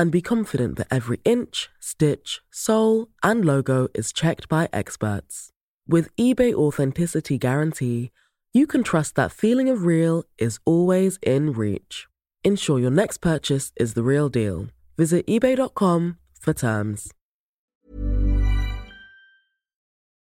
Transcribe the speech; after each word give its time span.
and 0.00 0.10
be 0.10 0.22
confident 0.22 0.78
that 0.78 0.86
every 0.90 1.20
inch, 1.26 1.68
stitch, 1.78 2.40
sole, 2.50 3.08
and 3.22 3.44
logo 3.44 3.88
is 3.92 4.14
checked 4.14 4.48
by 4.48 4.66
experts. 4.72 5.50
With 5.86 6.08
eBay 6.16 6.54
Authenticity 6.54 7.36
Guarantee, 7.36 8.10
you 8.54 8.66
can 8.66 8.82
trust 8.82 9.14
that 9.16 9.30
feeling 9.30 9.68
of 9.68 9.84
real 9.84 10.24
is 10.38 10.58
always 10.64 11.18
in 11.22 11.52
reach. 11.52 12.08
Ensure 12.42 12.80
your 12.80 12.90
next 12.90 13.18
purchase 13.18 13.72
is 13.76 13.92
the 13.92 14.02
real 14.02 14.30
deal. 14.30 14.68
Visit 14.96 15.26
eBay.com 15.26 16.16
for 16.40 16.54
terms. 16.54 17.10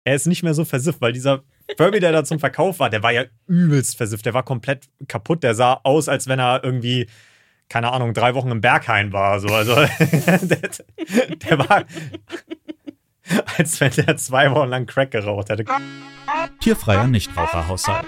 Er 0.07 0.15
ist 0.15 0.27
nicht 0.27 0.43
mehr 0.43 0.55
so 0.55 0.65
versifft, 0.65 1.03
weil 1.03 1.13
dieser 1.13 1.43
Furby, 1.77 2.01
der 2.01 2.13
da 2.13 2.25
zum 2.25 2.39
Verkauf 2.39 2.79
war, 2.79 2.89
der 2.89 3.03
war 3.03 3.13
ja 3.13 3.25
übelst 3.47 3.97
versifft. 3.97 4.25
Der 4.25 4.33
war 4.33 4.45
komplett 4.45 4.89
kaputt. 5.09 5.43
Der 5.43 5.55
sah 5.55 5.81
aus, 5.83 6.09
als 6.09 6.29
wenn 6.29 6.39
er 6.39 6.65
irgendwie 6.65 7.09
keine 7.69 7.93
Ahnung, 7.93 8.15
drei 8.15 8.35
Wochen 8.35 8.51
im 8.51 8.61
Berghain 8.61 9.13
war. 9.13 9.41
So. 9.41 9.49
Also, 9.49 9.75
der, 10.27 10.71
der, 11.49 11.59
war, 11.59 11.85
als 13.59 13.81
wenn 13.81 13.93
der 13.93 14.17
zwei 14.17 14.51
Wochen 14.51 14.69
lang 14.69 14.87
Crack 14.87 15.11
geraucht 15.11 15.49
hätte. 15.49 15.65
Tierfreier 16.61 17.07
Nichtraucherhaushalt. 17.07 18.07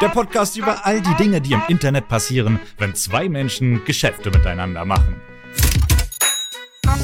Der 0.00 0.08
Podcast 0.08 0.56
über 0.56 0.84
all 0.84 1.00
die 1.00 1.14
Dinge, 1.14 1.40
die 1.40 1.52
im 1.52 1.62
Internet 1.68 2.08
passieren, 2.08 2.60
wenn 2.78 2.94
zwei 2.94 3.28
Menschen 3.28 3.84
Geschäfte 3.84 4.30
miteinander 4.30 4.84
machen. 4.84 5.20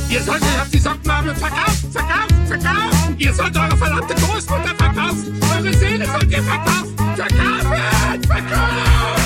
Ihr 0.08 0.20
solltet 0.20 0.60
auf 0.60 0.68
die 0.70 0.78
Sockenmarmel 0.78 1.34
verkaufen, 1.34 1.92
verkaufen, 1.92 2.46
verkaufen. 2.46 3.14
Ihr 3.18 3.32
sollt 3.32 3.56
eure 3.56 3.76
verdammte 3.76 4.14
Großmutter 4.14 4.74
verkaufen. 4.76 5.40
Eure 5.56 5.72
Seele 5.72 6.06
sollt 6.06 6.30
ihr 6.30 6.42
verkaufen. 6.42 6.96
Verkaufen, 7.16 8.22
verkaufen. 8.24 9.19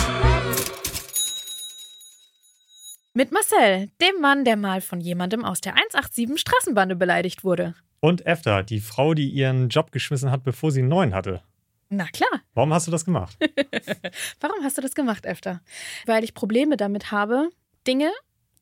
Mit 3.17 3.31
Marcel, 3.31 3.91
dem 4.01 4.21
Mann, 4.21 4.45
der 4.45 4.57
mal 4.57 4.81
von 4.81 5.01
jemandem 5.01 5.45
aus 5.45 5.61
der 5.61 5.75
187 5.75 6.37
Straßenbande 6.37 6.97
beleidigt 6.97 7.45
wurde. 7.45 7.77
Und 8.01 8.27
Efter, 8.27 8.65
die 8.65 8.81
Frau, 8.81 9.15
die 9.15 9.29
ihren 9.29 9.69
Job 9.69 9.93
geschmissen 9.93 10.33
hat, 10.33 10.43
bevor 10.43 10.73
sie 10.73 10.81
einen 10.81 10.89
neuen 10.89 11.15
hatte. 11.15 11.41
Na 11.91 12.07
klar. 12.07 12.43
Warum 12.55 12.75
hast 12.75 12.89
du 12.89 12.91
das 12.91 13.05
gemacht? 13.05 13.39
Warum 14.41 14.65
hast 14.65 14.79
du 14.79 14.83
das 14.83 14.97
gemacht, 14.97 15.27
Efter? 15.27 15.61
Weil 16.07 16.25
ich 16.25 16.35
Probleme 16.35 16.77
damit 16.77 17.13
habe, 17.13 17.51
Dinge 17.87 18.11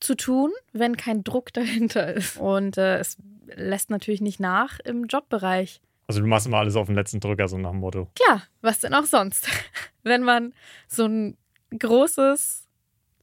zu 0.00 0.17
tun, 0.17 0.53
wenn 0.75 0.98
kein 0.98 1.25
Druck 1.25 1.55
dahinter 1.55 2.12
ist. 2.12 2.37
Und 2.37 2.77
äh, 2.77 2.98
es 2.98 3.16
lässt 3.47 3.89
natürlich 3.89 4.20
nicht 4.20 4.39
nach 4.39 4.81
im 4.81 5.06
Jobbereich. 5.06 5.81
Also 6.09 6.20
du 6.20 6.27
machst 6.27 6.47
immer 6.47 6.59
alles 6.59 6.77
auf 6.77 6.89
den 6.89 6.97
letzten 6.97 7.20
Drücker, 7.20 7.48
so 7.48 7.56
nach 7.56 7.70
dem 7.70 7.81
Motto. 7.81 8.11
Klar, 8.16 8.42
was 8.61 8.81
denn 8.81 8.92
auch 8.92 9.06
sonst? 9.06 9.48
wenn 10.03 10.22
man 10.22 10.53
so 10.89 11.06
ein 11.06 11.39
großes 11.78 12.62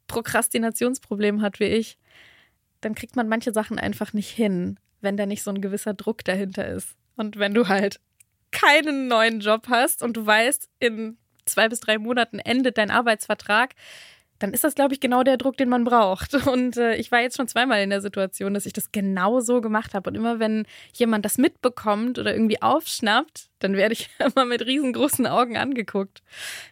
Prokrastinationsproblem 0.10 1.42
hat 1.42 1.62
wie 1.62 1.66
ich, 1.66 1.98
dann 2.82 2.96
kriegt 2.96 3.16
man 3.16 3.30
manche 3.30 3.54
Sachen 3.54 3.80
einfach 3.80 4.12
nicht 4.12 4.30
hin, 4.30 4.78
wenn 5.00 5.16
da 5.16 5.26
nicht 5.26 5.44
so 5.44 5.52
ein 5.52 5.62
gewisser 5.62 5.94
Druck 5.94 6.26
dahinter 6.26 6.68
ist. 6.68 6.98
Und 7.16 7.38
wenn 7.38 7.54
du 7.54 7.70
halt 7.70 8.02
keinen 8.52 9.08
neuen 9.08 9.40
Job 9.40 9.68
hast 9.70 10.04
und 10.04 10.18
du 10.18 10.26
weißt, 10.26 10.70
in 10.80 11.18
zwei 11.46 11.70
bis 11.70 11.80
drei 11.80 11.98
Monaten 11.98 12.40
endet 12.40 12.78
dein 12.78 12.92
Arbeitsvertrag, 12.92 13.76
dann 14.40 14.54
ist 14.54 14.64
das, 14.64 14.74
glaube 14.74 14.94
ich, 14.94 15.00
genau 15.00 15.24
der 15.24 15.38
Druck, 15.38 15.58
den 15.58 15.70
man 15.70 15.84
braucht. 15.84 16.34
Und 16.48 16.78
äh, 16.78 16.96
ich 16.96 17.12
war 17.12 17.22
jetzt 17.22 17.38
schon 17.38 17.48
zweimal 17.48 17.82
in 17.84 17.90
der 17.90 18.02
Situation, 18.02 18.54
dass 18.54 18.66
ich 18.66 18.74
das 18.74 18.92
genau 18.92 19.40
so 19.42 19.62
gemacht 19.62 19.94
habe. 19.94 20.10
Und 20.10 20.16
immer 20.16 20.40
wenn 20.40 20.66
jemand 20.94 21.26
das 21.26 21.38
mitbekommt 21.38 22.18
oder 22.18 22.34
irgendwie 22.34 22.62
aufschnappt, 22.62 23.50
dann 23.60 23.76
werde 23.76 23.94
ich 23.94 24.10
immer 24.20 24.46
mit 24.46 24.66
riesengroßen 24.66 25.28
Augen 25.28 25.58
angeguckt. 25.58 26.24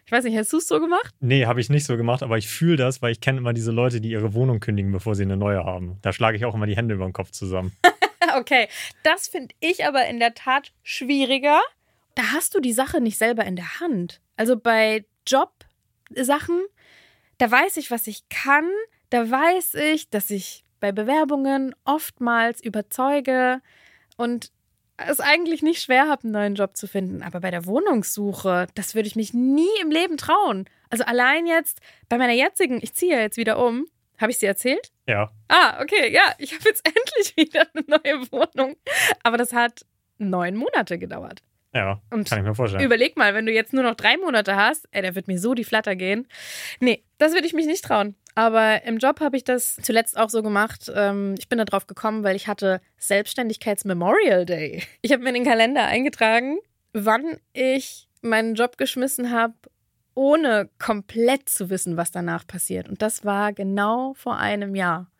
Ich 0.06 0.12
weiß 0.12 0.24
nicht, 0.24 0.36
hast 0.36 0.52
du 0.52 0.56
es 0.56 0.66
so 0.66 0.80
gemacht? 0.80 1.14
Nee, 1.20 1.46
habe 1.46 1.60
ich 1.60 1.68
nicht 1.70 1.86
so 1.86 1.96
gemacht, 1.96 2.22
aber 2.22 2.38
ich 2.38 2.48
fühle 2.48 2.76
das, 2.76 3.02
weil 3.02 3.12
ich 3.12 3.20
kenne 3.20 3.38
immer 3.38 3.52
diese 3.52 3.70
Leute, 3.70 4.00
die 4.00 4.10
ihre 4.10 4.34
Wohnung 4.34 4.60
kündigen, 4.60 4.90
bevor 4.90 5.14
sie 5.14 5.22
eine 5.22 5.36
neue 5.36 5.64
haben. 5.64 5.98
Da 6.02 6.12
schlage 6.12 6.36
ich 6.36 6.44
auch 6.44 6.54
immer 6.54 6.66
die 6.66 6.76
Hände 6.76 6.94
über 6.94 7.04
den 7.04 7.12
Kopf 7.12 7.30
zusammen. 7.30 7.72
okay, 8.36 8.68
das 9.02 9.28
finde 9.28 9.54
ich 9.60 9.86
aber 9.86 10.06
in 10.06 10.18
der 10.18 10.34
Tat 10.34 10.72
schwieriger. 10.82 11.60
Da 12.14 12.22
hast 12.32 12.54
du 12.54 12.60
die 12.60 12.72
Sache 12.72 13.00
nicht 13.00 13.18
selber 13.18 13.44
in 13.44 13.56
der 13.56 13.80
Hand. 13.80 14.20
Also 14.36 14.58
bei 14.58 15.04
Jobsachen 15.26 16.60
da 17.38 17.50
weiß 17.50 17.76
ich, 17.76 17.90
was 17.90 18.06
ich 18.06 18.28
kann, 18.28 18.68
da 19.10 19.30
weiß 19.30 19.74
ich, 19.74 20.10
dass 20.10 20.30
ich 20.30 20.64
bei 20.80 20.92
Bewerbungen 20.92 21.74
oftmals 21.84 22.62
überzeuge 22.62 23.60
und 24.16 24.52
es 24.96 25.20
eigentlich 25.20 25.62
nicht 25.62 25.80
schwer 25.80 26.08
habe, 26.08 26.24
einen 26.24 26.32
neuen 26.32 26.54
Job 26.56 26.76
zu 26.76 26.88
finden. 26.88 27.22
Aber 27.22 27.40
bei 27.40 27.50
der 27.50 27.66
Wohnungssuche, 27.66 28.66
das 28.74 28.94
würde 28.94 29.06
ich 29.06 29.16
mich 29.16 29.32
nie 29.32 29.68
im 29.80 29.90
Leben 29.90 30.16
trauen. 30.16 30.68
Also 30.90 31.04
allein 31.04 31.46
jetzt 31.46 31.80
bei 32.08 32.18
meiner 32.18 32.32
jetzigen, 32.32 32.80
ich 32.82 32.94
ziehe 32.94 33.14
ja 33.14 33.20
jetzt 33.20 33.36
wieder 33.36 33.64
um. 33.64 33.86
Habe 34.20 34.32
ich 34.32 34.38
sie 34.38 34.46
erzählt? 34.46 34.90
Ja. 35.06 35.30
Ah, 35.46 35.80
okay, 35.80 36.12
ja, 36.12 36.34
ich 36.38 36.52
habe 36.52 36.64
jetzt 36.64 36.84
endlich 36.86 37.36
wieder 37.36 37.66
eine 37.72 37.84
neue 37.86 38.32
Wohnung. 38.32 38.76
Aber 39.22 39.36
das 39.36 39.52
hat 39.52 39.86
neun 40.18 40.56
Monate 40.56 40.98
gedauert. 40.98 41.42
Ja, 41.74 42.00
und 42.10 42.28
kann 42.28 42.38
ich 42.38 42.44
mir 42.44 42.54
vorstellen. 42.54 42.82
Überleg 42.82 43.16
mal, 43.16 43.34
wenn 43.34 43.46
du 43.46 43.52
jetzt 43.52 43.72
nur 43.72 43.82
noch 43.82 43.94
drei 43.94 44.16
Monate 44.16 44.56
hast, 44.56 44.88
ey, 44.90 45.02
der 45.02 45.14
wird 45.14 45.28
mir 45.28 45.38
so 45.38 45.54
die 45.54 45.64
Flatter 45.64 45.96
gehen. 45.96 46.26
Nee, 46.80 47.04
das 47.18 47.32
würde 47.32 47.46
ich 47.46 47.52
mich 47.52 47.66
nicht 47.66 47.84
trauen. 47.84 48.14
Aber 48.34 48.84
im 48.84 48.98
Job 48.98 49.20
habe 49.20 49.36
ich 49.36 49.44
das 49.44 49.76
zuletzt 49.82 50.16
auch 50.16 50.30
so 50.30 50.42
gemacht. 50.42 50.90
Ähm, 50.94 51.34
ich 51.38 51.48
bin 51.48 51.58
da 51.58 51.64
drauf 51.64 51.86
gekommen, 51.86 52.22
weil 52.22 52.36
ich 52.36 52.46
hatte 52.46 52.80
Selbstständigkeits-Memorial 52.98 54.46
Day. 54.46 54.82
Ich 55.02 55.12
habe 55.12 55.22
mir 55.22 55.30
in 55.30 55.34
den 55.34 55.44
Kalender 55.44 55.84
eingetragen, 55.84 56.58
wann 56.92 57.38
ich 57.52 58.08
meinen 58.22 58.54
Job 58.54 58.78
geschmissen 58.78 59.30
habe, 59.30 59.54
ohne 60.14 60.68
komplett 60.78 61.48
zu 61.48 61.70
wissen, 61.70 61.96
was 61.96 62.10
danach 62.10 62.46
passiert. 62.46 62.88
Und 62.88 63.02
das 63.02 63.24
war 63.24 63.52
genau 63.52 64.14
vor 64.14 64.36
einem 64.38 64.74
Jahr. 64.74 65.10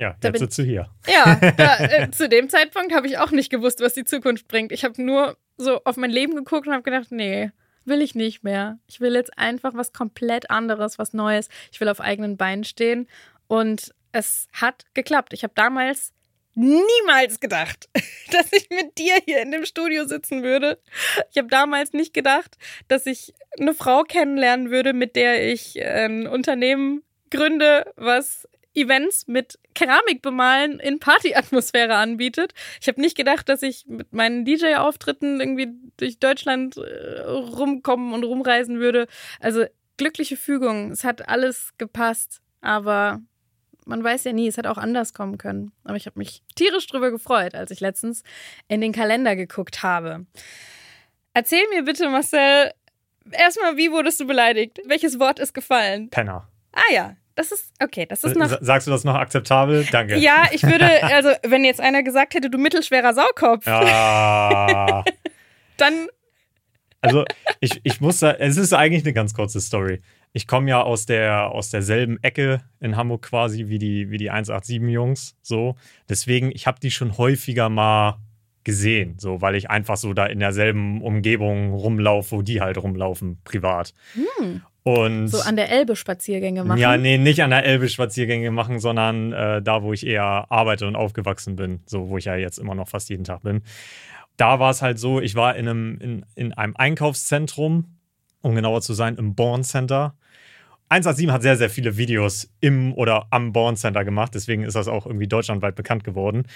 Ja, 0.00 0.16
da 0.20 0.28
jetzt 0.28 0.38
sitzt 0.38 0.58
du 0.58 0.62
hier. 0.62 0.88
Ja, 1.06 1.34
da, 1.56 1.78
äh, 1.78 2.10
zu 2.10 2.28
dem 2.28 2.48
Zeitpunkt 2.48 2.94
habe 2.94 3.06
ich 3.06 3.18
auch 3.18 3.30
nicht 3.30 3.50
gewusst, 3.50 3.80
was 3.80 3.92
die 3.92 4.04
Zukunft 4.04 4.48
bringt. 4.48 4.72
Ich 4.72 4.82
habe 4.82 5.00
nur 5.02 5.36
so 5.58 5.84
auf 5.84 5.98
mein 5.98 6.10
Leben 6.10 6.34
geguckt 6.34 6.66
und 6.66 6.72
habe 6.72 6.82
gedacht, 6.82 7.12
nee, 7.12 7.50
will 7.84 8.00
ich 8.00 8.14
nicht 8.14 8.42
mehr. 8.42 8.78
Ich 8.86 9.00
will 9.00 9.14
jetzt 9.14 9.38
einfach 9.38 9.74
was 9.74 9.92
komplett 9.92 10.50
anderes, 10.50 10.98
was 10.98 11.12
Neues. 11.12 11.50
Ich 11.70 11.80
will 11.80 11.88
auf 11.88 12.00
eigenen 12.00 12.38
Beinen 12.38 12.64
stehen. 12.64 13.08
Und 13.46 13.94
es 14.12 14.48
hat 14.54 14.86
geklappt. 14.94 15.34
Ich 15.34 15.42
habe 15.42 15.52
damals 15.54 16.14
niemals 16.54 17.38
gedacht, 17.38 17.90
dass 18.32 18.52
ich 18.52 18.70
mit 18.70 18.96
dir 18.96 19.16
hier 19.26 19.42
in 19.42 19.50
dem 19.50 19.66
Studio 19.66 20.06
sitzen 20.06 20.42
würde. 20.42 20.80
Ich 21.30 21.36
habe 21.36 21.48
damals 21.48 21.92
nicht 21.92 22.14
gedacht, 22.14 22.56
dass 22.88 23.04
ich 23.04 23.34
eine 23.58 23.74
Frau 23.74 24.04
kennenlernen 24.04 24.70
würde, 24.70 24.94
mit 24.94 25.14
der 25.14 25.46
ich 25.52 25.84
ein 25.84 26.26
Unternehmen 26.26 27.02
gründe, 27.30 27.92
was 27.96 28.48
Events 28.74 29.26
mit 29.26 29.58
Keramik 29.74 30.22
bemalen 30.22 30.78
in 30.78 30.98
Partyatmosphäre 31.00 31.96
anbietet. 31.96 32.52
Ich 32.80 32.88
habe 32.88 33.00
nicht 33.00 33.16
gedacht, 33.16 33.48
dass 33.48 33.62
ich 33.62 33.84
mit 33.86 34.12
meinen 34.12 34.44
DJ-Auftritten 34.44 35.40
irgendwie 35.40 35.68
durch 35.96 36.18
Deutschland 36.18 36.76
äh, 36.76 37.20
rumkommen 37.20 38.12
und 38.12 38.24
rumreisen 38.24 38.78
würde. 38.78 39.06
Also 39.40 39.64
glückliche 39.96 40.36
Fügung. 40.36 40.92
Es 40.92 41.04
hat 41.04 41.28
alles 41.28 41.72
gepasst, 41.78 42.40
aber 42.60 43.20
man 43.86 44.04
weiß 44.04 44.24
ja 44.24 44.32
nie, 44.32 44.46
es 44.46 44.56
hat 44.56 44.66
auch 44.66 44.78
anders 44.78 45.14
kommen 45.14 45.36
können. 45.36 45.72
Aber 45.84 45.96
ich 45.96 46.06
habe 46.06 46.18
mich 46.18 46.42
tierisch 46.54 46.86
drüber 46.86 47.10
gefreut, 47.10 47.54
als 47.54 47.70
ich 47.70 47.80
letztens 47.80 48.22
in 48.68 48.80
den 48.80 48.92
Kalender 48.92 49.34
geguckt 49.36 49.82
habe. 49.82 50.26
Erzähl 51.34 51.62
mir 51.70 51.82
bitte, 51.82 52.08
Marcel, 52.08 52.72
erstmal, 53.32 53.76
wie 53.76 53.90
wurdest 53.90 54.20
du 54.20 54.26
beleidigt? 54.26 54.80
Welches 54.86 55.18
Wort 55.18 55.38
ist 55.38 55.54
gefallen? 55.54 56.10
Penner. 56.10 56.48
Ah 56.72 56.92
ja, 56.92 57.16
das 57.40 57.52
ist, 57.52 57.72
okay, 57.82 58.04
das 58.06 58.22
ist 58.22 58.36
noch. 58.36 58.58
Sagst 58.60 58.86
du 58.86 58.90
das 58.90 59.04
noch 59.04 59.14
akzeptabel? 59.14 59.86
Danke. 59.90 60.18
Ja, 60.18 60.44
ich 60.52 60.62
würde, 60.62 61.02
also, 61.02 61.30
wenn 61.42 61.64
jetzt 61.64 61.80
einer 61.80 62.02
gesagt 62.02 62.34
hätte, 62.34 62.50
du 62.50 62.58
mittelschwerer 62.58 63.14
Saukopf. 63.14 63.66
Ja. 63.66 65.02
dann. 65.78 66.08
Also, 67.00 67.24
ich, 67.60 67.80
ich 67.82 68.02
muss 68.02 68.18
da, 68.18 68.32
es 68.32 68.58
ist 68.58 68.74
eigentlich 68.74 69.04
eine 69.04 69.14
ganz 69.14 69.32
kurze 69.32 69.60
Story. 69.60 70.02
Ich 70.34 70.46
komme 70.46 70.68
ja 70.68 70.82
aus, 70.82 71.06
der, 71.06 71.50
aus 71.50 71.70
derselben 71.70 72.22
Ecke 72.22 72.60
in 72.78 72.96
Hamburg 72.96 73.22
quasi 73.22 73.68
wie 73.68 73.78
die, 73.78 74.10
wie 74.10 74.18
die 74.18 74.30
187-Jungs. 74.30 75.34
So. 75.40 75.76
Deswegen, 76.10 76.52
ich 76.52 76.66
habe 76.66 76.78
die 76.78 76.90
schon 76.90 77.16
häufiger 77.16 77.70
mal 77.70 78.18
gesehen, 78.64 79.18
so, 79.18 79.40
weil 79.40 79.54
ich 79.54 79.70
einfach 79.70 79.96
so 79.96 80.12
da 80.12 80.26
in 80.26 80.38
derselben 80.38 81.00
Umgebung 81.00 81.72
rumlaufe, 81.72 82.32
wo 82.36 82.42
die 82.42 82.60
halt 82.60 82.76
rumlaufen, 82.76 83.40
privat. 83.44 83.94
Hm. 84.12 84.60
Und 84.82 85.28
so 85.28 85.40
an 85.40 85.56
der 85.56 85.70
Elbe 85.70 85.94
Spaziergänge 85.94 86.64
machen? 86.64 86.78
Ja, 86.78 86.96
nee, 86.96 87.18
nicht 87.18 87.42
an 87.42 87.50
der 87.50 87.64
Elbe 87.64 87.88
Spaziergänge 87.88 88.50
machen, 88.50 88.80
sondern 88.80 89.32
äh, 89.32 89.60
da, 89.62 89.82
wo 89.82 89.92
ich 89.92 90.06
eher 90.06 90.46
arbeite 90.50 90.86
und 90.86 90.96
aufgewachsen 90.96 91.56
bin, 91.56 91.80
so 91.86 92.08
wo 92.08 92.16
ich 92.16 92.24
ja 92.24 92.36
jetzt 92.36 92.58
immer 92.58 92.74
noch 92.74 92.88
fast 92.88 93.10
jeden 93.10 93.24
Tag 93.24 93.42
bin. 93.42 93.62
da 94.36 94.58
war 94.58 94.70
es 94.70 94.80
halt 94.80 94.98
so, 94.98 95.20
ich 95.20 95.34
war 95.34 95.54
in 95.56 95.68
einem, 95.68 95.98
in, 95.98 96.26
in 96.34 96.52
einem 96.54 96.74
Einkaufszentrum, 96.76 97.98
um 98.40 98.54
genauer 98.54 98.80
zu 98.80 98.94
sein, 98.94 99.16
im 99.16 99.34
Born 99.34 99.64
Center. 99.64 100.14
187 100.88 101.30
hat 101.30 101.42
sehr, 101.42 101.56
sehr 101.56 101.70
viele 101.70 101.96
Videos 101.96 102.50
im 102.60 102.94
oder 102.94 103.26
am 103.30 103.52
Born 103.52 103.76
Center 103.76 104.04
gemacht, 104.04 104.34
deswegen 104.34 104.64
ist 104.64 104.74
das 104.74 104.88
auch 104.88 105.06
irgendwie 105.06 105.28
deutschlandweit 105.28 105.76
bekannt 105.76 106.04
geworden. 106.04 106.46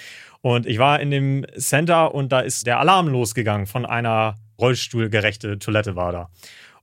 Und 0.41 0.67
ich 0.67 0.79
war 0.79 0.99
in 0.99 1.11
dem 1.11 1.47
Center 1.57 2.15
und 2.15 2.33
da 2.33 2.41
ist 2.41 2.67
der 2.67 2.81
Alarm 2.81 3.09
losgegangen 3.09 3.67
von 3.67 3.87
einer 3.87 4.37
rollstuhlgerechte 4.59 5.59
Toilette 5.59 5.95
war 5.95 6.13
da. 6.13 6.31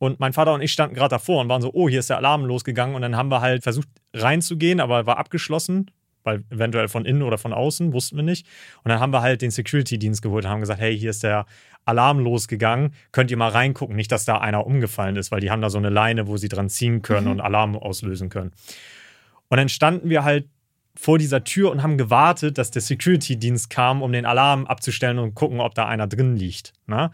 Und 0.01 0.19
mein 0.19 0.33
Vater 0.33 0.55
und 0.55 0.63
ich 0.63 0.71
standen 0.71 0.95
gerade 0.95 1.09
davor 1.09 1.41
und 1.41 1.47
waren 1.49 1.61
so, 1.61 1.69
oh, 1.75 1.87
hier 1.87 1.99
ist 1.99 2.09
der 2.09 2.17
Alarm 2.17 2.43
losgegangen. 2.43 2.95
Und 2.95 3.03
dann 3.03 3.15
haben 3.15 3.29
wir 3.29 3.39
halt 3.39 3.61
versucht 3.61 3.87
reinzugehen, 4.15 4.79
aber 4.79 5.05
war 5.05 5.19
abgeschlossen, 5.19 5.91
weil 6.23 6.43
eventuell 6.49 6.87
von 6.87 7.05
innen 7.05 7.21
oder 7.21 7.37
von 7.37 7.53
außen, 7.53 7.93
wussten 7.93 8.15
wir 8.15 8.23
nicht. 8.23 8.47
Und 8.83 8.89
dann 8.89 8.99
haben 8.99 9.13
wir 9.13 9.21
halt 9.21 9.43
den 9.43 9.51
Security-Dienst 9.51 10.23
geholt 10.23 10.45
und 10.45 10.49
haben 10.49 10.59
gesagt, 10.59 10.81
hey, 10.81 10.97
hier 10.97 11.11
ist 11.11 11.21
der 11.21 11.45
Alarm 11.85 12.17
losgegangen, 12.17 12.95
könnt 13.11 13.29
ihr 13.29 13.37
mal 13.37 13.49
reingucken, 13.49 13.95
nicht, 13.95 14.11
dass 14.11 14.25
da 14.25 14.39
einer 14.39 14.65
umgefallen 14.65 15.17
ist, 15.17 15.31
weil 15.31 15.39
die 15.39 15.51
haben 15.51 15.61
da 15.61 15.69
so 15.69 15.77
eine 15.77 15.89
Leine, 15.89 16.25
wo 16.25 16.35
sie 16.35 16.49
dran 16.49 16.67
ziehen 16.67 17.03
können 17.03 17.25
Mhm. 17.27 17.31
und 17.33 17.41
Alarm 17.41 17.75
auslösen 17.75 18.29
können. 18.29 18.53
Und 19.49 19.57
dann 19.57 19.69
standen 19.69 20.09
wir 20.09 20.23
halt 20.23 20.47
vor 20.95 21.19
dieser 21.19 21.43
Tür 21.43 21.69
und 21.69 21.83
haben 21.83 21.99
gewartet, 21.99 22.57
dass 22.57 22.71
der 22.71 22.81
Security-Dienst 22.81 23.69
kam, 23.69 24.01
um 24.01 24.11
den 24.11 24.25
Alarm 24.25 24.65
abzustellen 24.65 25.19
und 25.19 25.35
gucken, 25.35 25.59
ob 25.59 25.75
da 25.75 25.85
einer 25.85 26.07
drin 26.07 26.35
liegt. 26.35 26.73
Ne? 26.87 27.11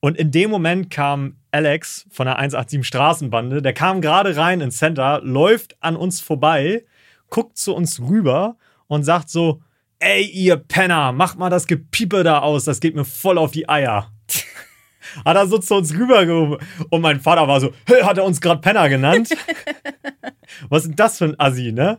Und 0.00 0.16
in 0.16 0.30
dem 0.30 0.50
Moment 0.50 0.90
kam 0.90 1.36
Alex 1.50 2.06
von 2.10 2.26
der 2.26 2.36
187 2.38 2.86
Straßenbande, 2.86 3.62
der 3.62 3.72
kam 3.72 4.00
gerade 4.00 4.36
rein 4.36 4.60
ins 4.60 4.78
Center, 4.78 5.20
läuft 5.22 5.76
an 5.80 5.96
uns 5.96 6.20
vorbei, 6.20 6.84
guckt 7.30 7.58
zu 7.58 7.74
uns 7.74 8.00
rüber 8.00 8.56
und 8.86 9.02
sagt 9.02 9.28
so, 9.28 9.60
ey, 9.98 10.24
ihr 10.24 10.56
Penner, 10.56 11.12
macht 11.12 11.38
mal 11.38 11.50
das 11.50 11.66
Gepiepe 11.66 12.22
da 12.22 12.40
aus, 12.40 12.64
das 12.64 12.80
geht 12.80 12.94
mir 12.94 13.04
voll 13.04 13.38
auf 13.38 13.50
die 13.50 13.68
Eier. 13.68 14.12
Hat 15.24 15.36
er 15.36 15.46
so 15.46 15.58
zu 15.58 15.74
uns 15.74 15.92
rübergehoben. 15.94 16.58
Und 16.90 17.00
mein 17.00 17.20
Vater 17.20 17.48
war 17.48 17.60
so, 17.60 17.72
hey, 17.86 18.02
hat 18.02 18.18
er 18.18 18.24
uns 18.24 18.40
gerade 18.40 18.60
Penner 18.60 18.88
genannt? 18.90 19.30
Was 20.68 20.82
ist 20.82 20.88
denn 20.90 20.96
das 20.96 21.18
für 21.18 21.24
ein 21.26 21.38
Assi, 21.38 21.72
ne? 21.72 21.98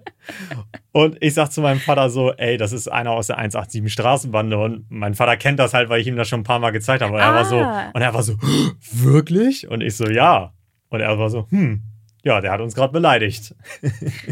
Und 0.91 1.17
ich 1.21 1.33
sag 1.33 1.51
zu 1.51 1.61
meinem 1.61 1.79
Vater 1.79 2.09
so, 2.09 2.33
ey, 2.33 2.57
das 2.57 2.71
ist 2.71 2.87
einer 2.87 3.11
aus 3.11 3.27
der 3.27 3.37
187 3.37 3.91
Straßenbande. 3.93 4.57
Und 4.57 4.85
mein 4.89 5.13
Vater 5.15 5.37
kennt 5.37 5.59
das 5.59 5.73
halt, 5.73 5.89
weil 5.89 6.01
ich 6.01 6.07
ihm 6.07 6.15
das 6.15 6.27
schon 6.27 6.41
ein 6.41 6.43
paar 6.43 6.59
Mal 6.59 6.71
gezeigt 6.71 7.01
habe. 7.03 7.13
Und 7.13 7.19
er 7.19 7.33
war 7.33 7.45
so, 7.45 7.57
Ah. 7.59 7.91
und 7.93 8.01
er 8.01 8.13
war 8.13 8.23
so, 8.23 8.35
wirklich? 8.91 9.67
Und 9.67 9.81
ich 9.81 9.95
so, 9.95 10.07
ja. 10.07 10.53
Und 10.89 11.01
er 11.01 11.17
war 11.19 11.29
so, 11.29 11.47
hm, 11.49 11.83
ja, 12.23 12.41
der 12.41 12.51
hat 12.51 12.61
uns 12.61 12.75
gerade 12.75 12.91
beleidigt. 12.93 13.55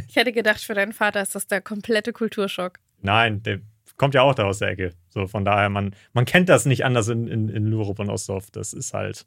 Ich 0.08 0.16
hätte 0.16 0.31
gedacht, 0.31 0.60
für 0.62 0.74
deinen 0.74 0.94
Vater 0.94 1.22
ist 1.22 1.36
das 1.36 1.48
der 1.48 1.62
komplette 1.62 2.14
Kulturschock. 2.14 2.80
Nein, 3.02 3.44
der 3.44 3.60
kommt 3.98 4.14
ja 4.14 4.22
auch 4.24 4.36
da 4.36 4.46
aus 4.46 4.60
der 4.60 4.69
Ecke. 4.69 4.94
So, 5.10 5.28
von 5.28 5.46
daher, 5.46 5.69
man, 5.69 5.96
man 6.14 6.25
kennt 6.25 6.50
das 6.50 6.66
nicht 6.66 6.84
anders 6.86 7.08
in, 7.08 7.28
in, 7.28 7.50
in 7.50 7.66
Lurup 7.68 8.00
und 8.00 8.10
Ostdorf. 8.10 8.52
Das 8.52 8.74
ist 8.74 8.94
halt, 8.94 9.25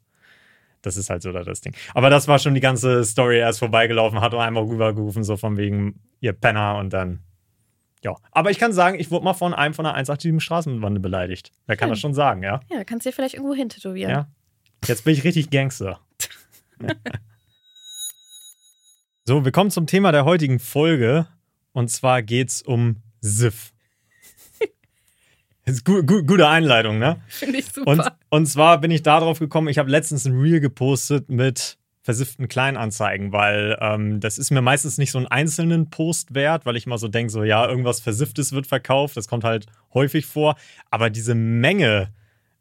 das 0.81 0.97
ist 0.97 1.09
halt 1.09 1.21
so 1.21 1.31
da 1.31 1.43
das 1.43 1.61
Ding. 1.61 1.73
Aber 1.93 2.09
das 2.09 2.27
war 2.27 2.39
schon 2.39 2.53
die 2.53 2.59
ganze 2.61 3.03
Story, 3.05 3.39
er 3.39 3.49
ist 3.49 3.59
vorbeigelaufen, 3.59 4.21
hat 4.21 4.33
einmal 4.33 4.63
rübergerufen, 4.63 5.23
so 5.23 5.37
von 5.37 5.57
wegen, 5.57 5.99
ihr 6.19 6.33
Penner 6.33 6.77
und 6.77 6.91
dann. 6.93 7.19
Ja, 8.03 8.15
aber 8.31 8.49
ich 8.49 8.57
kann 8.57 8.73
sagen, 8.73 8.99
ich 8.99 9.11
wurde 9.11 9.25
mal 9.25 9.33
von 9.33 9.53
einem 9.53 9.73
von 9.75 9.83
der 9.85 9.93
187 9.93 10.43
Straßenbande 10.43 10.99
beleidigt. 10.99 11.51
Wer 11.67 11.77
kann 11.77 11.89
Hm. 11.89 11.91
das 11.93 11.99
schon 11.99 12.13
sagen, 12.15 12.41
ja? 12.43 12.59
Ja, 12.71 12.83
kannst 12.83 13.05
du 13.05 13.09
dir 13.09 13.15
vielleicht 13.15 13.35
irgendwo 13.35 13.53
hintätowieren. 13.53 14.11
Ja. 14.11 14.27
Jetzt 14.87 15.03
bin 15.05 15.13
ich 15.13 15.23
richtig 15.23 15.51
Gangster. 15.51 15.99
so, 19.25 19.45
wir 19.45 19.51
kommen 19.51 19.69
zum 19.69 19.85
Thema 19.85 20.11
der 20.11 20.25
heutigen 20.25 20.59
Folge. 20.59 21.27
Und 21.73 21.89
zwar 21.89 22.21
geht's 22.23 22.61
um 22.61 23.03
SIF. 23.21 23.71
Ist 25.71 25.85
gu 25.85 26.03
gu 26.03 26.23
gute 26.23 26.47
Einleitung, 26.47 26.99
ne? 26.99 27.21
Finde 27.27 27.59
ich 27.59 27.65
super. 27.71 27.89
Und, 27.89 28.03
und 28.29 28.45
zwar 28.45 28.79
bin 28.79 28.91
ich 28.91 29.03
darauf 29.03 29.39
gekommen, 29.39 29.67
ich 29.67 29.77
habe 29.77 29.89
letztens 29.89 30.25
ein 30.25 30.39
Reel 30.39 30.59
gepostet 30.59 31.29
mit 31.29 31.77
versifften 32.03 32.47
Kleinanzeigen, 32.47 33.31
weil 33.31 33.77
ähm, 33.79 34.19
das 34.19 34.37
ist 34.37 34.51
mir 34.51 34.61
meistens 34.61 34.97
nicht 34.97 35.11
so 35.11 35.19
einen 35.19 35.27
einzelnen 35.27 35.89
Post 35.89 36.33
wert, 36.33 36.65
weil 36.65 36.75
ich 36.75 36.87
immer 36.87 36.97
so 36.97 37.07
denke, 37.07 37.31
so 37.31 37.43
ja, 37.43 37.67
irgendwas 37.67 37.99
Versifftes 37.99 38.53
wird 38.53 38.65
verkauft, 38.65 39.17
das 39.17 39.27
kommt 39.27 39.43
halt 39.43 39.67
häufig 39.93 40.25
vor, 40.25 40.55
aber 40.89 41.09
diese 41.09 41.35
Menge 41.35 42.11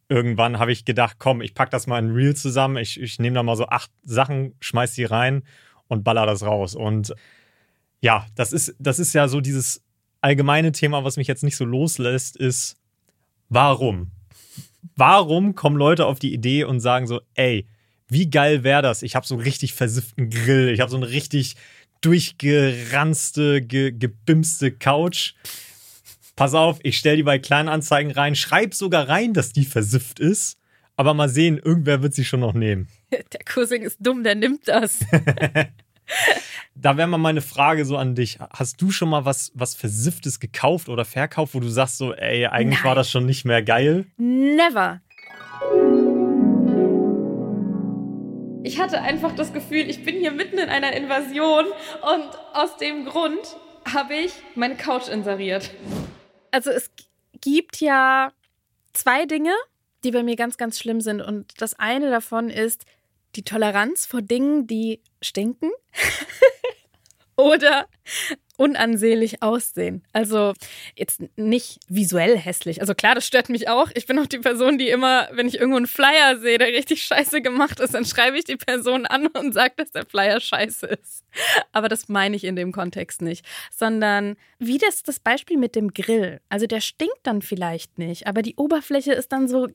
irgendwann 0.08 0.58
habe 0.58 0.72
ich 0.72 0.84
gedacht, 0.84 1.16
komm, 1.18 1.40
ich 1.40 1.54
pack 1.54 1.70
das 1.70 1.86
mal 1.86 1.98
in 1.98 2.08
ein 2.08 2.14
Reel 2.14 2.36
zusammen, 2.36 2.76
ich, 2.76 3.00
ich 3.00 3.18
nehme 3.18 3.34
da 3.34 3.42
mal 3.42 3.56
so 3.56 3.66
acht 3.66 3.90
Sachen, 4.02 4.54
schmeiß 4.60 4.92
die 4.94 5.04
rein 5.04 5.42
und 5.88 6.04
baller 6.04 6.26
das 6.26 6.42
raus 6.42 6.74
und 6.74 7.14
ja, 8.02 8.26
das 8.34 8.52
ist, 8.52 8.74
das 8.78 8.98
ist 8.98 9.14
ja 9.14 9.28
so 9.28 9.40
dieses 9.40 9.82
allgemeine 10.20 10.72
Thema, 10.72 11.04
was 11.04 11.16
mich 11.16 11.28
jetzt 11.28 11.44
nicht 11.44 11.56
so 11.56 11.64
loslässt, 11.64 12.36
ist, 12.36 12.76
warum? 13.50 14.12
Warum 14.96 15.54
kommen 15.54 15.76
Leute 15.76 16.06
auf 16.06 16.18
die 16.18 16.32
Idee 16.32 16.64
und 16.64 16.80
sagen 16.80 17.06
so, 17.06 17.20
ey, 17.34 17.66
wie 18.08 18.30
geil 18.30 18.64
wäre 18.64 18.82
das? 18.82 19.02
Ich 19.02 19.14
habe 19.14 19.26
so 19.26 19.34
einen 19.34 19.42
richtig 19.42 19.74
versifften 19.74 20.30
Grill, 20.30 20.70
ich 20.70 20.80
habe 20.80 20.90
so 20.90 20.96
eine 20.96 21.10
richtig 21.10 21.56
durchgeranzte, 22.00 23.60
ge 23.62 23.92
gebimste 23.92 24.72
Couch. 24.72 25.34
Pass 26.34 26.54
auf, 26.54 26.78
ich 26.82 26.96
stelle 26.96 27.18
die 27.18 27.22
bei 27.22 27.38
Kleinanzeigen 27.38 28.12
rein, 28.12 28.34
schreib 28.34 28.74
sogar 28.74 29.08
rein, 29.08 29.34
dass 29.34 29.52
die 29.52 29.66
versifft 29.66 30.18
ist. 30.18 30.56
Aber 30.96 31.14
mal 31.14 31.28
sehen, 31.28 31.58
irgendwer 31.58 32.02
wird 32.02 32.14
sie 32.14 32.24
schon 32.24 32.40
noch 32.40 32.54
nehmen. 32.54 32.88
Der 33.10 33.40
Cousin 33.44 33.82
ist 33.82 33.98
dumm, 34.00 34.22
der 34.22 34.34
nimmt 34.34 34.68
das. 34.68 35.00
Da 36.74 36.96
wäre 36.96 37.08
mal 37.08 37.18
meine 37.18 37.42
Frage 37.42 37.84
so 37.84 37.96
an 37.96 38.14
dich. 38.14 38.38
Hast 38.50 38.80
du 38.80 38.90
schon 38.90 39.10
mal 39.10 39.24
was, 39.24 39.52
was 39.54 39.74
Versifftes 39.74 40.40
gekauft 40.40 40.88
oder 40.88 41.04
verkauft, 41.04 41.54
wo 41.54 41.60
du 41.60 41.68
sagst 41.68 41.98
so, 41.98 42.14
ey, 42.14 42.46
eigentlich 42.46 42.82
war 42.84 42.92
Nein. 42.92 42.96
das 42.96 43.10
schon 43.10 43.26
nicht 43.26 43.44
mehr 43.44 43.62
geil? 43.62 44.06
Never. 44.16 45.00
Ich 48.62 48.80
hatte 48.80 49.02
einfach 49.02 49.34
das 49.34 49.52
Gefühl, 49.52 49.90
ich 49.90 50.04
bin 50.04 50.16
hier 50.16 50.32
mitten 50.32 50.58
in 50.58 50.68
einer 50.68 50.92
Invasion 50.94 51.66
und 51.66 52.30
aus 52.54 52.76
dem 52.76 53.04
Grund 53.04 53.56
habe 53.92 54.14
ich 54.14 54.32
meine 54.54 54.76
Couch 54.76 55.08
inseriert. 55.08 55.70
Also 56.50 56.70
es 56.70 56.90
gibt 57.40 57.80
ja 57.80 58.32
zwei 58.92 59.26
Dinge, 59.26 59.52
die 60.04 60.10
bei 60.10 60.22
mir 60.22 60.36
ganz, 60.36 60.56
ganz 60.56 60.78
schlimm 60.78 61.00
sind. 61.00 61.20
Und 61.20 61.60
das 61.60 61.78
eine 61.78 62.10
davon 62.10 62.48
ist 62.48 62.84
die 63.36 63.42
Toleranz 63.42 64.06
vor 64.06 64.22
Dingen, 64.22 64.66
die 64.66 65.00
stinken. 65.20 65.70
Oder 67.36 67.86
unansehnlich 68.60 69.42
aussehen. 69.42 70.04
Also 70.12 70.52
jetzt 70.94 71.22
nicht 71.36 71.78
visuell 71.88 72.36
hässlich. 72.36 72.82
Also 72.82 72.94
klar, 72.94 73.14
das 73.14 73.26
stört 73.26 73.48
mich 73.48 73.70
auch. 73.70 73.90
Ich 73.94 74.06
bin 74.06 74.18
auch 74.18 74.26
die 74.26 74.38
Person, 74.38 74.76
die 74.76 74.90
immer, 74.90 75.28
wenn 75.32 75.48
ich 75.48 75.54
irgendwo 75.58 75.78
einen 75.78 75.86
Flyer 75.86 76.38
sehe, 76.38 76.58
der 76.58 76.68
richtig 76.68 77.02
scheiße 77.04 77.40
gemacht 77.40 77.80
ist, 77.80 77.94
dann 77.94 78.04
schreibe 78.04 78.36
ich 78.38 78.44
die 78.44 78.58
Person 78.58 79.06
an 79.06 79.28
und 79.28 79.54
sage, 79.54 79.72
dass 79.76 79.92
der 79.92 80.04
Flyer 80.04 80.40
scheiße 80.40 80.86
ist. 80.88 81.24
Aber 81.72 81.88
das 81.88 82.10
meine 82.10 82.36
ich 82.36 82.44
in 82.44 82.54
dem 82.54 82.70
Kontext 82.70 83.22
nicht. 83.22 83.46
Sondern 83.74 84.36
wie 84.58 84.76
das, 84.76 85.02
das 85.02 85.20
Beispiel 85.20 85.56
mit 85.56 85.74
dem 85.74 85.94
Grill. 85.94 86.40
Also 86.50 86.66
der 86.66 86.82
stinkt 86.82 87.20
dann 87.22 87.40
vielleicht 87.40 87.98
nicht, 87.98 88.26
aber 88.26 88.42
die 88.42 88.56
Oberfläche 88.56 89.14
ist 89.14 89.32
dann 89.32 89.48
so 89.48 89.68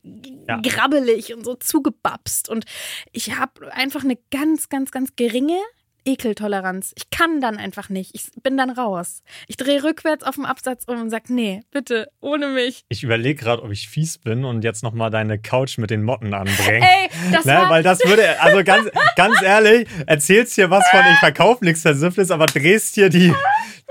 Ja. 0.48 0.62
grabbelig 0.62 1.34
und 1.34 1.44
so 1.44 1.56
zugebapst. 1.56 2.50
Und 2.50 2.66
ich 3.12 3.36
habe 3.38 3.74
einfach 3.74 4.04
eine 4.04 4.20
ganz, 4.30 4.70
ganz, 4.70 4.92
ganz 4.92 5.16
geringe 5.16 5.58
Ekeltoleranz. 6.06 6.94
Ich 6.96 7.10
kann 7.10 7.42
dann 7.42 7.58
einfach 7.58 7.90
nicht. 7.90 8.12
Ich 8.14 8.28
bin 8.42 8.58
dann 8.58 8.70
raus. 8.70 9.24
Ich 9.48 9.58
drehe 9.58 9.84
rückwärts 9.84 10.24
auf 10.24 10.36
dem 10.36 10.46
Absatz 10.46 10.84
um 10.86 11.02
und 11.02 11.10
sage, 11.10 11.34
nee, 11.34 11.64
bitte, 11.72 12.10
ohne 12.22 12.48
mich. 12.48 12.86
Ich 12.90 13.04
überlege 13.04 13.42
gerade, 13.44 13.64
ob 13.64 13.72
ich 13.72 13.90
fies 13.90 14.18
bin 14.18 14.46
und 14.46 14.64
jetzt 14.64 14.84
nochmal 14.84 15.10
deine 15.10 15.40
Couch 15.40 15.78
mit 15.78 15.90
den 15.90 16.04
Motten 16.04 16.34
anbringe. 16.34 16.86
Ey, 16.86 17.10
das 17.32 17.46
Ne, 17.46 17.66
weil 17.68 17.84
das 17.84 18.00
würde, 18.06 18.40
also 18.42 18.64
ganz, 18.64 18.90
ganz 19.16 19.42
ehrlich, 19.42 19.88
erzählst 20.06 20.56
hier 20.56 20.70
was 20.70 20.88
von, 20.90 21.02
ich 21.12 21.20
verkaufe 21.20 21.66
nichts 21.66 21.82
Versifftes, 21.82 22.32
aber 22.32 22.46
drehst 22.46 22.96
hier 22.96 23.10
die, 23.10 23.34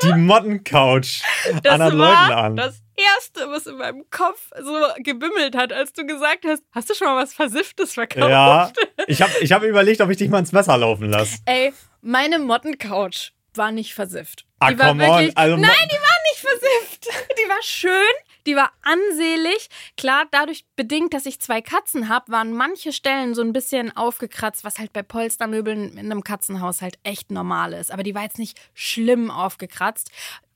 die 0.02 0.12
Mottencouch 0.12 1.22
anderen 1.66 1.96
Leuten 1.98 2.32
an. 2.32 2.56
das 2.56 2.80
Erste, 2.96 3.50
was 3.50 3.66
in 3.66 3.76
meinem 3.76 4.04
Kopf 4.10 4.50
so 4.62 4.72
gebimmelt 5.02 5.56
hat, 5.56 5.72
als 5.72 5.92
du 5.92 6.06
gesagt 6.06 6.44
hast, 6.46 6.62
hast 6.72 6.90
du 6.90 6.94
schon 6.94 7.08
mal 7.08 7.20
was 7.22 7.34
Versifftes 7.34 7.94
verkauft? 7.94 8.30
Ja, 8.30 8.70
ich 9.08 9.20
habe 9.20 9.32
ich 9.40 9.50
hab 9.52 9.64
überlegt, 9.64 10.00
ob 10.00 10.10
ich 10.10 10.16
dich 10.16 10.28
mal 10.28 10.38
ins 10.38 10.52
Messer 10.52 10.78
laufen 10.78 11.10
lasse. 11.10 11.38
Ey, 11.44 11.72
meine 12.04 12.38
Mottencouch 12.38 13.32
war 13.54 13.72
nicht 13.72 13.94
versifft. 13.94 14.46
Ah, 14.58 14.70
die 14.70 14.78
war 14.78 14.88
come 14.88 15.04
on, 15.04 15.10
wirklich, 15.10 15.38
also 15.38 15.56
nein, 15.56 15.88
die 15.90 15.96
war 15.96 16.18
nicht 16.30 16.40
versifft. 16.40 17.06
Die 17.38 17.48
war 17.50 17.62
schön, 17.62 18.14
die 18.46 18.56
war 18.56 18.72
ansehlich. 18.82 19.68
Klar, 19.98 20.24
dadurch 20.30 20.64
bedingt, 20.76 21.12
dass 21.12 21.26
ich 21.26 21.38
zwei 21.40 21.60
Katzen 21.60 22.08
habe, 22.08 22.32
waren 22.32 22.54
manche 22.54 22.92
Stellen 22.92 23.34
so 23.34 23.42
ein 23.42 23.52
bisschen 23.52 23.94
aufgekratzt, 23.94 24.64
was 24.64 24.78
halt 24.78 24.92
bei 24.94 25.02
Polstermöbeln 25.02 25.98
in 25.98 26.10
einem 26.10 26.24
Katzenhaushalt 26.24 26.98
echt 27.02 27.30
normal 27.30 27.74
ist. 27.74 27.92
Aber 27.92 28.02
die 28.02 28.14
war 28.14 28.22
jetzt 28.22 28.38
nicht 28.38 28.58
schlimm 28.72 29.30
aufgekratzt. 29.30 30.10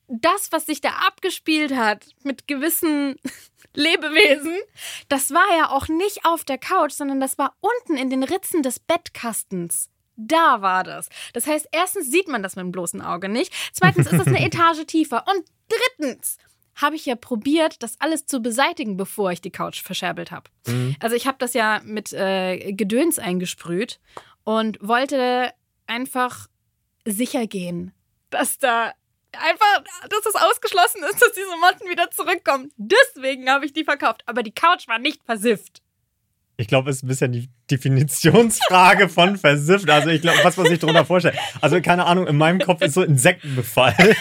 Das, 0.08 0.50
was 0.50 0.64
sich 0.64 0.80
da 0.80 0.90
abgespielt 1.06 1.76
hat 1.76 2.06
mit 2.22 2.48
gewissen 2.48 3.16
Lebewesen, 3.74 4.56
das 5.10 5.30
war 5.32 5.58
ja 5.58 5.70
auch 5.70 5.88
nicht 5.88 6.24
auf 6.24 6.44
der 6.44 6.58
Couch, 6.58 6.92
sondern 6.92 7.20
das 7.20 7.36
war 7.36 7.54
unten 7.60 7.98
in 7.98 8.08
den 8.08 8.22
Ritzen 8.22 8.62
des 8.62 8.80
Bettkastens. 8.80 9.90
Da 10.18 10.60
war 10.60 10.82
das. 10.82 11.08
Das 11.32 11.46
heißt, 11.46 11.68
erstens 11.70 12.10
sieht 12.10 12.28
man 12.28 12.42
das 12.42 12.56
mit 12.56 12.64
dem 12.64 12.72
bloßen 12.72 13.00
Auge 13.00 13.28
nicht. 13.28 13.54
Zweitens 13.72 14.08
ist 14.08 14.20
es 14.20 14.26
eine 14.26 14.40
Etage 14.44 14.84
tiefer. 14.84 15.24
Und 15.28 15.44
drittens 15.68 16.38
habe 16.74 16.96
ich 16.96 17.06
ja 17.06 17.14
probiert, 17.14 17.82
das 17.82 18.00
alles 18.00 18.26
zu 18.26 18.40
beseitigen, 18.40 18.96
bevor 18.96 19.30
ich 19.30 19.40
die 19.40 19.50
Couch 19.50 19.80
verscherbelt 19.82 20.30
habe. 20.32 20.50
Mhm. 20.66 20.96
Also 21.00 21.14
ich 21.14 21.26
habe 21.26 21.38
das 21.38 21.54
ja 21.54 21.80
mit 21.84 22.12
äh, 22.12 22.72
Gedöns 22.72 23.18
eingesprüht 23.18 24.00
und 24.44 24.78
wollte 24.80 25.52
einfach 25.86 26.48
sicher 27.04 27.46
gehen, 27.46 27.92
dass 28.30 28.58
da 28.58 28.92
einfach, 29.32 29.84
dass 30.08 30.26
es 30.26 30.34
ausgeschlossen 30.34 31.02
ist, 31.04 31.22
dass 31.22 31.32
diese 31.32 31.56
Motten 31.60 31.88
wieder 31.88 32.10
zurückkommen. 32.10 32.72
Deswegen 32.76 33.48
habe 33.48 33.66
ich 33.66 33.72
die 33.72 33.84
verkauft. 33.84 34.22
Aber 34.26 34.42
die 34.42 34.52
Couch 34.52 34.88
war 34.88 34.98
nicht 34.98 35.22
versifft. 35.24 35.82
Ich 36.60 36.66
glaube, 36.66 36.90
es 36.90 36.96
ist 36.96 37.02
ein 37.04 37.08
bisschen 37.08 37.32
die 37.32 37.48
Definitionsfrage 37.70 39.08
von 39.08 39.38
versifft. 39.38 39.88
Also 39.88 40.08
ich 40.10 40.20
glaube, 40.20 40.40
was 40.42 40.56
man 40.56 40.66
sich 40.66 40.80
darunter 40.80 41.04
vorstellt. 41.04 41.36
Also 41.60 41.80
keine 41.80 42.04
Ahnung, 42.06 42.26
in 42.26 42.36
meinem 42.36 42.58
Kopf 42.58 42.82
ist 42.82 42.94
so 42.94 43.02
Insektenbefall. 43.02 43.94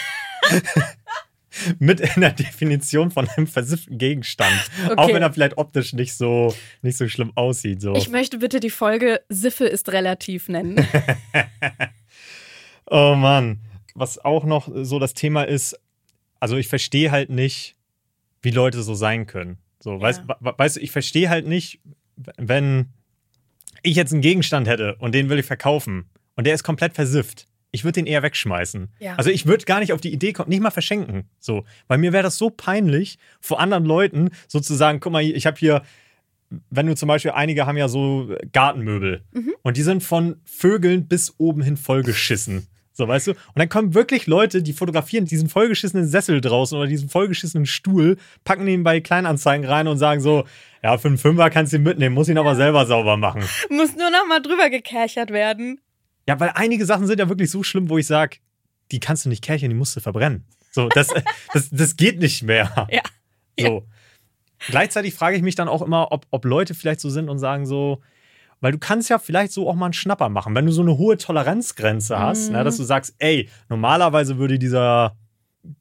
Mit 1.80 2.00
in 2.00 2.22
der 2.22 2.34
Definition 2.34 3.10
von 3.10 3.28
einem 3.28 3.48
versifften 3.48 3.98
Gegenstand. 3.98 4.54
Auch 4.96 5.06
Okay. 5.06 5.16
wenn 5.16 5.24
er 5.24 5.34
vielleicht 5.34 5.58
optisch 5.58 5.94
nicht 5.94 6.14
so, 6.14 6.54
nicht 6.84 6.96
so 6.98 7.08
schlimm 7.10 7.32
aussieht. 7.34 7.82
So. 7.82 7.96
Ich 7.96 8.10
möchte 8.10 8.38
bitte 8.38 8.60
die 8.60 8.70
Folge 8.70 9.22
Siffe 9.30 9.66
ist 9.66 9.90
relativ 9.92 10.48
nennen. 10.50 10.86
Oh 12.90 13.16
Mann. 13.16 13.60
Was 13.96 14.18
auch 14.24 14.46
noch 14.46 14.70
so 14.74 14.98
das 15.00 15.14
Thema 15.14 15.44
ist, 15.44 15.78
also 16.40 16.56
ich 16.56 16.70
verstehe 16.70 17.12
halt 17.12 17.30
nicht, 17.30 17.76
wie 18.42 18.52
Leute 18.52 18.82
so 18.82 18.94
sein 18.96 19.26
können. 19.28 19.58
So, 19.80 20.00
weißt, 20.00 20.22
Ja. 20.28 20.38
we- 20.40 20.54
weißt 20.58 20.78
du, 20.78 20.80
ich 20.80 20.92
verstehe 20.92 21.30
halt 21.30 21.48
nicht, 21.48 21.82
wenn 22.38 22.88
ich 23.84 23.96
jetzt 23.96 24.12
einen 24.12 24.22
Gegenstand 24.22 24.68
hätte 24.68 24.96
und 24.96 25.14
den 25.14 25.30
will 25.30 25.40
ich 25.40 25.46
verkaufen 25.46 26.10
und 26.36 26.46
der 26.46 26.54
ist 26.54 26.64
komplett 26.64 26.94
versifft. 26.94 27.48
Ich 27.72 27.84
würde 27.84 27.94
den 27.94 28.08
eher 28.08 28.24
wegschmeißen. 28.24 28.90
Ja. 29.00 29.16
Also 29.16 29.30
ich 29.30 29.46
würde 29.46 29.66
gar 29.66 29.80
nicht 29.80 29.94
auf 29.94 30.02
die 30.02 30.14
Idee 30.14 30.34
kommen, 30.34 30.50
nicht 30.50 30.62
mal 30.62 30.72
verschenken. 30.72 31.30
So, 31.40 31.66
weil 31.88 31.98
mir 31.98 32.14
wäre 32.14 32.24
das 32.24 32.38
so 32.38 32.50
peinlich, 32.50 33.20
vor 33.40 33.60
anderen 33.60 33.86
Leuten 33.86 34.30
sozusagen, 34.48 35.00
guck 35.00 35.12
mal, 35.12 35.22
ich 35.22 35.46
habe 35.46 35.58
hier, 35.58 35.84
wenn 36.70 36.88
du 36.88 36.96
zum 36.96 37.08
Beispiel, 37.08 37.32
einige 37.32 37.66
haben 37.66 37.78
ja 37.78 37.88
so 37.88 38.34
Gartenmöbel 38.52 39.24
und 39.64 39.78
die 39.78 39.84
sind 39.84 40.02
von 40.02 40.38
Vögeln 40.46 41.08
bis 41.08 41.36
oben 41.38 41.62
hin 41.62 41.78
vollgeschissen. 41.78 42.68
So, 42.98 43.08
weißt 43.08 43.28
du? 43.28 43.32
Und 43.32 43.58
dann 43.58 43.70
kommen 43.70 43.94
wirklich 43.94 44.26
Leute, 44.26 44.64
die 44.64 44.74
fotografieren 44.74 45.26
diesen 45.26 45.50
vollgeschissenen 45.50 46.08
Sessel 46.08 46.42
draußen 46.42 46.76
oder 46.76 46.88
diesen 46.88 47.10
vollgeschissenen 47.10 47.68
Stuhl, 47.68 48.18
packen 48.44 48.66
den 48.66 48.84
bei 48.84 49.02
Kleinanzeigen 49.02 49.68
rein 49.68 49.88
und 49.88 50.00
sagen 50.00 50.20
so, 50.20 50.46
ja, 50.82 50.98
für 50.98 51.08
einen 51.08 51.20
Fünfer 51.20 51.52
kannst 51.52 51.74
du 51.74 51.78
ihn 51.78 51.84
mitnehmen, 51.84 52.16
muss 52.16 52.28
ihn 52.28 52.40
aber 52.40 52.56
selber 52.56 52.88
sauber 52.88 53.16
machen. 53.16 53.44
Muss 53.70 53.96
nur 53.96 54.10
noch 54.10 54.26
mal 54.28 54.42
drüber 54.42 54.72
gekerchert 54.72 55.30
werden. 55.30 55.80
Ja, 56.28 56.40
weil 56.40 56.52
einige 56.56 56.88
Sachen 56.88 57.06
sind 57.06 57.20
ja 57.20 57.30
wirklich 57.30 57.52
so 57.52 57.62
schlimm, 57.62 57.88
wo 57.88 58.00
ich 58.00 58.08
sage, 58.08 58.38
die 58.92 59.00
kannst 59.00 59.26
du 59.26 59.30
nicht 59.30 59.44
kärchern, 59.44 59.70
die 59.70 59.76
musst 59.76 59.96
du 59.96 60.00
verbrennen. 60.00 60.46
So, 60.72 60.90
das, 60.90 61.10
das, 61.54 61.70
das 61.70 61.98
geht 61.98 62.18
nicht 62.18 62.42
mehr. 62.42 62.88
Ja. 62.90 63.02
So. 63.60 63.86
Gleichzeitig 64.70 65.14
frage 65.14 65.36
ich 65.36 65.44
mich 65.44 65.54
dann 65.54 65.68
auch 65.68 65.84
immer, 65.84 66.12
ob, 66.12 66.26
ob 66.32 66.46
Leute 66.46 66.74
vielleicht 66.74 67.02
so 67.02 67.12
sind 67.12 67.30
und 67.30 67.38
sagen 67.38 67.68
so, 67.68 68.02
weil 68.62 68.72
du 68.72 68.78
kannst 68.80 69.10
ja 69.10 69.20
vielleicht 69.20 69.52
so 69.52 69.70
auch 69.70 69.76
mal 69.76 69.86
einen 69.88 69.94
Schnapper 69.94 70.30
machen, 70.30 70.56
wenn 70.56 70.66
du 70.66 70.72
so 70.72 70.82
eine 70.82 70.98
hohe 70.98 71.18
Toleranzgrenze 71.18 72.18
hast, 72.20 72.48
Mhm. 72.50 72.56
ne, 72.58 72.64
dass 72.64 72.78
du 72.78 72.84
sagst, 72.84 73.16
ey, 73.20 73.50
normalerweise 73.70 74.38
würde 74.38 74.58
dieser 74.60 75.16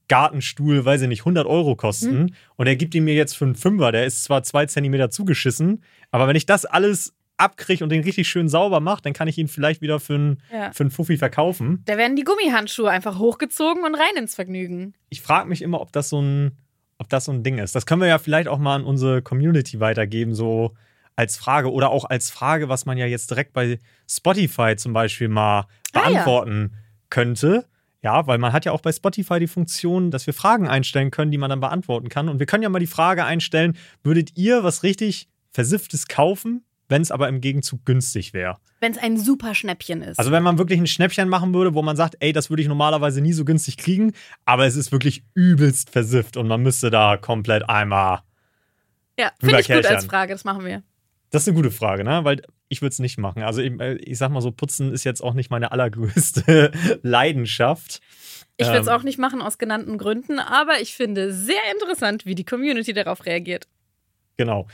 Gartenstuhl, 0.08 0.84
weiß 0.84 1.02
ich 1.02 1.08
nicht, 1.08 1.24
100 1.24 1.46
Euro 1.46 1.76
kosten 1.76 2.18
Mhm. 2.24 2.34
und 2.56 2.66
er 2.66 2.76
gibt 2.76 2.94
ihn 2.94 3.04
mir 3.04 3.14
jetzt 3.14 3.36
für 3.36 3.44
einen 3.44 3.54
Fünfer, 3.54 3.92
der 3.92 4.04
ist 4.06 4.24
zwar 4.24 4.42
zwei 4.42 4.66
Zentimeter 4.66 5.10
zugeschissen, 5.10 5.82
aber 6.10 6.28
wenn 6.28 6.36
ich 6.36 6.46
das 6.46 6.64
alles 6.64 7.14
abkriege 7.38 7.84
und 7.84 7.90
den 7.90 8.02
richtig 8.02 8.28
schön 8.28 8.48
sauber 8.48 8.80
mache, 8.80 9.02
dann 9.02 9.12
kann 9.12 9.28
ich 9.28 9.36
ihn 9.36 9.48
vielleicht 9.48 9.82
wieder 9.82 10.00
für 10.00 10.14
einen, 10.14 10.42
Ja. 10.52 10.72
für 10.72 10.84
einen 10.84 10.90
Fuffi 10.90 11.18
verkaufen. 11.18 11.82
Da 11.84 11.98
werden 11.98 12.16
die 12.16 12.24
Gummihandschuhe 12.24 12.90
einfach 12.90 13.18
hochgezogen 13.18 13.84
und 13.84 13.94
rein 13.94 14.16
ins 14.16 14.34
Vergnügen. 14.34 14.94
ich 15.10 15.20
frage 15.20 15.48
mich 15.48 15.60
immer, 15.62 15.80
ob 15.80 15.92
das 15.92 16.08
so 16.08 16.20
ein, 16.20 16.52
ob 16.98 17.08
das 17.10 17.26
so 17.26 17.32
ein 17.32 17.42
Ding 17.42 17.58
ist. 17.58 17.74
Das 17.74 17.84
können 17.84 18.00
wir 18.00 18.08
ja 18.08 18.18
vielleicht 18.18 18.48
auch 18.48 18.58
mal 18.58 18.76
an 18.76 18.84
unsere 18.84 19.20
Community 19.20 19.80
weitergeben, 19.80 20.34
so 20.34 20.72
als 21.16 21.36
Frage 21.36 21.72
oder 21.72 21.90
auch 21.90 22.04
als 22.04 22.30
Frage, 22.30 22.68
was 22.68 22.86
man 22.86 22.98
ja 22.98 23.06
jetzt 23.06 23.30
direkt 23.30 23.52
bei 23.52 23.78
Spotify 24.08 24.76
zum 24.76 24.92
Beispiel 24.92 25.28
mal 25.28 25.60
Ah, 25.60 25.66
ja. 25.94 26.00
beantworten 26.10 26.74
könnte. 27.10 27.66
Ja, 28.02 28.26
weil 28.26 28.38
man 28.38 28.52
hat 28.52 28.64
ja 28.66 28.72
auch 28.72 28.82
bei 28.82 28.92
Spotify 28.92 29.40
die 29.40 29.46
Funktion, 29.48 30.10
dass 30.10 30.26
wir 30.26 30.34
Fragen 30.34 30.68
einstellen 30.68 31.10
können, 31.10 31.30
die 31.32 31.38
man 31.38 31.50
dann 31.50 31.60
beantworten 31.60 32.08
kann. 32.08 32.28
Und 32.28 32.38
wir 32.38 32.46
können 32.46 32.62
ja 32.62 32.68
mal 32.68 32.78
die 32.78 32.86
Frage 32.86 33.24
einstellen: 33.24 33.76
Würdet 34.04 34.36
ihr 34.36 34.62
was 34.62 34.82
richtig 34.82 35.28
Versifftes 35.50 36.06
kaufen, 36.06 36.64
wenn 36.88 37.02
es 37.02 37.10
aber 37.10 37.28
im 37.28 37.40
Gegenzug 37.40 37.84
günstig 37.84 38.32
wäre? 38.34 38.58
Wenn 38.80 38.92
es 38.92 38.98
ein 38.98 39.16
super 39.18 39.54
Schnäppchen 39.54 40.02
ist. 40.02 40.18
Also 40.18 40.30
wenn 40.30 40.42
man 40.42 40.58
wirklich 40.58 40.78
ein 40.78 40.86
Schnäppchen 40.86 41.28
machen 41.30 41.54
würde, 41.54 41.74
wo 41.74 41.80
man 41.82 41.96
sagt, 41.96 42.16
ey, 42.20 42.32
das 42.34 42.50
würde 42.50 42.60
ich 42.62 42.68
normalerweise 42.68 43.22
nie 43.22 43.32
so 43.32 43.44
günstig 43.46 43.78
kriegen, 43.78 44.12
aber 44.44 44.66
es 44.66 44.76
ist 44.76 44.92
wirklich 44.92 45.24
übelst 45.34 45.90
versifft 45.90 46.36
und 46.36 46.46
man 46.46 46.62
müsste 46.62 46.90
da 46.90 47.16
komplett 47.16 47.68
einmal. 47.68 48.20
ja, 49.18 49.32
finde 49.40 49.60
ich 49.60 49.66
gut 49.68 49.86
als. 49.86 50.04
Frage, 50.04 50.34
das 50.34 50.44
machen 50.44 50.64
wir. 50.66 50.82
Das 51.30 51.42
ist 51.42 51.48
eine 51.48 51.56
gute 51.56 51.70
Frage, 51.70 52.04
ne? 52.04 52.20
Weil 52.24 52.42
ich 52.68 52.82
würde 52.82 52.92
es 52.92 52.98
nicht 52.98 53.18
machen. 53.18 53.42
Also 53.42 53.60
ich, 53.60 53.72
äh, 53.80 53.94
ich 53.96 54.18
sag 54.18 54.30
mal 54.30 54.40
so, 54.40 54.50
Putzen 54.52 54.92
ist 54.92 55.04
jetzt 55.04 55.22
auch 55.22 55.34
nicht 55.34 55.50
meine 55.50 55.72
allergrößte 55.72 56.72
Leidenschaft. 57.02 58.00
Ich 58.56 58.66
will 58.68 58.76
es 58.76 58.86
Ähm. 58.86 58.92
auch 58.92 59.02
nicht 59.02 59.18
machen 59.18 59.42
aus 59.42 59.58
genannten 59.58 59.98
Gründen, 59.98 60.38
aber 60.38 60.80
ich 60.80 60.94
finde 60.94 61.32
sehr 61.32 61.60
interessant, 61.74 62.24
wie 62.26 62.34
die 62.34 62.44
Community 62.44 62.92
darauf 62.92 63.26
reagiert. 63.26 63.66
Genau. 64.36 64.66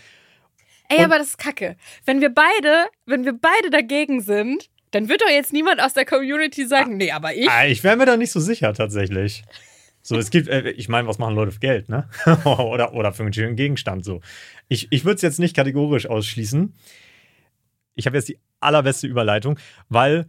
Ey, 0.88 0.99
Und- 0.99 1.04
aber 1.06 1.18
das 1.18 1.28
ist 1.28 1.38
kacke. 1.38 1.76
Wenn 2.04 2.21
wir 2.21 2.30
beide, 2.30 2.87
wenn 3.06 3.25
wir 3.25 3.32
beide 3.32 3.71
dagegen 3.71 4.21
sind, 4.21 4.68
dann 4.92 5.09
wird 5.09 5.23
doch 5.23 5.28
jetzt 5.30 5.52
niemand 5.52 5.82
aus 5.82 5.94
der 5.94 6.04
Community 6.04 6.66
sagen, 6.66 6.97
nee, 6.99 7.11
aber 7.12 7.35
ich. 7.35 7.49
Ah, 7.49 7.64
Ich 7.66 7.82
wäre 7.82 7.97
mir 7.97 8.04
da 8.06 8.16
nicht 8.16 8.30
so 8.30 8.40
sicher, 8.40 8.75
tatsächlich. 8.75 9.42
So, 10.02 10.16
es 10.16 10.30
gibt, 10.30 10.49
äh, 10.49 10.71
ich 10.71 10.88
meine, 10.88 11.06
was 11.09 11.18
machen 11.18 11.35
Leute 11.35 11.52
für 11.52 11.61
Geld, 11.61 11.88
ne? 11.88 12.09
oder, 12.44 12.92
oder 12.92 13.12
für 13.12 13.23
einen 13.23 13.32
schönen 13.32 13.56
Gegenstand, 13.56 14.04
so. 14.04 14.21
Ich, 14.68 14.88
ich 14.90 15.04
würde 15.04 15.16
es 15.16 15.23
jetzt 15.23 15.38
nicht 15.38 15.54
kategorisch 15.54 16.06
ausschließen. 16.06 16.75
Ich 17.94 18.06
habe 18.06 18.16
jetzt 18.16 18.28
die 18.28 18.38
allerbeste 18.61 19.06
Überleitung, 19.06 19.59
weil, 19.88 20.26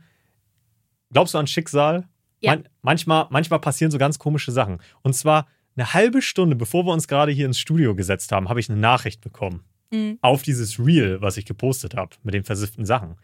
glaubst 1.12 1.34
du 1.34 1.38
an 1.40 1.48
Schicksal? 1.48 2.08
Ja. 2.40 2.52
Man, 2.52 2.70
manchmal, 2.82 3.28
manchmal 3.30 3.60
passieren 3.60 3.92
so 3.92 3.98
ganz 3.98 4.20
komische 4.20 4.52
Sachen. 4.52 4.80
Und 5.02 5.16
zwar 5.16 5.48
eine 5.76 5.94
halbe 5.94 6.22
Stunde, 6.22 6.56
bevor 6.56 6.86
wir 6.86 6.94
uns 6.94 7.08
gerade 7.08 7.32
hier 7.32 7.46
ins 7.48 7.58
Studio 7.58 7.96
gesetzt 7.96 8.32
haben, 8.32 8.50
habe 8.50 8.60
ich 8.60 8.70
eine 8.70 8.80
Nachricht 8.80 9.22
bekommen 9.22 9.64
Mhm. 9.94 10.18
auf 10.22 10.42
dieses 10.42 10.80
Reel, 10.80 11.22
was 11.22 11.38
ich 11.38 11.46
gepostet 11.46 11.96
habe, 11.96 12.16
mit 12.24 12.34
den 12.34 12.44
versifften 12.44 12.84
Sachen. 12.84 13.16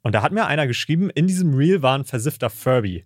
Und 0.00 0.14
da 0.14 0.22
hat 0.22 0.32
mir 0.32 0.46
einer 0.46 0.66
geschrieben, 0.66 1.10
in 1.10 1.26
diesem 1.26 1.54
Reel 1.54 1.82
war 1.82 1.96
ein 1.98 2.04
versiffter 2.04 2.48
Furby. 2.50 3.04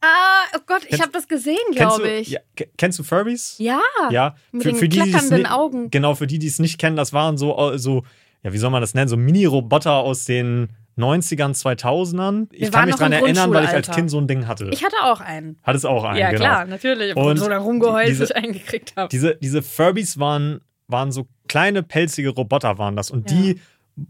Ah, 0.00 0.44
oh 0.56 0.60
Gott, 0.66 0.82
ich 0.88 1.00
habe 1.00 1.10
das 1.12 1.26
gesehen, 1.26 1.56
glaube 1.72 2.08
ich. 2.08 2.28
Ja, 2.28 2.40
ke- 2.54 2.68
kennst 2.76 2.98
du 2.98 3.02
Furbies? 3.02 3.56
Ja. 3.58 3.80
Ja, 4.10 4.36
mit 4.52 4.64
den 4.64 4.76
die, 4.78 4.88
die's 4.88 5.10
klackernden 5.10 5.46
Augen. 5.46 5.90
Genau, 5.90 6.14
für 6.14 6.26
die, 6.28 6.38
die 6.38 6.46
es 6.46 6.58
nicht 6.60 6.78
kennen, 6.78 6.96
das 6.96 7.12
waren 7.12 7.36
so, 7.36 7.76
so, 7.76 8.04
ja, 8.44 8.52
wie 8.52 8.58
soll 8.58 8.70
man 8.70 8.80
das 8.80 8.94
nennen, 8.94 9.08
so 9.08 9.16
Mini-Roboter 9.16 9.92
aus 9.94 10.24
den 10.24 10.68
90ern, 10.96 11.54
2000ern. 11.60 12.46
Ich 12.52 12.60
Wir 12.60 12.70
kann 12.70 12.80
waren 12.80 12.86
mich 12.86 12.96
daran 12.96 13.12
erinnern, 13.12 13.52
weil 13.52 13.64
ich 13.64 13.70
als. 13.70 13.90
Kind 13.90 14.10
so 14.10 14.18
ein 14.20 14.26
Ding 14.28 14.46
hatte. 14.46 14.68
Ich 14.72 14.84
hatte 14.84 14.96
auch 15.02 15.20
einen. 15.20 15.58
hatte 15.62 15.76
es 15.78 15.84
auch 15.84 16.04
einen, 16.04 16.18
ja, 16.18 16.30
genau. 16.30 16.40
klar, 16.44 16.64
natürlich. 16.66 17.14
Und 17.16 17.36
so 17.38 17.48
da 17.48 17.58
rumgeheult, 17.58 18.08
diese- 18.08 18.24
ich 18.24 18.36
eingekriegt 18.36 18.94
habe. 18.96 19.08
Diese, 19.08 19.36
diese 19.36 19.62
Furbies 19.62 20.18
waren, 20.18 20.60
waren 20.86 21.10
so 21.12 21.26
kleine, 21.48 21.82
pelzige 21.82 22.30
Roboter 22.30 22.78
waren 22.78 22.94
das. 22.96 23.10
Und 23.10 23.30
Ja. 23.30 23.36
die 23.36 23.60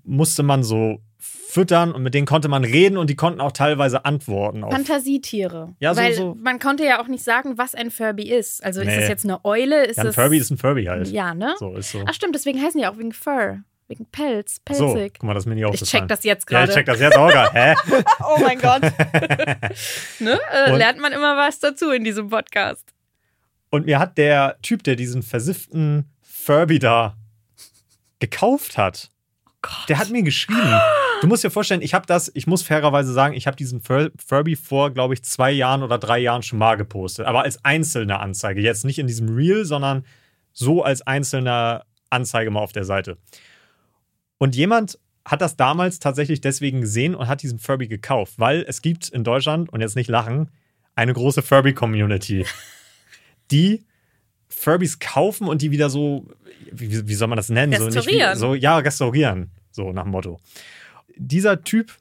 musste 0.05 0.43
man 0.43 0.63
so 0.63 1.01
füttern 1.51 1.93
und 1.93 2.03
mit 2.03 2.13
denen 2.13 2.27
konnte 2.27 2.49
man 2.49 2.63
reden 2.63 2.99
und 2.99 3.09
die 3.09 3.17
konnten 3.17 3.41
auch 3.41 3.53
teilweise 3.53 4.05
antworten 4.05 4.65
auf 4.65 4.73
Fantasietiere. 4.73 5.75
Ja, 5.81 5.95
so- 5.95 6.01
Weil 6.03 6.13
so- 6.13 6.37
man 6.39 6.59
konnte 6.59 6.85
ja 6.85 7.01
auch 7.01 7.09
nicht 7.09 7.25
sagen, 7.25 7.57
was 7.57 7.75
ein 7.75 7.91
Furby 7.91 8.31
ist. 8.31 8.63
Also 8.63 8.83
ist 8.83 8.87
Nee. 8.89 8.97
das 9.01 9.09
jetzt 9.09 9.25
eine 9.25 9.43
Eule? 9.47 9.85
Ist 9.87 9.97
ja, 9.97 10.05
ein 10.05 10.13
Furby 10.13 10.37
ist 10.37 10.51
ein 10.51 10.59
Furby 10.59 10.85
halt. 10.85 11.09
Ja, 11.09 11.35
ne? 11.35 11.55
So 11.59 11.75
ist 11.75 11.91
so. 11.93 12.03
Ach 12.07 12.13
stimmt, 12.13 12.35
deswegen 12.35 12.61
heißen 12.63 12.79
die 12.79 12.87
auch 12.87 12.99
wegen 12.99 13.13
Fur. 13.13 13.61
Wegen 13.91 14.05
Pelz, 14.13 14.61
so, 14.71 14.93
pelzig. 14.93 15.15
guck 15.15 15.23
mal, 15.27 15.33
das 15.33 15.45
ist 15.45 15.47
mir 15.49 15.55
nicht 15.55 15.83
ich 15.83 15.89
check 15.89 16.07
das 16.09 16.23
jetzt 16.23 16.51
Ja, 16.51 16.59
gerade. 16.59 16.71
ich 16.73 16.77
check 16.77 16.85
das 16.85 17.01
jetzt 17.01 17.17
auch 17.17 17.31
gerade. 17.31 17.51
Hä? 17.59 17.75
Oh 18.21 18.39
mein 18.43 18.59
Gott. 18.59 18.83
ne? 20.19 20.39
äh, 20.53 20.77
lernt 20.77 21.01
man 21.01 21.13
immer 21.13 21.35
was 21.39 21.59
dazu 21.61 21.91
in 21.93 22.05
diesem 22.05 22.29
Podcast. 22.29 22.85
Und 23.71 23.87
mir 23.87 23.99
hat 23.99 24.19
der 24.19 24.59
Typ, 24.61 24.83
der 24.83 24.97
diesen 24.97 25.23
versifften 25.23 26.05
Furby 26.21 26.79
da 26.79 27.17
gekauft 28.19 28.77
hat, 28.77 29.11
der 29.89 29.99
hat 29.99 30.11
mir 30.11 30.23
geschrieben. 30.23 30.61
Du 31.21 31.27
musst 31.27 31.43
dir 31.43 31.51
vorstellen, 31.51 31.83
ich 31.83 31.95
habe 31.95 32.07
das, 32.07 32.31
ich 32.35 32.47
muss 32.47 32.63
fairerweise 32.63 33.13
sagen, 33.13 33.35
ich 33.35 33.47
habe 33.47 33.57
diesen 33.57 33.81
Fur 33.81 34.11
Furby 34.25 34.57
vor, 34.57 34.91
glaube 34.93 35.15
ich, 35.15 35.23
zwei 35.25 35.51
Jahren 35.51 35.83
oder 35.83 35.99
drei 35.99 36.19
Jahren 36.19 36.43
schon 36.43 36.59
mal 36.59 36.77
gepostet. 36.77 37.27
Aber 37.27 37.43
als 37.43 37.65
einzelne 37.65 38.21
Anzeige. 38.21 38.61
Jetzt 38.61 38.85
nicht 38.85 38.99
in 38.99 39.07
diesem 39.07 39.29
Reel, 39.35 39.65
sondern 39.65 40.05
so 40.53 40.83
als 40.83 41.03
einzelne 41.03 41.83
Anzeige 42.11 42.51
mal 42.51 42.61
auf 42.61 42.73
der 42.73 42.85
Seite. 42.85 43.19
Und 44.39 44.55
jemand 44.55 44.99
hat 45.25 45.43
das 45.43 45.57
damals 45.57 45.99
tatsächlich 45.99 46.41
deswegen 46.41 46.81
gesehen 46.81 47.15
und 47.15 47.29
hat 47.29 47.43
diesen 47.43 47.59
Furby 47.59 47.89
gekauft, 47.89 48.35
weil 48.39 48.65
es 48.67 48.81
gibt 48.81 49.09
in 49.09 49.25
Deutschland, 49.25 49.71
und 49.71 49.81
jetzt 49.81 49.97
nicht 49.97 50.09
lachen, 50.09 50.51
eine 50.95 51.13
große 51.13 51.43
Furby-Community, 51.43 52.47
die 53.51 53.85
Furbys 54.49 54.99
kaufen 54.99 55.47
und 55.47 55.63
die 55.63 55.71
wieder 55.71 55.91
so, 55.91 56.27
wie, 56.73 57.07
wie 57.07 57.15
soll 57.15 57.29
man 57.29 57.37
das 57.37 57.51
nennen? 57.51 57.73
So, 57.79 57.89
nicht 57.89 58.37
so, 58.37 58.55
ja, 58.55 58.79
restaurieren, 58.79 59.51
so 59.71 59.93
nach 59.93 60.05
dem 60.05 60.13
Motto. 60.13 60.41
Dieser 61.19 61.63
Typ 61.63 61.93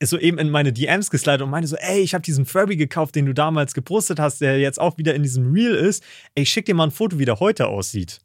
ist 0.00 0.10
so 0.10 0.18
eben 0.18 0.38
in 0.38 0.50
meine 0.50 0.72
DMs 0.72 1.10
geslidet 1.10 1.42
und 1.42 1.50
meinte 1.50 1.68
so, 1.68 1.76
ey, 1.76 2.00
ich 2.00 2.14
habe 2.14 2.22
diesen 2.22 2.46
Furby 2.46 2.76
gekauft, 2.76 3.14
den 3.14 3.26
du 3.26 3.34
damals 3.34 3.74
gepostet 3.74 4.20
hast, 4.20 4.40
der 4.40 4.58
jetzt 4.58 4.80
auch 4.80 4.96
wieder 4.98 5.14
in 5.14 5.22
diesem 5.22 5.52
Reel 5.52 5.74
ist. 5.74 6.04
Ey, 6.34 6.44
ich 6.44 6.50
schick 6.50 6.66
dir 6.66 6.74
mal 6.74 6.84
ein 6.84 6.90
Foto, 6.90 7.18
wie 7.18 7.24
der 7.24 7.40
heute 7.40 7.66
aussieht. 7.66 8.20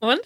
Und? 0.00 0.20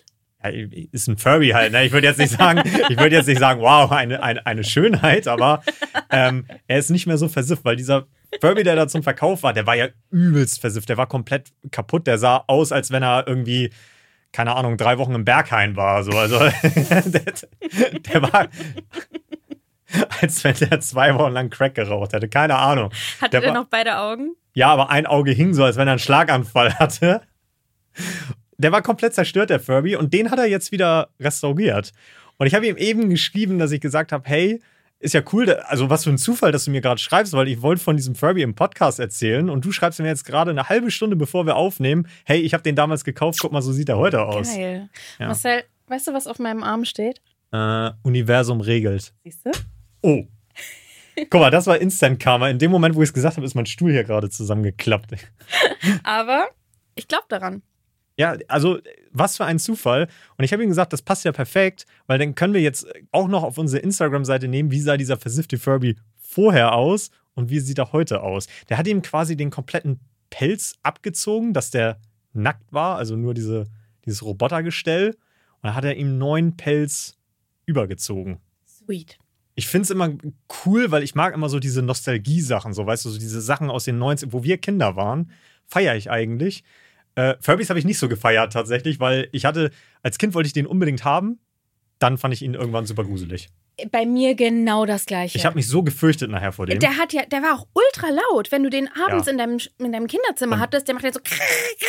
Ja, 0.44 0.50
ist 0.92 1.08
ein 1.08 1.18
Furby 1.18 1.50
halt, 1.50 1.72
ne? 1.72 1.84
Ich 1.84 1.92
würde 1.92 2.06
jetzt 2.06 2.18
nicht 2.18 2.32
sagen, 2.36 2.62
ich 2.88 2.98
würde 2.98 3.16
jetzt 3.16 3.26
nicht 3.26 3.38
sagen, 3.38 3.60
wow, 3.60 3.90
eine, 3.90 4.22
eine, 4.22 4.44
eine 4.46 4.64
Schönheit, 4.64 5.28
aber 5.28 5.62
ähm, 6.10 6.46
er 6.66 6.78
ist 6.78 6.90
nicht 6.90 7.06
mehr 7.06 7.18
so 7.18 7.28
versifft, 7.28 7.64
weil 7.64 7.76
dieser 7.76 8.06
Furby, 8.40 8.62
der 8.62 8.76
da 8.76 8.88
zum 8.88 9.02
Verkauf 9.02 9.42
war, 9.42 9.52
der 9.52 9.66
war 9.66 9.76
ja 9.76 9.88
übelst 10.10 10.60
versifft, 10.60 10.88
der 10.88 10.96
war 10.96 11.06
komplett 11.06 11.52
kaputt, 11.70 12.06
der 12.06 12.18
sah 12.18 12.44
aus, 12.46 12.72
als 12.72 12.90
wenn 12.90 13.02
er 13.02 13.26
irgendwie, 13.26 13.70
keine 14.32 14.56
Ahnung, 14.56 14.76
drei 14.76 14.98
Wochen 14.98 15.14
im 15.14 15.24
Berghain 15.24 15.76
war. 15.76 16.02
So. 16.02 16.12
Also 16.12 16.38
der, 16.82 17.22
der 18.00 18.22
war, 18.22 18.48
als 20.20 20.44
wenn 20.44 20.54
der 20.54 20.80
zwei 20.80 21.14
Wochen 21.14 21.32
lang 21.32 21.50
Crack 21.50 21.74
geraucht 21.74 22.12
hätte. 22.12 22.28
Keine 22.28 22.56
Ahnung. 22.56 22.90
Hatte 23.20 23.30
Der 23.30 23.40
der, 23.40 23.52
noch 23.52 23.66
beide 23.66 23.98
Augen? 23.98 24.34
Ja, 24.54 24.68
aber 24.68 24.90
ein 24.90 25.06
Auge 25.06 25.32
hing 25.32 25.54
so, 25.54 25.64
als 25.64 25.76
wenn 25.76 25.88
er 25.88 25.92
einen 25.92 25.98
Schlaganfall 25.98 26.74
hatte. 26.78 27.22
Der 28.58 28.72
war 28.72 28.82
komplett 28.82 29.14
zerstört, 29.14 29.50
der 29.50 29.60
Furby, 29.60 29.96
und 29.96 30.14
den 30.14 30.30
hat 30.30 30.38
er 30.38 30.46
jetzt 30.46 30.72
wieder 30.72 31.08
restauriert. 31.18 31.92
Und 32.38 32.46
ich 32.46 32.54
habe 32.54 32.66
ihm 32.66 32.76
eben 32.76 33.10
geschrieben, 33.10 33.58
dass 33.58 33.72
ich 33.72 33.80
gesagt 33.80 34.12
habe, 34.12 34.28
hey, 34.28 34.60
ist 35.02 35.14
ja 35.14 35.22
cool, 35.32 35.50
also 35.50 35.90
was 35.90 36.04
für 36.04 36.10
ein 36.10 36.18
Zufall, 36.18 36.52
dass 36.52 36.64
du 36.64 36.70
mir 36.70 36.80
gerade 36.80 37.00
schreibst, 37.00 37.32
weil 37.32 37.48
ich 37.48 37.60
wollte 37.60 37.82
von 37.82 37.96
diesem 37.96 38.14
Furby 38.14 38.42
im 38.42 38.54
Podcast 38.54 39.00
erzählen 39.00 39.50
und 39.50 39.64
du 39.64 39.72
schreibst 39.72 39.98
mir 39.98 40.06
jetzt 40.06 40.24
gerade 40.24 40.52
eine 40.52 40.68
halbe 40.68 40.92
Stunde, 40.92 41.16
bevor 41.16 41.44
wir 41.44 41.56
aufnehmen, 41.56 42.06
hey, 42.24 42.40
ich 42.40 42.54
habe 42.54 42.62
den 42.62 42.76
damals 42.76 43.02
gekauft, 43.04 43.40
guck 43.40 43.50
mal, 43.50 43.62
so 43.62 43.72
sieht 43.72 43.88
er 43.88 43.98
heute 43.98 44.22
aus. 44.22 44.54
Geil. 44.54 44.88
Ja. 45.18 45.26
Marcel, 45.26 45.64
weißt 45.88 46.06
du, 46.06 46.14
was 46.14 46.28
auf 46.28 46.38
meinem 46.38 46.62
Arm 46.62 46.84
steht? 46.84 47.20
Äh, 47.50 47.90
Universum 48.02 48.60
regelt. 48.60 49.12
Siehst 49.24 49.44
du? 49.44 49.50
Oh. 50.02 50.24
Guck 51.30 51.40
mal, 51.40 51.50
das 51.50 51.66
war 51.66 51.78
Instant 51.78 52.20
Karma. 52.20 52.48
In 52.48 52.58
dem 52.58 52.70
Moment, 52.70 52.94
wo 52.94 53.02
ich 53.02 53.10
es 53.10 53.12
gesagt 53.12 53.36
habe, 53.36 53.46
ist 53.46 53.54
mein 53.54 53.66
Stuhl 53.66 53.92
hier 53.92 54.04
gerade 54.04 54.30
zusammengeklappt. 54.30 55.12
Aber 56.02 56.48
ich 56.94 57.08
glaube 57.08 57.24
daran. 57.28 57.62
Ja, 58.16 58.36
also 58.48 58.78
was 59.10 59.36
für 59.36 59.44
ein 59.44 59.58
Zufall. 59.58 60.08
Und 60.36 60.44
ich 60.44 60.52
habe 60.52 60.62
ihm 60.62 60.68
gesagt, 60.68 60.92
das 60.92 61.02
passt 61.02 61.24
ja 61.24 61.32
perfekt, 61.32 61.86
weil 62.06 62.18
dann 62.18 62.34
können 62.34 62.54
wir 62.54 62.60
jetzt 62.60 62.86
auch 63.10 63.28
noch 63.28 63.42
auf 63.42 63.58
unsere 63.58 63.82
Instagram-Seite 63.82 64.48
nehmen, 64.48 64.70
wie 64.70 64.80
sah 64.80 64.96
dieser 64.96 65.16
versiffte 65.16 65.58
Furby 65.58 65.96
vorher 66.18 66.74
aus 66.74 67.10
und 67.34 67.50
wie 67.50 67.60
sieht 67.60 67.78
er 67.78 67.92
heute 67.92 68.22
aus. 68.22 68.46
Der 68.68 68.78
hat 68.78 68.86
ihm 68.86 69.02
quasi 69.02 69.36
den 69.36 69.50
kompletten 69.50 70.00
Pelz 70.30 70.74
abgezogen, 70.82 71.52
dass 71.52 71.70
der 71.70 71.98
nackt 72.32 72.72
war, 72.72 72.96
also 72.96 73.16
nur 73.16 73.34
diese, 73.34 73.66
dieses 74.04 74.22
Robotergestell. 74.22 75.10
Und 75.10 75.62
dann 75.62 75.74
hat 75.74 75.84
er 75.84 75.96
ihm 75.96 76.18
neuen 76.18 76.56
Pelz 76.56 77.18
übergezogen. 77.66 78.40
Sweet. 78.66 79.18
Ich 79.54 79.66
finde 79.66 79.84
es 79.84 79.90
immer 79.90 80.10
cool, 80.64 80.90
weil 80.90 81.02
ich 81.02 81.14
mag 81.14 81.34
immer 81.34 81.48
so 81.48 81.58
diese 81.58 81.82
Nostalgie-Sachen, 81.82 82.72
so 82.72 82.86
weißt 82.86 83.04
du, 83.04 83.10
so 83.10 83.18
diese 83.18 83.40
Sachen 83.40 83.70
aus 83.70 83.84
den 83.84 83.98
90 83.98 84.32
wo 84.32 84.42
wir 84.42 84.58
Kinder 84.58 84.96
waren, 84.96 85.30
feiere 85.66 85.96
ich 85.96 86.10
eigentlich. 86.10 86.64
Äh, 87.14 87.34
Furbies 87.40 87.68
habe 87.68 87.78
ich 87.78 87.84
nicht 87.84 87.98
so 87.98 88.08
gefeiert 88.08 88.52
tatsächlich, 88.52 89.00
weil 89.00 89.28
ich 89.32 89.44
hatte, 89.44 89.70
als 90.02 90.18
Kind 90.18 90.34
wollte 90.34 90.46
ich 90.46 90.54
den 90.54 90.66
unbedingt 90.66 91.04
haben, 91.04 91.38
dann 91.98 92.16
fand 92.18 92.32
ich 92.32 92.42
ihn 92.42 92.54
irgendwann 92.54 92.86
super 92.86 93.04
gruselig. 93.04 93.48
Bei 93.90 94.06
mir 94.06 94.34
genau 94.34 94.86
das 94.86 95.06
Gleiche. 95.06 95.36
Ich 95.38 95.44
habe 95.46 95.56
mich 95.56 95.66
so 95.68 95.82
gefürchtet 95.82 96.30
nachher 96.30 96.52
vor 96.52 96.66
dem. 96.66 96.78
der 96.78 96.96
hat 96.98 97.12
ja, 97.12 97.24
der 97.26 97.42
war 97.42 97.54
auch 97.54 97.66
ultra 97.74 98.08
laut. 98.30 98.52
Wenn 98.52 98.62
du 98.62 98.70
den 98.70 98.88
abends 98.88 99.26
Ja. 99.26 99.32
in, 99.32 99.38
deinem, 99.38 99.58
in 99.78 99.92
deinem 99.92 100.06
Kinderzimmer 100.06 100.56
Und- 100.56 100.60
hattest, 100.60 100.86
der 100.88 100.94
macht 100.94 101.04
ja 101.04 101.12
so. 101.12 101.20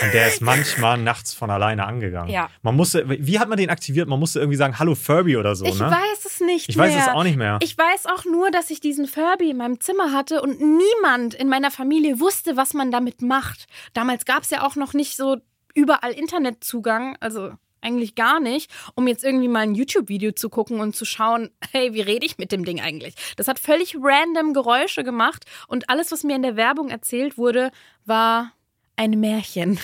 Und 0.02 0.14
der 0.14 0.28
ist 0.28 0.42
manchmal 0.42 0.98
nachts 0.98 1.34
von 1.34 1.50
alleine 1.50 1.86
angegangen. 1.86 2.30
Ja. 2.32 2.50
Man 2.62 2.76
musste, 2.76 3.04
wie 3.08 3.40
hat 3.40 3.50
man 3.50 3.58
den 3.58 3.70
aktiviert? 3.70 4.08
Man 4.08 4.20
musste 4.20 4.40
irgendwie 4.40 4.58
sagen, 4.58 4.80
hallo 4.80 4.96
Furby 4.96 5.38
oder 5.38 5.56
so, 5.56 5.66
Ich 5.66 5.80
ne? 5.80 5.90
weiß 5.92 6.26
es 6.26 6.40
nicht 6.40 6.70
ich 6.70 6.76
mehr. 6.78 6.86
weiß 6.88 6.96
es 6.96 7.08
auch 7.10 7.24
nicht 7.24 7.38
mehr. 7.38 7.60
Ich 7.62 7.78
weiß 7.78 8.06
auch 8.08 8.26
nur, 8.26 8.52
dass 8.52 8.70
ich 8.70 8.80
diesen 8.80 9.08
Furby 9.08 9.50
in 9.52 9.58
meinem 9.58 9.80
Zimmer 9.80 10.12
hatte 10.12 10.42
und 10.42 10.60
niemand 10.62 11.34
in 11.34 11.50
meiner 11.50 11.72
Familie 11.72 12.20
wusste, 12.20 12.58
was 12.58 12.74
man 12.74 12.92
damit 12.92 13.22
macht. 13.22 13.66
Damals 13.94 14.26
gab 14.26 14.44
es 14.44 14.50
ja 14.50 14.66
auch 14.66 14.76
noch 14.76 14.94
nicht 14.94 15.16
so 15.16 15.38
überall 15.76 16.12
Internetzugang, 16.12 17.18
also 17.20 17.52
eigentlich 17.84 18.16
gar 18.16 18.40
nicht, 18.40 18.72
um 18.96 19.08
jetzt 19.08 19.24
irgendwie 19.24 19.48
mal 19.48 19.60
ein 19.60 19.76
YouTube-Video 19.76 20.32
zu 20.32 20.50
gucken 20.50 20.80
und 20.80 20.96
zu 20.96 21.06
schauen, 21.06 21.50
hey, 21.72 21.94
wie 21.94 22.02
rede 22.02 22.26
ich 22.26 22.38
mit 22.38 22.52
dem 22.52 22.66
Ding 22.66 22.82
eigentlich? 22.82 23.16
Das 23.38 23.48
hat 23.48 23.60
völlig 23.60 23.96
random 24.00 24.54
Geräusche 24.54 25.04
gemacht 25.04 25.46
und 25.68 25.90
alles, 25.90 26.12
was 26.12 26.24
mir 26.24 26.36
in 26.36 26.44
der 26.44 26.56
Werbung 26.56 26.90
erzählt 26.90 27.38
wurde, 27.38 27.72
war 28.06 28.52
ein 28.96 29.20
Märchen. 29.20 29.80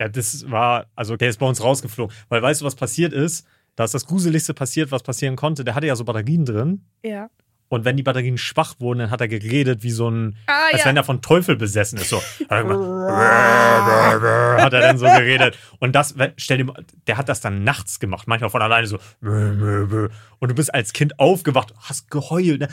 Ja, 0.00 0.08
das 0.08 0.48
war, 0.50 0.86
also 0.94 1.16
der 1.16 1.28
ist 1.28 1.38
bei 1.40 1.46
uns 1.46 1.62
rausgeflogen. 1.62 2.14
Weil 2.28 2.40
weißt 2.40 2.60
du, 2.60 2.64
was 2.64 2.76
passiert 2.76 3.12
ist? 3.12 3.46
Da 3.74 3.84
ist 3.84 3.94
das 3.94 4.06
Gruseligste 4.06 4.54
passiert, 4.54 4.90
was 4.90 5.02
passieren 5.02 5.36
konnte. 5.36 5.64
Der 5.64 5.74
hatte 5.74 5.86
ja 5.86 5.96
so 5.96 6.04
Batterien 6.04 6.44
drin. 6.44 6.84
Ja. 7.02 7.30
Und 7.70 7.84
wenn 7.84 7.96
die 7.96 8.02
Batterien 8.02 8.38
schwach 8.38 8.76
wurden, 8.78 9.00
dann 9.00 9.10
hat 9.10 9.20
er 9.20 9.28
geredet 9.28 9.82
wie 9.82 9.90
so 9.90 10.08
ein, 10.10 10.36
Ah, 10.46 10.68
als 10.72 10.80
ja. 10.80 10.86
wenn 10.86 10.96
er 10.96 11.04
von 11.04 11.20
Teufel 11.20 11.56
besessen 11.56 11.98
ist. 11.98 12.08
So. 12.08 12.16
Hat 12.48 12.50
er 12.50 12.62
gemacht, 12.62 12.78
hat 14.62 14.72
er 14.72 14.80
dann 14.80 14.98
so 14.98 15.04
geredet. 15.04 15.58
Und 15.78 15.94
das, 15.94 16.14
stell 16.36 16.58
dir 16.58 16.64
mal, 16.64 16.84
der 17.06 17.18
hat 17.18 17.28
das 17.28 17.40
dann 17.40 17.64
nachts 17.64 18.00
gemacht, 18.00 18.26
manchmal 18.26 18.50
von 18.50 18.62
alleine 18.62 18.86
so. 18.86 18.98
Und 19.20 20.48
du 20.50 20.54
bist 20.54 20.72
als 20.72 20.92
Kind 20.92 21.18
aufgewacht, 21.18 21.74
hast 21.80 22.10
geheult. 22.10 22.60
Ne? 22.60 22.68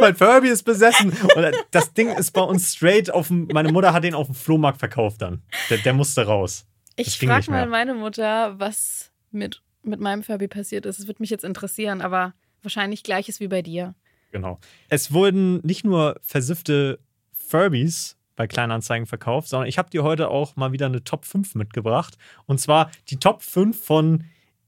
mein 0.00 0.14
Furby 0.14 0.48
ist 0.48 0.62
besessen. 0.64 1.10
Und 1.34 1.46
das 1.70 1.92
Ding 1.94 2.10
ist 2.10 2.32
bei 2.32 2.42
uns 2.42 2.74
straight 2.74 3.10
auf 3.10 3.28
dem, 3.28 3.48
meine 3.52 3.72
Mutter 3.72 3.92
hat 3.92 4.04
den 4.04 4.14
auf 4.14 4.26
dem 4.26 4.34
Flohmarkt 4.34 4.78
verkauft 4.78 5.22
dann. 5.22 5.42
Der, 5.70 5.78
der 5.78 5.92
musste 5.92 6.26
raus. 6.26 6.66
Das 6.96 7.06
Ich 7.06 7.18
frage 7.18 7.50
mal 7.50 7.66
meine 7.66 7.94
Mutter, 7.94 8.58
was 8.58 9.10
mit, 9.30 9.62
mit 9.82 10.00
meinem 10.00 10.22
Furby 10.22 10.48
passiert 10.48 10.86
ist. 10.86 10.98
Es 10.98 11.06
wird 11.06 11.20
mich 11.20 11.30
jetzt 11.30 11.44
interessieren, 11.44 12.00
aber 12.00 12.34
wahrscheinlich 12.68 13.02
gleiches 13.02 13.40
wie 13.40 13.48
bei 13.48 13.62
dir. 13.62 13.94
Genau. 14.30 14.58
Es 14.90 15.10
wurden 15.12 15.60
nicht 15.66 15.84
nur 15.84 16.16
versiffte 16.22 16.98
Furbies 17.32 18.16
bei 18.36 18.46
Kleinanzeigen 18.46 19.06
verkauft, 19.06 19.48
sondern 19.48 19.68
ich 19.68 19.78
habe 19.78 19.88
dir 19.90 20.02
heute 20.02 20.28
auch 20.28 20.54
mal 20.54 20.70
wieder 20.72 20.86
eine 20.86 21.02
Top 21.02 21.24
5 21.24 21.54
mitgebracht. 21.54 22.18
Und 22.46 22.60
zwar 22.60 22.90
die 23.08 23.16
Top 23.16 23.42
5 23.42 23.82
von, 23.82 24.24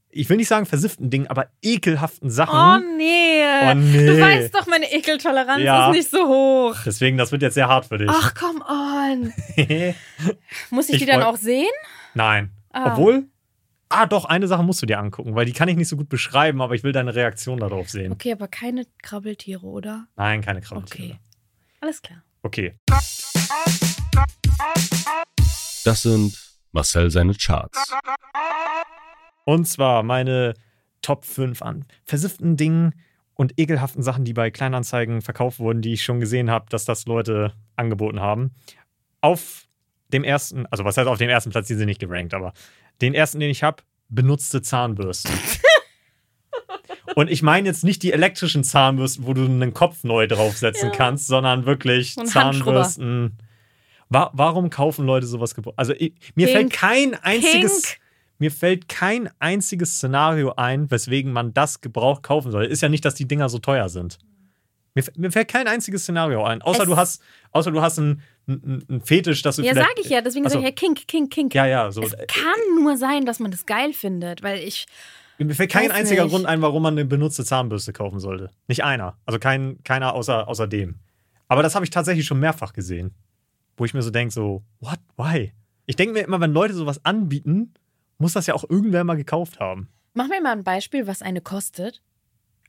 ich 0.08 0.28
will 0.30 0.38
nicht 0.38 0.48
sagen 0.48 0.64
versifften 0.64 1.10
Dingen, 1.10 1.26
aber 1.26 1.48
ekelhaften 1.62 2.30
Sachen. 2.30 2.82
Oh 2.82 2.96
nee. 2.96 3.42
Oh, 3.70 3.74
nee. 3.74 4.06
Du 4.06 4.18
weißt 4.18 4.54
doch, 4.54 4.66
meine 4.66 4.90
Ekeltoleranz 4.90 5.62
Ja. 5.62 5.90
ist 5.90 5.96
nicht 5.96 6.10
so 6.10 6.26
hoch. 6.26 6.76
Deswegen, 6.86 7.18
das 7.18 7.30
wird 7.30 7.42
jetzt 7.42 7.54
sehr 7.54 7.68
hart 7.68 7.84
für 7.84 7.98
dich. 7.98 8.08
Ach, 8.10 8.34
come 8.34 8.64
on. 8.66 9.32
Muss 10.70 10.88
ich, 10.88 10.94
Ich 10.94 11.00
die 11.00 11.06
dann 11.06 11.22
auch 11.22 11.36
sehen? 11.36 11.70
Nein. 12.14 12.50
Ah. 12.72 12.92
Obwohl, 12.92 13.26
ah 13.90 14.07
doch, 14.07 14.24
eine 14.24 14.46
Sache 14.48 14.62
musst 14.62 14.81
du 14.81 14.87
dir 14.87 14.98
angucken, 14.98 15.35
weil 15.35 15.44
die 15.44 15.53
kann 15.53 15.68
ich 15.68 15.76
nicht 15.76 15.88
so 15.88 15.96
gut 15.96 16.09
beschreiben, 16.09 16.62
aber 16.62 16.74
ich 16.74 16.83
will 16.83 16.92
deine 16.92 17.14
Reaktion 17.14 17.59
darauf 17.59 17.90
sehen. 17.90 18.12
Okay, 18.12 18.33
aber 18.33 18.48
keine 18.48 18.87
Krabbeltiere, 19.03 19.66
oder? 19.66 20.07
Nein, 20.16 20.40
keine 20.40 20.61
Krabbeltiere. 20.62 21.14
Okay. 21.14 21.20
Alles 21.81 22.00
klar. 22.00 22.22
Okay. 22.42 22.76
Das 25.85 26.03
sind 26.03 26.38
Marcel 26.72 27.11
seine 27.11 27.35
Charts. 27.35 27.92
Und 29.44 29.66
zwar 29.66 30.03
meine 30.03 30.55
Top 31.03 31.24
5 31.24 31.62
an 31.62 31.85
versifften 32.05 32.57
Dingen 32.57 32.94
und 33.35 33.59
ekelhaften 33.59 34.03
Sachen, 34.03 34.24
die 34.24 34.35
bei 34.35 34.50
Kleinanzeigen 34.50 35.22
verkauft 35.22 35.59
wurden, 35.59 35.83
die 35.83 35.94
ich 35.94 36.05
schon 36.05 36.20
gesehen 36.20 36.50
habe, 36.50 36.66
dass 36.68 36.85
das 36.85 37.07
Leute 37.07 37.55
angeboten 37.74 38.20
haben. 38.20 38.55
Auf 39.22 39.66
dem 40.12 40.24
ersten, 40.24 40.66
also 40.66 40.84
was 40.84 40.96
heißt 40.96 41.08
auf 41.08 41.18
dem 41.18 41.28
ersten 41.30 41.50
Platz, 41.50 41.66
die 41.68 41.74
sind 41.74 41.86
nicht 41.86 42.00
gerankt, 42.00 42.34
aber 42.34 42.52
den 43.00 43.14
ersten, 43.14 43.40
den 43.40 43.50
ich 43.50 43.62
habe, 43.62 43.82
benutzte 44.08 44.62
Zahnbürsten. 44.62 45.32
Und 47.16 47.28
ich 47.30 47.42
meine 47.42 47.68
jetzt 47.68 47.82
nicht 47.84 48.02
die 48.02 48.12
elektrischen 48.12 48.62
Zahnbürsten, 48.62 49.26
wo 49.26 49.34
du 49.34 49.44
einen 49.44 49.74
Kopf 49.74 50.04
neu 50.04 50.26
draufsetzen 50.28 50.90
Ja. 50.90 50.96
kannst, 50.96 51.26
sondern 51.26 51.66
wirklich 51.66 52.16
Handschrubber. 52.16 52.84
Zahnbürsten. 52.84 53.38
Wa 54.08 54.30
warum 54.32 54.70
kaufen 54.70 55.06
Leute 55.06 55.26
sowas 55.26 55.54
gebraucht? 55.54 55.74
Also 55.78 55.92
ich, 55.92 56.12
mir 56.34 56.46
Pink. 56.46 56.56
fällt 56.58 56.72
kein 56.72 57.14
einziges, 57.14 57.82
Pink. 57.82 57.96
mir 58.38 58.50
fällt 58.50 58.88
kein 58.88 59.28
einziges 59.38 59.96
Szenario 59.96 60.54
ein, 60.56 60.90
weswegen 60.90 61.32
man 61.32 61.52
das 61.54 61.80
gebraucht 61.80 62.22
kaufen 62.22 62.50
soll. 62.52 62.64
Ist 62.64 62.80
ja 62.82 62.88
nicht, 62.88 63.04
dass 63.04 63.14
die 63.14 63.26
Dinger 63.28 63.48
so 63.48 63.58
teuer 63.58 63.88
sind. 63.88 64.18
Mir, 64.94 65.05
mir 65.16 65.31
fällt 65.31 65.48
kein 65.48 65.68
einziges 65.68 66.03
Szenario 66.03 66.42
ein, 66.44 66.62
außer 66.62 66.83
Es- 66.83 66.88
du 66.88 66.96
hast, 66.96 67.22
außer 67.53 67.70
du 67.70 67.81
hast 67.81 67.98
einen, 67.98 68.22
einen, 68.48 68.85
einen 68.88 69.00
Fetisch, 69.03 69.42
dass 69.42 69.57
du 69.57 69.62
Ja, 69.62 69.72
vielleicht. 69.72 69.88
sag 69.96 69.98
ich 70.05 70.11
ja. 70.11 70.20
Deswegen 70.20 70.46
Ach 70.46 70.50
so. 70.50 70.55
sage 70.55 70.64
ich 70.64 70.70
ja 70.70 70.74
Kink, 70.74 71.07
Kink, 71.07 71.31
Kink. 71.33 71.55
Ja, 71.55 71.66
ja, 71.66 71.90
so. 71.92 72.03
Es 72.03 72.16
kann 72.29 72.59
nur 72.83 72.96
sein, 72.96 73.24
dass 73.26 73.38
man 73.38 73.50
das 73.50 73.66
geil 73.66 73.92
findet, 73.92 74.42
weil 74.42 74.59
ich. 74.59 74.87
Mir 75.38 75.55
fällt 75.55 75.70
kein 75.70 75.90
einziger 75.90 76.24
nicht. 76.24 76.33
Grund 76.33 76.44
ein, 76.46 76.61
warum 76.61 76.83
man 76.83 76.94
eine 76.94 77.05
benutzte 77.07 77.44
Zahnbürste 77.44 77.92
kaufen 77.94 78.20
sollte. 78.20 78.50
Nicht 78.68 78.85
einer. 78.85 79.16
Also 79.24 79.38
kein, 79.38 79.83
keiner 79.85 80.12
außer, 80.14 80.48
außer 80.48 80.66
dem. 80.66 80.96
Aber 81.48 81.62
das 81.62 81.74
habe 81.74 81.85
ich 81.85 81.90
tatsächlich 81.90 82.26
schon 82.26 82.40
mehrfach 82.40 82.72
gesehen. 82.74 83.14
Wo 83.76 83.85
ich 83.87 83.94
mir 83.94 84.03
so 84.03 84.11
denke, 84.11 84.35
so, 84.35 84.62
what, 84.81 84.98
why? 85.16 85.53
Ich 85.87 85.96
denke 85.96 86.12
mir 86.12 86.20
immer, 86.24 86.40
wenn 86.40 86.53
Leute 86.53 86.74
sowas 86.74 87.05
anbieten, 87.05 87.72
muss 88.18 88.35
das 88.35 88.46
ja 88.46 88.55
auch 88.55 88.68
irgendwer 88.68 89.03
mal 89.05 89.16
gekauft 89.16 89.61
haben. 89.61 89.88
Mach 90.12 90.29
mir 90.29 90.42
mal 90.42 90.53
ein 90.53 90.62
Beispiel, 90.64 91.07
was 91.07 91.22
eine 91.22 91.40
kostet. 91.40 92.03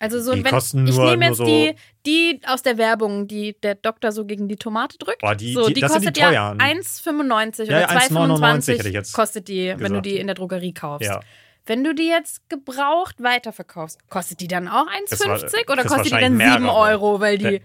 Also 0.02 0.20
so, 0.20 0.34
Die 0.34 0.44
wenn 0.44 0.52
kosten 0.52 0.88
ich 0.88 0.96
nur- 0.96 1.06
nehme 1.12 1.18
nur 1.18 1.28
jetzt 1.30 1.38
so- 1.38 1.46
die, 1.46 1.76
die 2.06 2.42
aus 2.48 2.64
der 2.64 2.78
Werbung, 2.78 3.28
die 3.28 3.56
der 3.62 3.76
Doktor 3.76 4.12
so 4.12 4.26
gegen 4.26 4.48
die 4.48 4.56
Tomate 4.56 4.98
drückt. 4.98 5.20
Boah, 5.22 5.36
die- 5.36 5.54
so, 5.54 5.68
die- 5.68 5.76
die 5.76 5.80
sind 5.82 5.92
die 5.92 5.94
kostet 6.12 6.18
ja 6.18 6.32
teuren. 6.32 6.60
1,95 6.60 7.70
Ja, 7.70 7.78
oder 7.78 7.82
ja, 7.82 7.88
1,99 7.90 8.10
2,25 8.10 8.78
hätte 8.80 8.88
ich 8.90 8.94
jetzt 8.96 9.14
kostet 9.14 9.48
die, 9.48 9.68
wenn 9.70 9.78
du 9.78 9.84
gesagt. 9.84 10.06
die 10.08 10.18
in 10.18 10.28
der 10.28 10.36
Drogerie 10.36 10.74
kaufst. 10.74 11.08
Ja. 11.08 11.20
wenn 11.68 11.84
du 11.84 11.94
die 11.94 12.08
jetzt 12.08 12.50
gebraucht 12.50 13.22
weiterverkaufst, 13.22 14.10
kostet 14.10 14.42
die 14.42 14.48
dann 14.48 14.68
auch 14.68 14.88
Das 15.10 15.20
war- 15.22 15.38
1,50 15.38 15.70
oder 15.72 15.84
kostet 15.84 16.06
die 16.08 16.10
dann 16.10 16.22
wahrscheinlich 16.40 16.54
7 16.54 16.64
mehrere. 16.64 16.76
Euro, 16.76 17.20
weil 17.20 17.38
die. 17.38 17.46
Äh, 17.46 17.62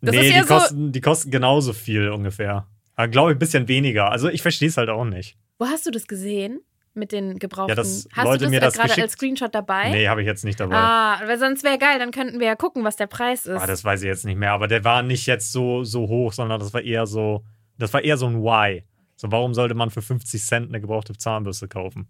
Das 0.00 0.14
nee, 0.14 0.32
die, 0.32 0.38
so. 0.40 0.46
kosten, 0.54 0.92
die 0.92 1.00
kosten 1.02 1.30
genauso 1.30 1.72
viel 1.74 2.08
ungefähr. 2.10 2.66
Aber 2.94 3.08
glaube 3.08 3.30
ich, 3.32 3.36
ein 3.36 3.38
bisschen 3.38 3.68
weniger. 3.68 4.10
Also 4.10 4.28
ich 4.30 4.40
verstehe 4.40 4.68
es 4.68 4.78
halt 4.78 4.88
auch 4.88 5.04
nicht. 5.04 5.36
Wo 5.58 5.66
hast 5.66 5.84
du 5.86 5.90
das 5.90 6.06
gesehen? 6.06 6.60
Mit 6.96 7.12
den 7.12 7.38
gebrauchten. 7.38 7.68
Ja, 7.68 7.74
dass 7.74 8.08
hast 8.12 8.24
Leute 8.24 8.38
du 8.38 8.44
das, 8.46 8.50
mir 8.50 8.60
das 8.60 8.74
gerade 8.74 8.88
geschickt- 8.88 9.02
als 9.02 9.12
Screenshot 9.12 9.54
dabei? 9.54 9.90
Nee, 9.90 10.08
habe 10.08 10.22
ich 10.22 10.26
jetzt 10.26 10.44
nicht 10.44 10.58
dabei. 10.58 10.76
Ah, 10.76 11.20
weil 11.26 11.38
sonst 11.38 11.62
wäre 11.62 11.76
geil, 11.76 11.98
dann 11.98 12.10
könnten 12.10 12.40
wir 12.40 12.46
ja 12.46 12.56
gucken, 12.56 12.84
was 12.84 12.96
der 12.96 13.06
Preis 13.06 13.44
ist. 13.44 13.60
Ah, 13.60 13.66
das 13.66 13.84
weiß 13.84 14.00
ich 14.00 14.06
jetzt 14.06 14.24
nicht 14.24 14.38
mehr. 14.38 14.52
Aber 14.52 14.66
der 14.66 14.82
war 14.82 15.02
nicht 15.02 15.26
jetzt 15.26 15.52
so, 15.52 15.84
so 15.84 16.08
hoch, 16.08 16.32
sondern 16.32 16.58
das 16.58 16.72
war 16.72 16.80
eher 16.80 17.06
so, 17.06 17.44
das 17.76 17.92
war 17.92 18.02
eher 18.02 18.16
so 18.16 18.26
ein 18.26 18.42
Why. 18.42 18.82
So, 19.16 19.30
warum 19.30 19.52
sollte 19.52 19.74
man 19.74 19.90
für 19.90 20.00
50 20.00 20.42
Cent 20.42 20.68
eine 20.70 20.80
gebrauchte 20.80 21.16
Zahnbürste 21.16 21.68
kaufen? 21.68 22.08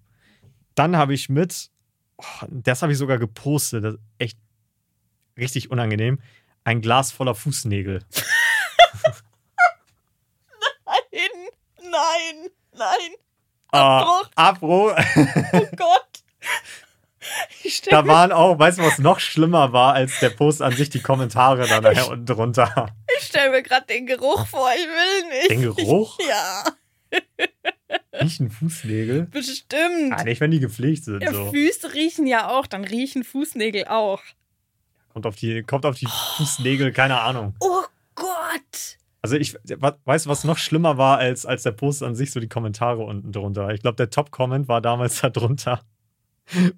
Dann 0.76 0.96
habe 0.96 1.14
ich 1.14 1.28
mit, 1.28 1.70
oh, 2.18 2.46
das 2.48 2.82
habe 2.82 2.92
ich 2.92 2.98
sogar 2.98 3.18
gepostet, 3.18 3.82
das 3.84 3.94
ist 3.94 4.00
echt 4.18 4.38
richtig 5.36 5.70
unangenehm, 5.72 6.20
ein 6.62 6.80
Glas 6.80 7.10
voller 7.10 7.34
Fußnägel. 7.34 8.04
Nein, 11.12 11.20
nein, 11.82 12.50
nein. 12.72 13.25
Abbruch. 13.68 14.30
Abbruch. 14.34 14.92
Oh 15.52 15.66
Gott. 15.76 16.06
Da 17.90 18.06
waren 18.06 18.30
auch, 18.30 18.58
weißt 18.58 18.78
du, 18.78 18.82
was 18.84 18.98
noch 18.98 19.18
schlimmer 19.18 19.72
war 19.72 19.94
als 19.94 20.20
der 20.20 20.30
Post 20.30 20.62
an 20.62 20.72
sich, 20.72 20.88
die 20.90 21.00
Kommentare 21.00 21.66
da 21.66 21.80
nachher 21.80 22.08
unten 22.08 22.24
drunter. 22.26 22.94
ich 23.18 23.24
stell 23.24 23.50
mir 23.50 23.62
gerade 23.62 23.86
den 23.86 24.06
Geruch 24.06 24.46
vor, 24.46 24.70
ich 24.76 24.86
will 24.86 25.28
nicht. 25.30 25.50
Den 25.50 25.62
Geruch? 25.62 26.18
Ja, 26.28 26.64
Riechen 28.22 28.50
Fußnägel? 28.50 29.22
bestimmt. 29.26 30.12
Ah, 30.12 30.22
nicht, 30.24 30.40
wenn 30.40 30.50
die 30.52 30.60
gepflegt 30.60 31.04
sind. 31.04 31.22
Ja, 31.22 31.32
So. 31.32 31.50
Füße 31.50 31.92
riechen 31.94 32.26
ja 32.26 32.48
auch, 32.48 32.66
dann 32.66 32.84
riechen 32.84 33.24
Fußnägel 33.24 33.86
auch. 33.88 34.22
Kommt 35.12 35.26
auf 35.26 35.36
die, 35.36 35.62
kommt 35.64 35.84
auf 35.86 35.96
die 35.98 36.06
Fußnägel, 36.36 36.92
keine 36.92 37.20
Ahnung. 37.20 37.54
Oh 37.60 37.82
Gott. 38.14 38.95
Also 39.26 39.36
ich 39.38 39.54
du, 39.64 39.76
was 40.04 40.44
noch 40.44 40.56
schlimmer 40.56 40.98
war 40.98 41.18
als, 41.18 41.44
als 41.44 41.64
der 41.64 41.72
Post 41.72 42.04
an 42.04 42.14
sich, 42.14 42.30
so 42.30 42.38
die 42.38 42.48
Kommentare 42.48 43.02
unten 43.02 43.32
drunter. 43.32 43.70
Ich 43.70 43.82
glaube, 43.82 43.96
der 43.96 44.08
Top-Comment 44.08 44.68
war 44.68 44.80
damals 44.80 45.20
da 45.20 45.30
drunter. 45.30 45.80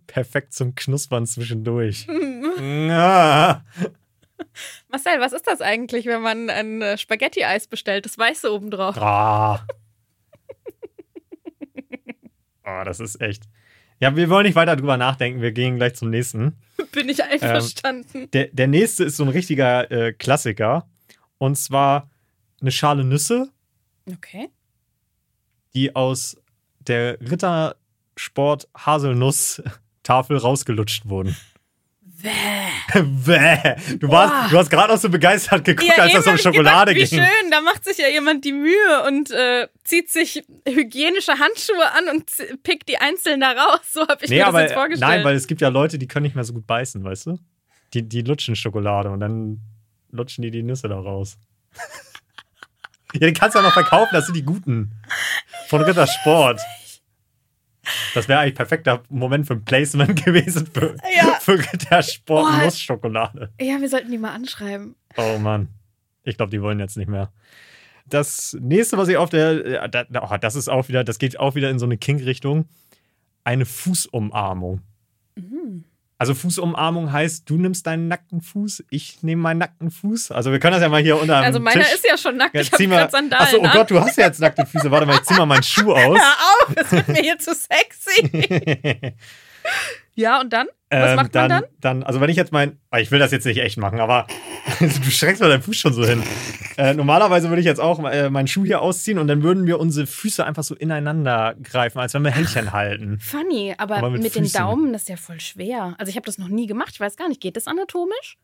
Perfekt 0.06 0.54
zum 0.54 0.74
Knuspern 0.74 1.26
zwischendurch. 1.26 2.06
Ja. 2.58 3.66
Marcel, 4.88 5.20
was 5.20 5.34
ist 5.34 5.46
das 5.46 5.60
eigentlich, 5.60 6.06
wenn 6.06 6.22
man 6.22 6.48
ein 6.48 6.80
äh, 6.80 6.96
Spaghetti-Eis 6.96 7.66
bestellt? 7.66 8.06
Das 8.06 8.16
Weiße 8.16 8.50
oben 8.50 8.70
drauf. 8.70 8.96
Ah. 8.96 9.66
Oh, 12.64 12.84
das 12.84 12.98
ist 13.00 13.20
echt. 13.20 13.44
Ja, 14.00 14.16
wir 14.16 14.30
wollen 14.30 14.46
nicht 14.46 14.54
weiter 14.54 14.76
drüber 14.76 14.96
nachdenken. 14.96 15.42
Wir 15.42 15.52
gehen 15.52 15.76
gleich 15.76 15.96
zum 15.96 16.08
nächsten. 16.08 16.56
Bin 16.92 17.10
ich 17.10 17.22
einverstanden. 17.22 18.30
Der, 18.30 18.48
der 18.52 18.68
nächste 18.68 19.04
ist 19.04 19.18
so 19.18 19.24
ein 19.24 19.28
richtiger 19.28 19.90
äh, 19.90 20.14
Klassiker. 20.14 20.88
Und 21.36 21.56
zwar 21.56 22.08
eine 22.60 22.70
Schale 22.72 23.04
Nüsse, 23.04 23.50
Okay. 24.10 24.48
die 25.74 25.94
aus 25.94 26.36
der 26.80 27.18
Rittersport 27.20 28.68
Haselnuss 28.76 29.62
Tafel 30.02 30.38
rausgelutscht 30.38 31.06
wurden. 31.08 31.36
Bäh. 32.02 33.02
Bäh. 33.02 33.76
Du, 34.00 34.08
warst, 34.08 34.52
du 34.52 34.58
hast 34.58 34.70
gerade 34.70 34.92
auch 34.92 34.98
so 34.98 35.08
begeistert 35.08 35.64
geguckt, 35.64 35.98
als 36.00 36.14
das 36.14 36.26
um 36.26 36.36
Schokolade 36.38 36.94
gedacht, 36.94 37.10
ging. 37.10 37.20
Wie 37.20 37.24
schön, 37.24 37.50
da 37.50 37.60
macht 37.60 37.84
sich 37.84 37.98
ja 37.98 38.08
jemand 38.08 38.44
die 38.44 38.52
Mühe 38.54 39.04
und 39.06 39.30
äh, 39.30 39.68
zieht 39.84 40.10
sich 40.10 40.42
hygienische 40.66 41.32
Handschuhe 41.38 41.92
an 41.92 42.08
und 42.16 42.62
pickt 42.64 42.88
die 42.88 42.98
einzeln 42.98 43.40
da 43.40 43.52
raus. 43.52 43.80
So 43.92 44.00
habe 44.08 44.24
ich 44.24 44.30
Nee, 44.30 44.36
mir 44.38 44.46
aber 44.48 44.60
das 44.62 44.70
jetzt 44.70 44.74
vorgestellt. 44.78 45.10
nein, 45.10 45.24
weil 45.24 45.36
es 45.36 45.46
gibt 45.46 45.60
ja 45.60 45.68
Leute, 45.68 45.98
die 45.98 46.08
können 46.08 46.24
nicht 46.24 46.34
mehr 46.34 46.44
so 46.44 46.54
gut 46.54 46.66
beißen, 46.66 47.04
weißt 47.04 47.26
du? 47.26 47.38
Die, 47.94 48.02
die 48.08 48.22
lutschen 48.22 48.56
Schokolade 48.56 49.10
und 49.10 49.20
dann 49.20 49.60
lutschen 50.10 50.42
die 50.42 50.50
die 50.50 50.62
Nüsse 50.64 50.88
da 50.88 50.98
raus. 50.98 51.36
ja, 53.14 53.20
den 53.20 53.34
kannst 53.34 53.54
du 53.54 53.60
ja 53.60 53.64
noch 53.64 53.72
verkaufen, 53.72 54.10
das 54.12 54.26
sind 54.26 54.34
die 54.36 54.42
guten. 54.44 54.92
Von 55.68 55.82
Rittersport. 55.82 56.60
Das 58.14 58.28
wäre 58.28 58.40
eigentlich 58.40 58.54
perfekter 58.54 59.02
Moment 59.08 59.46
für 59.46 59.54
ein 59.54 59.64
Placement 59.64 60.22
gewesen 60.24 60.66
für, 60.66 60.94
Ja. 61.16 61.38
für 61.40 61.58
Rittersport 61.58 62.44
Boah. 62.46 62.64
Nussschokolade. 62.64 63.50
ja, 63.60 63.80
wir 63.80 63.88
sollten 63.88 64.10
die 64.10 64.18
mal 64.18 64.32
anschreiben. 64.34 64.94
Oh 65.16 65.38
Mann. 65.38 65.68
Ich 66.24 66.36
glaube, 66.36 66.50
die 66.50 66.60
wollen 66.60 66.78
jetzt 66.80 66.96
nicht 66.98 67.08
mehr. 67.08 67.32
Das 68.04 68.56
nächste, 68.60 68.96
was 68.98 69.08
ich 69.08 69.16
auf 69.16 69.30
der. 69.30 69.84
äh, 69.94 70.04
Oh, 70.20 70.36
das 70.38 70.54
ist 70.54 70.68
auch 70.68 70.88
wieder, 70.88 71.04
das 71.04 71.18
geht 71.18 71.38
auch 71.38 71.54
wieder 71.54 71.70
in 71.70 71.78
so 71.78 71.86
eine 71.86 71.96
King-Richtung. 71.96 72.66
Eine 73.44 73.64
Fußumarmung. 73.64 74.82
Mhm. 75.36 75.84
Also 76.20 76.34
Fußumarmung 76.34 77.12
heißt, 77.12 77.48
du 77.48 77.56
nimmst 77.56 77.86
deinen 77.86 78.08
nackten 78.08 78.40
Fuß, 78.40 78.82
ich 78.90 79.22
nehme 79.22 79.40
meinen 79.40 79.58
nackten 79.58 79.90
Fuß. 79.92 80.32
Also 80.32 80.50
wir 80.50 80.58
können 80.58 80.72
das 80.72 80.82
ja 80.82 80.88
mal 80.88 81.00
hier 81.00 81.16
unter 81.20 81.36
Also 81.36 81.60
meiner 81.60 81.84
Tisch. 81.84 81.94
ist 81.94 82.04
ja 82.08 82.18
schon 82.18 82.36
nackt. 82.36 82.56
Ja, 82.56 82.60
ich 82.60 82.72
habe 82.72 82.86
gerade 82.88 83.10
Sandalen 83.12 83.44
Achso, 83.44 83.58
oh 83.58 83.64
an. 83.64 83.70
Gott, 83.72 83.90
du 83.90 84.00
hast 84.00 84.16
ja 84.18 84.26
jetzt 84.26 84.40
nackte 84.40 84.66
Füße. 84.66 84.90
Warte 84.90 85.06
mal, 85.06 85.14
ich 85.14 85.22
zieh 85.22 85.34
mal 85.34 85.46
meinen 85.46 85.62
Schuh 85.62 85.92
aus. 85.94 86.18
Hör 86.18 86.34
auf, 86.66 86.72
es 86.76 86.90
wird 86.92 87.08
mir 87.08 87.20
hier 87.22 87.38
zu 87.38 87.54
sexy. 87.54 89.14
ja, 90.18 90.40
und 90.40 90.52
dann? 90.52 90.66
Was 90.90 91.10
Ähm, 91.10 91.16
macht 91.16 91.34
man 91.34 91.48
dann? 91.48 91.64
Dann, 91.80 92.02
also 92.02 92.20
wenn 92.20 92.28
ich 92.28 92.36
jetzt 92.36 92.50
mein, 92.50 92.80
ah, 92.90 92.98
ich 92.98 93.10
will 93.12 93.20
das 93.20 93.30
jetzt 93.30 93.44
nicht 93.44 93.58
echt 93.58 93.76
machen, 93.76 94.00
aber 94.00 94.26
du 94.80 95.10
streckst 95.10 95.40
mal 95.40 95.48
deinen 95.48 95.62
Fuß 95.62 95.76
schon 95.76 95.92
so 95.92 96.04
hin. 96.04 96.24
Äh, 96.76 96.94
normalerweise 96.94 97.48
würde 97.50 97.60
ich 97.60 97.66
jetzt 97.66 97.78
auch 97.80 98.02
äh, 98.10 98.28
meinen 98.28 98.48
Schuh 98.48 98.64
hier 98.64 98.82
ausziehen 98.82 99.18
und 99.18 99.28
dann 99.28 99.44
würden 99.44 99.66
wir 99.66 99.78
unsere 99.78 100.08
Füße 100.08 100.44
einfach 100.44 100.64
so 100.64 100.74
ineinander 100.74 101.54
greifen, 101.62 102.00
als 102.00 102.14
wenn 102.14 102.24
wir 102.24 102.32
Händchen 102.32 102.72
halten. 102.72 103.20
Funny, 103.20 103.74
aber, 103.78 103.98
Aber 103.98 104.10
mit 104.10 104.22
mit, 104.22 104.34
den. 104.34 104.50
Daumen, 104.50 104.92
das 104.92 105.02
ist 105.02 105.08
ja 105.08 105.16
voll 105.16 105.40
schwer. 105.40 105.94
Also 105.98 106.10
ich 106.10 106.16
habe 106.16 106.26
das 106.26 106.36
noch 106.38 106.48
nie 106.48 106.66
gemacht. 106.66 106.90
Ich 106.94 107.00
weiß 107.00 107.16
gar 107.16 107.28
nicht, 107.28 107.40
geht 107.40 107.56
das 107.56 107.68
anatomisch? 107.68 108.38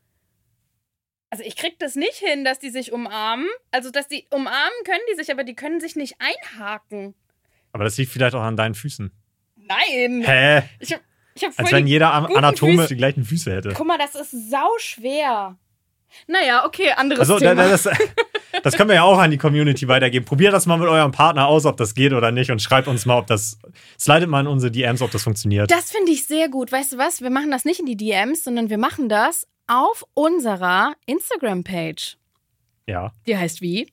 Also 1.31 1.43
ich 1.43 1.57
krieg 1.57 1.77
das 1.79 1.95
nicht 1.95 2.15
hin, 2.15 2.45
dass 2.45 2.59
die 2.59 2.69
sich 2.69 2.93
umarmen. 2.93 3.47
Also 3.71 3.91
dass 3.91 4.07
die 4.07 4.27
umarmen 4.29 4.83
können 4.85 5.01
die 5.11 5.15
sich, 5.17 5.29
aber 5.29 5.43
die 5.43 5.55
können 5.55 5.81
sich 5.81 5.97
nicht 5.97 6.15
einhaken. 6.19 7.15
Aber 7.73 7.83
das 7.83 7.97
liegt 7.97 8.11
vielleicht 8.11 8.35
auch 8.35 8.43
an 8.43 8.55
deinen 8.55 8.75
Füßen. 8.75 9.11
Nein. 9.57 10.23
Hä? 10.25 10.61
Ich 10.79 10.95
Als 11.57 11.71
wenn 11.71 11.87
jeder 11.87 12.13
Anatome 12.13 12.73
Füße. 12.73 12.87
die 12.89 12.97
gleichen 12.97 13.23
Füße 13.23 13.51
hätte. 13.51 13.69
Guck 13.75 13.85
mal, 13.87 13.97
das 13.97 14.15
ist 14.15 14.49
sau 14.49 14.67
schwer. 14.77 15.57
Naja, 16.27 16.65
okay, 16.65 16.91
anderes 16.95 17.19
Also 17.19 17.39
da, 17.39 17.49
Thema. 17.49 17.63
da, 17.63 17.69
das, 17.69 17.89
das 18.63 18.75
können 18.77 18.89
wir 18.89 18.95
ja 18.95 19.03
auch 19.03 19.17
an 19.19 19.31
die 19.31 19.37
Community 19.37 19.87
weitergeben. 19.87 20.25
Probiert 20.25 20.53
das 20.53 20.65
mal 20.65 20.77
mit 20.77 20.87
eurem 20.87 21.11
Partner 21.11 21.47
aus, 21.47 21.65
ob 21.65 21.75
das 21.77 21.93
geht 21.93 22.13
oder 22.13 22.31
nicht 22.31 22.51
und 22.51 22.61
schreibt 22.61 22.87
uns 22.87 23.05
mal, 23.05 23.17
ob 23.17 23.27
das, 23.27 23.59
slidet 23.99 24.29
mal 24.29 24.39
in 24.41 24.47
unsere 24.47 24.71
DMs, 24.71 25.01
ob 25.01 25.11
das 25.11 25.23
funktioniert. 25.23 25.69
Das 25.71 25.91
finde 25.91 26.11
ich 26.13 26.25
sehr 26.25 26.47
gut. 26.47 26.71
Weißt 26.71 26.93
du 26.93 26.97
was? 26.97 27.21
Wir 27.21 27.29
machen 27.31 27.51
das 27.51 27.65
nicht 27.65 27.81
in 27.81 27.85
die 27.85 27.97
DMs, 27.97 28.43
sondern 28.45 28.69
wir 28.69 28.77
machen 28.77 29.09
das 29.09 29.45
auf 29.67 30.05
unserer 30.13 30.93
Instagram-Page. 31.05 32.17
Ja, 32.87 33.11
Die 33.27 33.37
heißt 33.37 33.61
wie? 33.61 33.91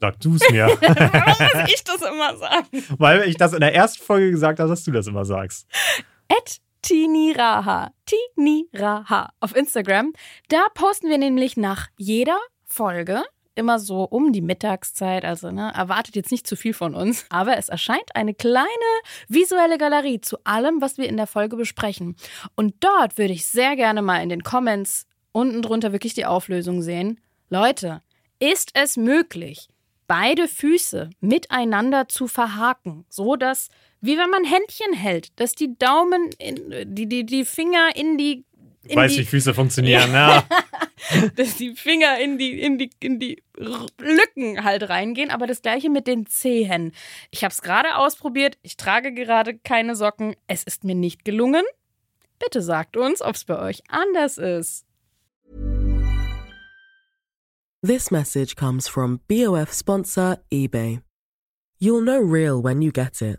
sag 0.00 0.20
du 0.20 0.36
es 0.36 0.48
mir. 0.50 0.66
Warum 0.80 1.60
muss 1.62 1.70
ich 1.74 1.82
das 1.82 2.02
immer 2.02 2.36
sagen? 2.36 2.84
Weil 2.98 3.22
ich 3.28 3.36
das 3.36 3.52
in 3.52 3.60
der 3.60 3.74
ersten 3.74 4.00
Folge 4.04 4.30
gesagt 4.30 4.60
habe, 4.60 4.68
dass 4.68 4.84
du 4.84 4.92
das 4.92 5.06
immer 5.08 5.24
sagst. 5.24 5.66
At 6.28 6.58
Tiniraha. 6.82 7.92
Tiniraha 8.06 9.32
auf 9.40 9.56
Instagram. 9.56 10.12
Da 10.48 10.66
posten 10.74 11.08
wir 11.08 11.18
nämlich 11.18 11.56
nach 11.56 11.88
jeder 11.96 12.38
Folge 12.64 13.24
immer 13.54 13.78
so 13.78 14.04
um 14.04 14.32
die 14.32 14.40
Mittagszeit. 14.40 15.24
Also 15.24 15.50
ne, 15.50 15.72
erwartet 15.74 16.16
jetzt 16.16 16.30
nicht 16.30 16.46
zu 16.46 16.56
viel 16.56 16.72
von 16.72 16.94
uns. 16.94 17.26
Aber 17.28 17.56
es 17.56 17.68
erscheint 17.68 18.14
eine 18.14 18.32
kleine 18.32 18.66
visuelle 19.26 19.78
Galerie 19.78 20.20
zu 20.20 20.38
allem, 20.44 20.80
was 20.80 20.96
wir 20.96 21.08
in 21.08 21.16
der 21.16 21.26
Folge 21.26 21.56
besprechen. 21.56 22.16
Und 22.54 22.76
dort 22.80 23.18
würde 23.18 23.32
ich 23.32 23.46
sehr 23.46 23.76
gerne 23.76 24.00
mal 24.00 24.22
in 24.22 24.28
den 24.28 24.42
Comments 24.42 25.06
unten 25.32 25.62
drunter 25.62 25.92
wirklich 25.92 26.14
die 26.14 26.26
Auflösung 26.26 26.82
sehen. 26.82 27.20
Leute, 27.50 28.02
ist 28.40 28.70
es 28.74 28.96
möglich, 28.96 29.68
beide 30.06 30.46
Füße 30.48 31.10
miteinander 31.20 32.08
zu 32.08 32.28
verhaken, 32.28 33.04
so 33.08 33.36
dass, 33.36 33.68
wie 34.00 34.16
wenn 34.16 34.30
man 34.30 34.44
Händchen 34.44 34.92
hält, 34.92 35.38
dass 35.40 35.54
die 35.54 35.76
Daumen, 35.76 36.30
in, 36.38 36.94
die, 36.94 37.08
die, 37.08 37.26
die 37.26 37.44
Finger 37.44 37.90
in 37.94 38.16
die, 38.16 38.44
in 38.84 38.96
Weiß, 38.96 39.12
die 39.12 39.20
wie 39.20 39.24
Füße 39.24 39.54
funktionieren, 39.54 40.12
ja. 40.12 40.44
dass 41.36 41.56
die 41.56 41.74
Finger 41.74 42.18
in 42.18 42.38
die, 42.38 42.60
in 42.60 42.78
die, 42.78 42.90
in 43.00 43.18
die 43.18 43.42
Lücken 43.56 44.64
halt 44.64 44.88
reingehen, 44.88 45.30
aber 45.30 45.46
das 45.46 45.62
gleiche 45.62 45.90
mit 45.90 46.06
den 46.06 46.26
Zehen. 46.26 46.92
Ich 47.30 47.44
habe 47.44 47.52
es 47.52 47.60
gerade 47.60 47.96
ausprobiert, 47.96 48.56
ich 48.62 48.76
trage 48.76 49.12
gerade 49.12 49.58
keine 49.58 49.94
Socken, 49.94 50.36
es 50.46 50.62
ist 50.62 50.84
mir 50.84 50.94
nicht 50.94 51.24
gelungen. 51.24 51.64
Bitte 52.38 52.62
sagt 52.62 52.96
uns, 52.96 53.20
ob 53.20 53.34
es 53.34 53.44
bei 53.44 53.58
euch 53.58 53.82
anders 53.88 54.38
ist. 54.38 54.84
This 57.82 58.10
message 58.10 58.56
comes 58.56 58.88
from 58.88 59.20
BOF 59.28 59.72
sponsor 59.72 60.38
eBay. 60.50 61.00
You'll 61.80 62.02
know 62.02 62.20
real 62.20 62.60
when 62.60 62.82
you 62.82 62.90
get 62.90 63.20
it. 63.22 63.38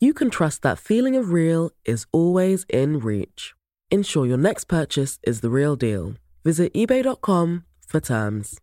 you 0.00 0.12
can 0.14 0.30
trust 0.30 0.62
that 0.62 0.78
feeling 0.78 1.14
of 1.16 1.30
real 1.30 1.70
is 1.84 2.06
always 2.12 2.64
in 2.68 2.98
reach. 2.98 3.54
Ensure 3.90 4.26
your 4.26 4.38
next 4.38 4.66
purchase 4.66 5.18
is 5.22 5.40
the 5.40 5.48
real 5.50 5.76
deal. 5.76 6.14
Visit 6.44 6.72
eBay.com 6.74 7.64
for 7.86 8.00
terms. 8.00 8.56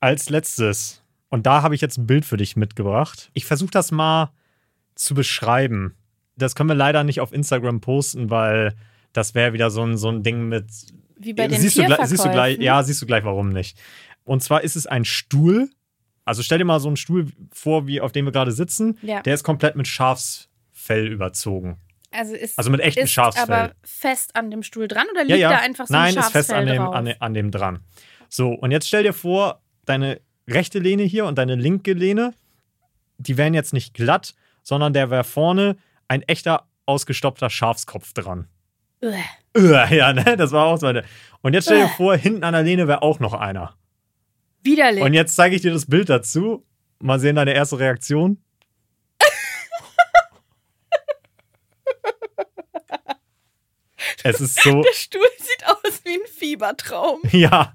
Als 0.00 0.30
letztes, 0.30 1.02
und 1.28 1.46
da 1.46 1.62
habe 1.62 1.74
ich 1.74 1.80
jetzt 1.80 1.98
ein 1.98 2.06
Bild 2.06 2.24
für 2.24 2.36
dich 2.36 2.56
mitgebracht. 2.56 3.30
Ich 3.34 3.44
versuche 3.44 3.70
das 3.70 3.92
mal 3.92 4.32
zu 4.94 5.14
beschreiben. 5.14 5.94
Das 6.36 6.54
können 6.54 6.70
wir 6.70 6.74
leider 6.74 7.04
nicht 7.04 7.20
auf 7.20 7.32
Instagram 7.32 7.80
posten, 7.80 8.30
weil 8.30 8.74
das 9.12 9.34
wäre 9.34 9.52
wieder 9.52 9.70
so 9.70 9.82
ein, 9.84 9.96
so 9.96 10.08
ein 10.08 10.22
Ding 10.22 10.48
mit. 10.48 10.64
Wie 11.18 11.34
bei 11.34 11.46
den 11.46 11.60
siehst, 11.60 11.76
du, 11.78 11.84
gleich- 11.84 12.06
siehst 12.08 12.24
du 12.24 12.30
gleich, 12.30 12.58
ja, 12.58 12.82
siehst 12.82 13.00
du 13.02 13.06
gleich, 13.06 13.22
warum 13.24 13.50
nicht. 13.50 13.78
Und 14.24 14.42
zwar 14.42 14.62
ist 14.64 14.74
es 14.74 14.86
ein 14.86 15.04
Stuhl. 15.04 15.68
Also 16.24 16.42
stell 16.42 16.58
dir 16.58 16.64
mal 16.64 16.78
so 16.80 16.88
einen 16.88 16.96
Stuhl 16.96 17.26
vor, 17.52 17.86
wie 17.86 18.00
auf 18.00 18.12
dem 18.12 18.24
wir 18.26 18.32
gerade 18.32 18.52
sitzen. 18.52 18.98
Ja. 19.02 19.22
Der 19.22 19.34
ist 19.34 19.42
komplett 19.42 19.74
mit 19.76 19.88
Schafsfell 19.88 21.08
überzogen. 21.08 21.78
Also, 22.10 22.34
ist, 22.34 22.58
Also 22.58 22.70
mit 22.70 22.80
echtem 22.80 23.04
ist 23.04 23.12
Schafsfell. 23.12 23.44
aber 23.44 23.72
fest 23.82 24.36
an 24.36 24.50
dem 24.50 24.62
Stuhl 24.62 24.86
dran 24.86 25.06
oder 25.12 25.22
liegt 25.24 25.30
Ja, 25.38 25.50
ja. 25.50 25.50
da 25.50 25.58
einfach 25.58 25.86
so 25.86 25.92
Nein, 25.94 26.14
ein 26.14 26.20
ist 26.20 26.30
fest 26.30 26.50
Schafsfell 26.50 26.68
an 26.68 26.74
dem, 26.74 26.82
an, 26.88 27.04
dem- 27.06 27.16
an 27.20 27.34
dem 27.34 27.50
dran. 27.50 27.80
So, 28.28 28.50
und 28.50 28.70
jetzt 28.70 28.86
stell 28.88 29.02
dir 29.02 29.12
vor, 29.14 29.60
deine 29.86 30.20
rechte 30.48 30.78
Lehne 30.78 31.02
hier 31.04 31.24
und 31.24 31.38
deine 31.38 31.54
linke 31.54 31.92
Lehne, 31.94 32.34
die 33.18 33.36
wären 33.38 33.54
jetzt 33.54 33.72
nicht 33.72 33.94
glatt, 33.94 34.34
sondern 34.62 34.92
der 34.92 35.10
wäre 35.10 35.24
vorne 35.24 35.76
ein 36.08 36.22
echter 36.22 36.66
ausgestopfter 36.86 37.48
Schafskopf 37.50 38.12
dran. 38.12 38.46
Uäh. 39.02 39.14
Uah, 39.56 39.90
Ja, 39.92 40.12
ne? 40.12 40.36
Das 40.36 40.52
war 40.52 40.66
auch 40.66 40.78
so 40.78 40.86
eine. 40.86 41.04
Und 41.40 41.54
jetzt 41.54 41.64
stell 41.64 41.78
dir 41.78 41.84
Uah. 41.84 41.96
vor, 41.96 42.16
hinten 42.16 42.44
an 42.44 42.52
der 42.52 42.62
Lehne 42.62 42.86
wäre 42.88 43.02
auch 43.02 43.20
noch 43.20 43.32
einer. 43.34 43.74
Widerlich. 44.62 45.02
Und 45.02 45.14
jetzt 45.14 45.34
zeige 45.34 45.56
ich 45.56 45.62
dir 45.62 45.72
das 45.72 45.86
Bild 45.86 46.08
dazu. 46.08 46.64
Mal 47.00 47.18
sehen 47.18 47.36
deine 47.36 47.52
erste 47.54 47.78
Reaktion. 47.78 48.38
es 54.24 54.40
ist 54.40 54.62
so, 54.62 54.82
der 54.82 54.92
Stuhl 54.92 55.20
sieht 55.38 55.66
aus 55.66 56.00
wie 56.04 56.14
ein 56.14 56.26
Fiebertraum. 56.26 57.20
ja. 57.30 57.72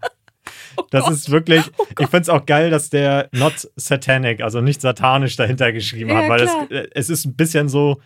Das 0.91 1.05
Gott. 1.05 1.13
ist 1.13 1.31
wirklich, 1.31 1.65
ich 1.99 2.07
finde 2.07 2.19
es 2.21 2.29
auch 2.29 2.45
geil, 2.45 2.69
dass 2.69 2.89
der 2.89 3.29
not 3.31 3.67
satanic, 3.75 4.41
also 4.41 4.61
nicht 4.61 4.79
satanisch 4.81 5.35
dahinter 5.35 5.71
geschrieben 5.73 6.13
hat, 6.15 6.23
Ja, 6.23 6.29
weil 6.29 6.41
es, 6.41 6.51
äh, 6.69 6.87
es 6.93 7.09
ist 7.09 7.25
ein 7.25 7.35
bisschen 7.35 7.67
so, 7.67 7.99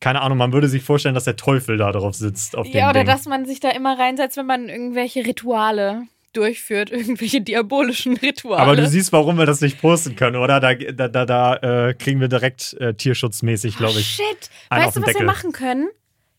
keine 0.00 0.20
Ahnung, 0.22 0.38
man 0.38 0.52
würde 0.52 0.68
sich 0.68 0.82
vorstellen, 0.82 1.14
dass 1.14 1.24
der 1.24 1.36
Teufel 1.36 1.76
da 1.76 1.92
drauf 1.92 2.14
sitzt 2.14 2.56
auf 2.56 2.66
dem 2.66 2.76
Ja, 2.76 2.90
oder 2.90 3.00
Ding. 3.00 3.06
dass 3.06 3.26
man 3.26 3.44
sich 3.44 3.60
da 3.60 3.70
immer 3.70 3.98
reinsetzt, 3.98 4.36
wenn 4.36 4.46
man 4.46 4.68
irgendwelche 4.68 5.26
Rituale 5.26 6.02
durchführt, 6.32 6.90
irgendwelche 6.92 7.40
diabolischen 7.40 8.16
Rituale. 8.16 8.62
Aber 8.62 8.76
du 8.76 8.86
siehst, 8.86 9.12
warum 9.12 9.38
wir 9.38 9.46
das 9.46 9.60
nicht 9.60 9.80
posten 9.80 10.16
können, 10.16 10.36
oder? 10.36 10.60
Da, 10.60 10.74
da, 10.74 11.08
da, 11.08 11.26
da 11.26 11.88
äh, 11.88 11.94
kriegen 11.94 12.20
wir 12.20 12.28
direkt 12.28 12.74
äh, 12.74 12.94
tierschutzmäßig, 12.94 13.76
glaube 13.76 14.00
ich. 14.00 14.18
Oh, 14.20 14.24
Shit. 14.24 14.50
weißt 14.70 14.96
du, 14.96 15.00
was 15.00 15.06
wir 15.08 15.12
Deckel. 15.14 15.26
machen 15.26 15.52
können? 15.52 15.88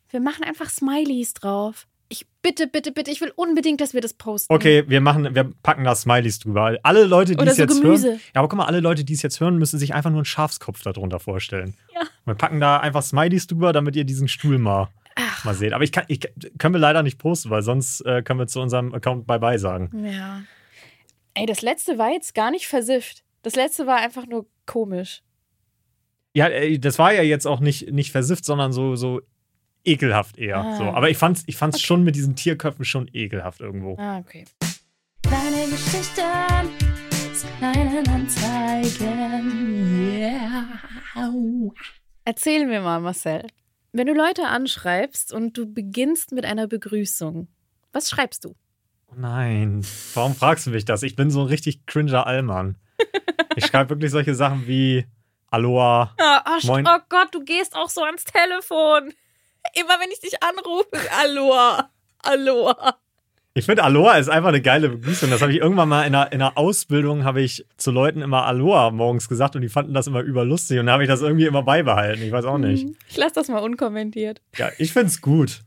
Wir 0.09 0.19
machen 0.19 0.43
einfach 0.43 0.69
Smileys 0.69 1.33
drauf. 1.33 1.87
Ich 2.09 2.27
bitte, 2.43 2.67
bitte, 2.67 2.91
bitte, 2.91 3.09
ich 3.09 3.21
will 3.21 3.31
unbedingt, 3.35 3.81
dass 3.81 3.95
wir 3.95 4.01
das 4.01 4.13
posten. 4.13 4.53
Okay, 4.53 4.83
wir 4.87 5.01
machen, 5.01 5.33
wir 5.33 5.51
packen 5.63 5.83
da 5.83 5.95
Smileys 5.95 6.37
drüber. 6.37 6.77
Alle 6.83 7.05
Leute, 7.05 7.35
die 7.35 7.43
es 7.43 7.55
so 7.55 7.63
jetzt 7.63 7.81
Gemüse. 7.81 8.09
hören. 8.09 8.19
Ja, 8.35 8.41
aber 8.41 8.49
guck 8.49 8.57
mal, 8.57 8.65
alle 8.65 8.81
Leute, 8.81 9.03
die 9.03 9.13
es 9.13 9.23
jetzt 9.23 9.39
hören, 9.39 9.57
müssen 9.57 9.79
sich 9.79 9.95
einfach 9.95 10.11
nur 10.11 10.19
einen 10.19 10.25
Schafskopf 10.25 10.83
darunter 10.83 11.19
vorstellen. 11.19 11.75
Ja. 11.95 12.01
Wir 12.25 12.35
packen 12.35 12.59
da 12.59 12.77
einfach 12.77 13.01
Smileys 13.01 13.47
drüber, 13.47 13.73
damit 13.73 13.95
ihr 13.95 14.03
diesen 14.03 14.27
Stuhl 14.27 14.59
mal, 14.59 14.89
mal 15.43 15.53
seht. 15.53 15.73
Aber 15.73 15.83
ich 15.83 15.91
kann, 15.91 16.05
ich, 16.07 16.21
können 16.57 16.73
wir 16.73 16.79
leider 16.79 17.03
nicht 17.03 17.17
posten, 17.17 17.49
weil 17.49 17.61
sonst 17.61 18.01
äh, 18.01 18.21
können 18.23 18.39
wir 18.39 18.47
zu 18.47 18.61
unserem 18.61 18.93
Account 18.93 19.27
Bye-bye 19.27 19.59
sagen. 19.59 20.05
Ja. 20.05 20.43
Ey, 21.33 21.45
das 21.45 21.61
letzte 21.61 21.97
war 21.97 22.11
jetzt 22.11 22.35
gar 22.35 22.51
nicht 22.51 22.67
versifft. 22.67 23.23
Das 23.41 23.55
letzte 23.55 23.87
war 23.87 23.97
einfach 23.97 24.25
nur 24.27 24.45
komisch. 24.65 25.21
Ja, 26.33 26.47
ey, 26.47 26.79
das 26.79 26.97
war 26.99 27.13
ja 27.13 27.21
jetzt 27.21 27.45
auch 27.45 27.59
nicht, 27.59 27.91
nicht 27.91 28.11
versifft, 28.11 28.45
sondern 28.45 28.71
so, 28.71 28.95
so 28.95 29.21
ekelhaft 29.83 30.37
eher. 30.37 30.57
Ah. 30.57 30.77
So. 30.77 30.83
Aber 30.85 31.09
ich 31.09 31.17
fand's, 31.17 31.43
ich 31.47 31.57
fand's 31.57 31.81
schon 31.81 32.03
mit 32.03 32.15
diesen 32.15 32.35
Tierköpfen 32.35 32.85
schon 32.85 33.09
ekelhaft 33.13 33.59
irgendwo. 33.61 33.97
Ah, 33.97 34.19
okay. 34.19 34.45
Kleine 35.23 35.67
Geschichten 35.69 36.21
aus 37.31 37.45
kleinen 37.59 38.07
Anzeigen. 38.07 39.51
Yeah. 40.19 40.79
Erzähl 42.25 42.65
mir 42.65 42.81
mal, 42.81 42.99
Marcel. 42.99 43.45
Wenn 43.95 44.07
du 44.07 44.13
Leute 44.13 44.47
anschreibst 44.47 45.31
und 45.31 45.55
du 45.55 45.71
beginnst 45.71 46.31
mit 46.31 46.45
einer 46.45 46.65
Begrüßung, 46.65 47.47
was 47.91 48.09
schreibst 48.09 48.43
du? 48.43 48.55
Oh 49.07 49.13
Nein, 49.15 49.85
warum 50.15 50.33
fragst 50.33 50.65
du 50.65 50.71
mich 50.71 50.83
das? 50.83 51.03
Ich 51.03 51.15
bin 51.15 51.29
so 51.29 51.41
ein 51.41 51.47
richtig 51.47 51.85
cringer 51.85 52.25
Allmann. 52.25 52.75
Ich 53.55 53.67
schreibe 53.67 53.91
wirklich 53.91 54.09
solche 54.09 54.33
Sachen 54.33 54.65
wie 54.65 55.05
Aloha. 55.51 56.15
Oh, 56.19 56.39
oh, 56.43 56.67
Moin. 56.67 56.87
oh 56.87 56.97
Gott, 57.07 57.35
du 57.35 57.43
gehst 57.43 57.75
auch 57.75 57.89
so 57.89 58.03
ans 58.03 58.23
Telefon. 58.23 59.13
Immer 59.75 59.99
wenn 59.99 60.09
ich 60.11 60.19
dich 60.19 60.41
anrufe, 60.41 60.89
Aloha, 61.11 61.91
Aloha. 62.17 62.97
Ich 63.55 63.65
finde 63.65 63.83
Aloha 63.83 64.17
ist 64.17 64.29
einfach 64.29 64.49
eine 64.49 64.61
geile 64.61 64.89
Begrüßung. 64.89 65.29
Das 65.29 65.43
habe 65.43 65.51
ich 65.51 65.59
irgendwann 65.59 65.87
mal 65.87 66.07
in 66.07 66.15
einer, 66.15 66.31
in 66.31 66.41
einer 66.41 66.57
Ausbildung 66.57 67.23
habe 67.23 67.41
ich 67.41 67.65
zu 67.77 67.91
Leuten 67.91 68.21
immer 68.21 68.45
Aloha 68.45 68.89
morgens 68.89 69.29
gesagt 69.29 69.55
und 69.55 69.61
die 69.61 69.69
fanden 69.69 69.93
das 69.93 70.07
immer 70.07 70.21
überlustig 70.21 70.79
und 70.79 70.87
da 70.87 70.93
habe 70.93 71.03
ich 71.03 71.09
das 71.09 71.21
irgendwie 71.21 71.45
immer 71.45 71.61
beibehalten. 71.61 72.23
Ich 72.23 72.31
weiß 72.31 72.45
auch 72.45 72.57
nicht. 72.57 72.87
Ich 73.09 73.17
lasse 73.17 73.35
das 73.35 73.49
mal 73.49 73.59
unkommentiert. 73.59 74.41
Ja, 74.57 74.69
ich 74.79 74.91
finde 74.91 75.07
es 75.07 75.21
gut. 75.21 75.61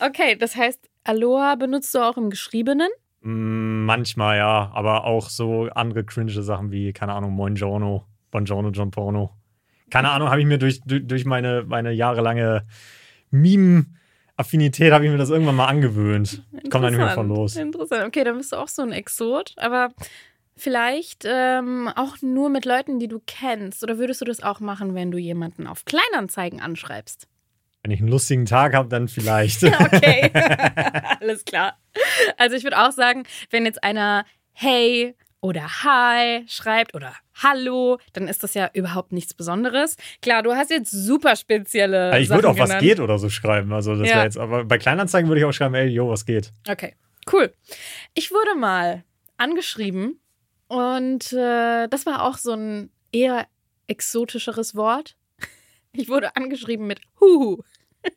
Okay, 0.00 0.36
das 0.36 0.56
heißt, 0.56 0.88
Aloha 1.04 1.54
benutzt 1.54 1.94
du 1.94 2.00
auch 2.00 2.16
im 2.16 2.30
Geschriebenen? 2.30 2.88
Mm, 3.20 3.84
Manchmal 3.84 4.38
ja, 4.38 4.70
aber 4.74 5.04
auch 5.04 5.28
so 5.30 5.68
andere 5.74 6.04
cringe 6.04 6.30
Sachen 6.42 6.72
wie, 6.72 6.92
keine 6.92 7.12
Ahnung, 7.12 7.32
Moin 7.32 7.54
Giorno, 7.54 8.06
Buongiorno, 8.30 8.70
John 8.70 8.90
Porno. 8.90 9.36
Keine 9.90 10.10
Ahnung, 10.10 10.30
habe 10.30 10.40
ich 10.40 10.46
mir 10.46 10.58
durch, 10.58 10.80
durch, 10.84 11.24
meine, 11.24 11.64
meine 11.66 11.92
jahrelange 11.92 12.64
Meme-Affinität 14.40 14.92
habe 14.92 15.04
ich 15.04 15.10
mir 15.10 15.18
das 15.18 15.30
irgendwann 15.30 15.56
mal 15.56 15.66
angewöhnt. 15.66 16.42
Ich 16.62 16.70
komme 16.70 16.84
da 16.84 16.90
nicht 16.90 16.98
mehr 16.98 17.10
von 17.10 17.28
los. 17.28 17.56
Interessant. 17.56 18.06
Okay, 18.06 18.24
dann 18.24 18.38
bist 18.38 18.52
du 18.52 18.56
auch 18.56 18.68
so 18.68 18.82
ein 18.82 18.92
Exot, 18.92 19.54
aber 19.56 19.90
vielleicht 20.56 21.24
ähm, 21.26 21.88
auch 21.94 22.16
nur 22.22 22.50
mit 22.50 22.64
Leuten, 22.64 22.98
die 22.98 23.08
du 23.08 23.20
kennst. 23.26 23.82
Oder 23.82 23.98
würdest 23.98 24.20
du 24.20 24.24
das 24.24 24.42
auch 24.42 24.60
machen, 24.60 24.94
wenn 24.94 25.10
du 25.10 25.18
jemanden 25.18 25.66
auf 25.66 25.84
Kleinanzeigen 25.84 26.60
anschreibst? 26.60 27.28
Wenn 27.82 27.92
ich 27.92 28.00
einen 28.00 28.10
lustigen 28.10 28.46
Tag 28.46 28.74
habe, 28.74 28.88
dann 28.88 29.08
vielleicht. 29.08 29.62
Okay, 29.80 30.30
alles 31.20 31.44
klar. 31.44 31.78
Also 32.36 32.56
ich 32.56 32.64
würde 32.64 32.78
auch 32.78 32.92
sagen, 32.92 33.24
wenn 33.50 33.64
jetzt 33.64 33.82
einer 33.82 34.24
Hey 34.52 35.16
oder 35.40 35.82
Hi 35.82 36.44
schreibt 36.46 36.94
oder 36.94 37.14
Hallo, 37.42 37.98
dann 38.12 38.28
ist 38.28 38.42
das 38.42 38.54
ja 38.54 38.70
überhaupt 38.74 39.12
nichts 39.12 39.34
Besonderes. 39.34 39.96
Klar, 40.22 40.42
du 40.42 40.52
hast 40.54 40.70
jetzt 40.70 40.90
super 40.90 41.36
spezielle. 41.36 42.10
Also 42.12 42.22
ich 42.22 42.30
würde 42.30 42.48
auch 42.48 42.58
was 42.58 42.68
genannt. 42.68 42.82
geht 42.82 43.00
oder 43.00 43.18
so 43.18 43.30
schreiben. 43.30 43.72
Also 43.72 43.94
das 43.96 44.08
Ja. 44.08 44.16
wäre 44.16 44.24
jetzt, 44.24 44.38
aber 44.38 44.64
bei 44.64 44.78
Kleinanzeigen 44.78 45.28
würde 45.28 45.40
ich 45.40 45.44
auch 45.46 45.52
schreiben, 45.52 45.74
ey, 45.74 45.86
yo, 45.88 46.08
was 46.10 46.26
geht? 46.26 46.52
Okay, 46.68 46.94
cool. 47.32 47.52
Ich 48.14 48.30
wurde 48.30 48.58
mal 48.58 49.04
angeschrieben 49.36 50.20
und 50.68 51.32
äh, 51.32 51.88
das 51.88 52.04
war 52.06 52.24
auch 52.24 52.36
so 52.36 52.52
ein 52.52 52.90
eher 53.12 53.46
exotischeres 53.86 54.74
Wort. 54.74 55.16
Ich 55.92 56.08
wurde 56.08 56.36
angeschrieben 56.36 56.86
mit 56.86 57.00
Huhu. 57.20 57.62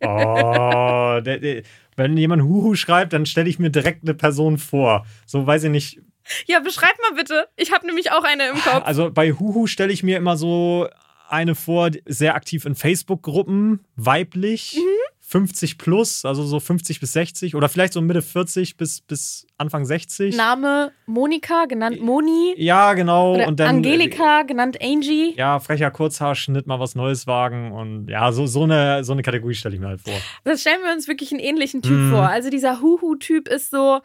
Oh, 0.02 1.20
der, 1.26 1.40
der, 1.40 1.64
wenn 1.96 2.16
jemand 2.18 2.44
Huhu 2.44 2.76
schreibt, 2.76 3.14
dann 3.14 3.26
stelle 3.26 3.50
ich 3.50 3.58
mir 3.58 3.72
direkt 3.72 4.04
eine 4.04 4.14
Person 4.14 4.60
vor. 4.60 5.06
So 5.26 5.48
weiß 5.48 5.64
ich 5.66 5.72
nicht. 5.72 6.02
Ja, 6.46 6.60
beschreib 6.60 6.94
mal 7.10 7.16
bitte. 7.16 7.48
Ich 7.56 7.72
habe 7.72 7.86
nämlich 7.86 8.12
auch 8.12 8.24
eine 8.24 8.48
im 8.50 8.56
Kopf. 8.58 8.84
Also 8.86 9.12
bei 9.12 9.32
Huhu 9.34 9.68
stelle 9.68 9.92
ich 9.94 10.04
mir 10.04 10.18
immer 10.18 10.38
so 10.38 10.88
eine 11.30 11.56
vor, 11.56 11.90
sehr 12.06 12.36
aktiv 12.36 12.66
in 12.66 12.76
Facebook-Gruppen, 12.76 13.80
weiblich, 13.96 14.76
Mhm. 14.78 14.88
50 15.26 15.80
plus, 15.80 16.26
also 16.26 16.44
so 16.44 16.60
50 16.60 17.00
bis 17.00 17.14
60 17.14 17.56
oder 17.56 17.68
vielleicht 17.68 17.94
so 17.94 18.02
Mitte 18.02 18.22
40 18.22 18.78
bis, 18.78 19.02
bis 19.02 19.48
Anfang 19.58 19.84
60. 19.84 20.36
Name 20.36 20.92
Monika, 21.08 21.66
genannt 21.66 22.02
Moni. 22.02 22.54
Ja, 22.58 22.94
genau. 22.94 23.34
Oder 23.36 23.48
und 23.48 23.60
dann, 23.60 23.78
Angelika, 23.78 24.44
genannt 24.44 24.78
Angie. 24.84 25.34
Ja, 25.36 25.60
frecher 25.60 25.90
Kurzhaarschnitt, 25.90 26.68
mal 26.68 26.80
was 26.80 26.94
Neues 26.94 27.26
wagen 27.26 27.72
und 27.72 28.10
ja, 28.10 28.32
so, 28.32 28.46
so, 28.46 28.64
eine, 28.64 29.04
so 29.04 29.14
eine 29.14 29.24
Kategorie 29.24 29.56
stelle 29.56 29.74
ich 29.74 29.82
mir 29.82 29.88
halt 29.88 30.02
vor. 30.02 30.14
Das 30.44 30.62
stellen 30.62 30.84
wir 30.84 30.92
uns 30.94 31.08
wirklich 31.08 31.32
einen 31.32 31.40
ähnlichen 31.40 31.82
Typ 31.82 31.94
Mhm. 31.94 32.12
vor. 32.12 32.28
Also 32.30 32.52
dieser 32.52 32.82
Huhu-Typ 32.82 33.48
ist 33.48 33.72
so 33.72 34.02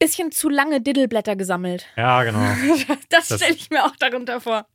bisschen 0.00 0.32
zu 0.32 0.48
lange 0.48 0.80
Diddleblätter 0.80 1.36
gesammelt. 1.36 1.86
Ja, 1.96 2.24
genau. 2.24 2.40
Das, 3.10 3.28
Das- 3.28 3.38
stelle 3.40 3.54
ich 3.54 3.70
mir 3.70 3.84
auch 3.84 3.94
darunter 3.96 4.40
vor. 4.40 4.66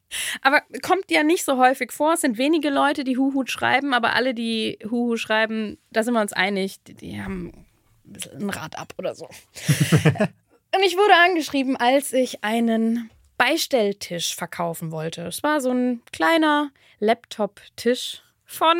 Aber 0.41 0.61
kommt 0.81 1.09
ja 1.11 1.23
nicht 1.23 1.43
so 1.43 1.57
häufig 1.57 1.91
vor. 1.91 2.13
Es 2.13 2.21
sind 2.21 2.37
wenige 2.37 2.69
Leute, 2.69 3.03
die 3.03 3.17
Huhu 3.17 3.43
schreiben, 3.47 3.93
aber 3.93 4.13
alle, 4.13 4.33
die 4.33 4.77
Huhu 4.89 5.17
schreiben, 5.17 5.77
da 5.91 6.03
sind 6.03 6.13
wir 6.13 6.21
uns 6.21 6.31
einig, 6.31 6.81
die, 6.83 6.93
die 6.93 7.21
haben 7.21 7.65
ein 8.05 8.13
bisschen 8.13 8.43
ein 8.43 8.49
Rad 8.51 8.77
ab 8.77 8.93
oder 8.97 9.13
so. 9.15 9.25
Und 10.75 10.83
ich 10.85 10.95
wurde 10.95 11.13
angeschrieben, 11.25 11.75
als 11.77 12.13
ich 12.13 12.43
einen 12.43 13.09
Beistelltisch 13.37 14.35
verkaufen 14.35 14.91
wollte. 14.91 15.23
Es 15.23 15.41
war 15.43 15.59
so 15.59 15.71
ein 15.71 16.01
kleiner 16.11 16.69
Laptop-Tisch 16.99 18.21
von, 18.45 18.77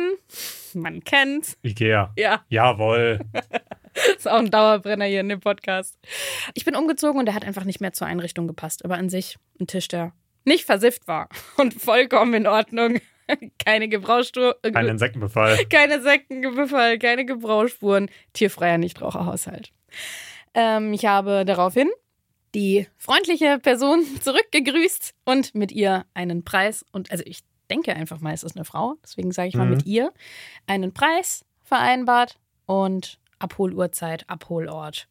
man 0.74 1.02
kennt, 1.02 1.56
Ikea. 1.62 2.12
ja, 2.16 2.44
Jawohl. 2.48 3.18
ist 4.16 4.28
auch 4.28 4.38
ein 4.38 4.50
Dauerbrenner 4.50 5.04
hier 5.06 5.20
in 5.20 5.28
dem 5.28 5.40
Podcast. 5.40 5.98
Ich 6.54 6.64
bin 6.64 6.76
umgezogen 6.76 7.18
und 7.18 7.26
der 7.26 7.34
hat 7.34 7.44
einfach 7.44 7.64
nicht 7.64 7.80
mehr 7.80 7.92
zur 7.92 8.06
Einrichtung 8.06 8.46
gepasst. 8.46 8.84
Aber 8.84 8.96
an 8.96 9.08
sich 9.08 9.36
ein 9.60 9.66
Tisch, 9.66 9.88
der 9.88 10.12
nicht 10.44 10.64
versifft 10.64 11.08
war 11.08 11.28
und 11.56 11.74
vollkommen 11.74 12.34
in 12.34 12.46
Ordnung. 12.46 13.00
Keine 13.64 13.88
Gebrauchsspuren. 13.88 14.54
Kein 14.72 14.86
Insektenbefall. 14.86 15.58
keine 15.66 16.00
Sektenbefall, 16.00 16.96
keine 17.00 17.24
Gebrauchsspuren, 17.26 18.08
tierfreier 18.34 18.78
Nichtraucherhaushalt. 18.78 19.72
Ähm, 20.54 20.92
ich 20.92 21.06
habe 21.06 21.44
daraufhin 21.44 21.90
die 22.54 22.86
freundliche 22.96 23.58
Person 23.58 24.04
zurückgegrüßt 24.20 25.12
und 25.24 25.56
mit 25.56 25.72
ihr 25.72 26.06
einen 26.14 26.44
Preis 26.44 26.84
und 26.92 27.10
also 27.10 27.24
ich 27.26 27.40
denke 27.68 27.96
einfach 27.96 28.20
mal, 28.20 28.32
es 28.32 28.44
ist 28.44 28.54
eine 28.54 28.64
Frau, 28.64 28.94
deswegen 29.02 29.32
sage 29.32 29.48
ich 29.48 29.56
mal 29.56 29.64
Mhm. 29.64 29.70
mit 29.72 29.86
ihr 29.86 30.12
einen 30.68 30.94
Preis 30.94 31.44
vereinbart 31.64 32.38
und 32.66 33.18
Abholuhrzeit, 33.38 34.28
Abholort 34.28 35.08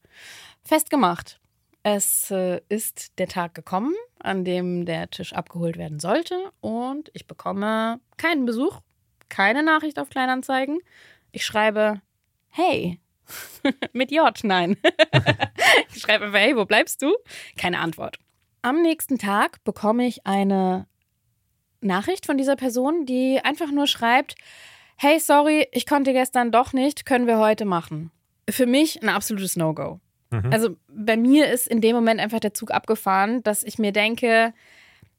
festgemacht. 0.63 1.39
Es 1.83 2.31
äh, 2.31 2.61
ist 2.67 3.19
der 3.19 3.27
Tag 3.27 3.53
gekommen, 3.53 3.93
an 4.19 4.43
dem 4.43 4.85
der 4.85 5.09
Tisch 5.09 5.33
abgeholt 5.33 5.77
werden 5.77 5.99
sollte 5.99 6.51
und 6.59 7.11
ich 7.13 7.27
bekomme 7.27 7.99
keinen 8.17 8.45
Besuch, 8.45 8.81
keine 9.29 9.61
Nachricht 9.61 9.99
auf 9.99 10.09
Kleinanzeigen. 10.09 10.79
Ich 11.31 11.45
schreibe, 11.45 12.01
hey, 12.49 12.99
mit 13.93 14.11
J, 14.11 14.33
nein. 14.43 14.77
ich 15.93 16.01
schreibe 16.01 16.25
einfach, 16.25 16.39
hey, 16.39 16.55
wo 16.55 16.65
bleibst 16.65 17.01
du? 17.01 17.13
Keine 17.55 17.79
Antwort. 17.79 18.17
Am 18.63 18.81
nächsten 18.81 19.19
Tag 19.19 19.63
bekomme 19.63 20.07
ich 20.07 20.25
eine 20.25 20.87
Nachricht 21.81 22.25
von 22.25 22.37
dieser 22.37 22.55
Person, 22.55 23.05
die 23.05 23.39
einfach 23.43 23.71
nur 23.71 23.85
schreibt, 23.85 24.35
hey, 24.95 25.19
sorry, 25.19 25.67
ich 25.71 25.85
konnte 25.85 26.13
gestern 26.13 26.51
doch 26.51 26.73
nicht, 26.73 27.05
können 27.05 27.27
wir 27.27 27.39
heute 27.39 27.65
machen. 27.65 28.11
Für 28.49 28.65
mich 28.65 29.01
ein 29.01 29.09
absolutes 29.09 29.55
No-Go. 29.55 29.99
Mhm. 30.31 30.51
Also 30.51 30.75
bei 30.87 31.17
mir 31.17 31.51
ist 31.51 31.67
in 31.67 31.81
dem 31.81 31.95
Moment 31.95 32.19
einfach 32.19 32.39
der 32.39 32.53
Zug 32.53 32.71
abgefahren, 32.71 33.43
dass 33.43 33.63
ich 33.63 33.79
mir 33.79 33.91
denke, 33.91 34.53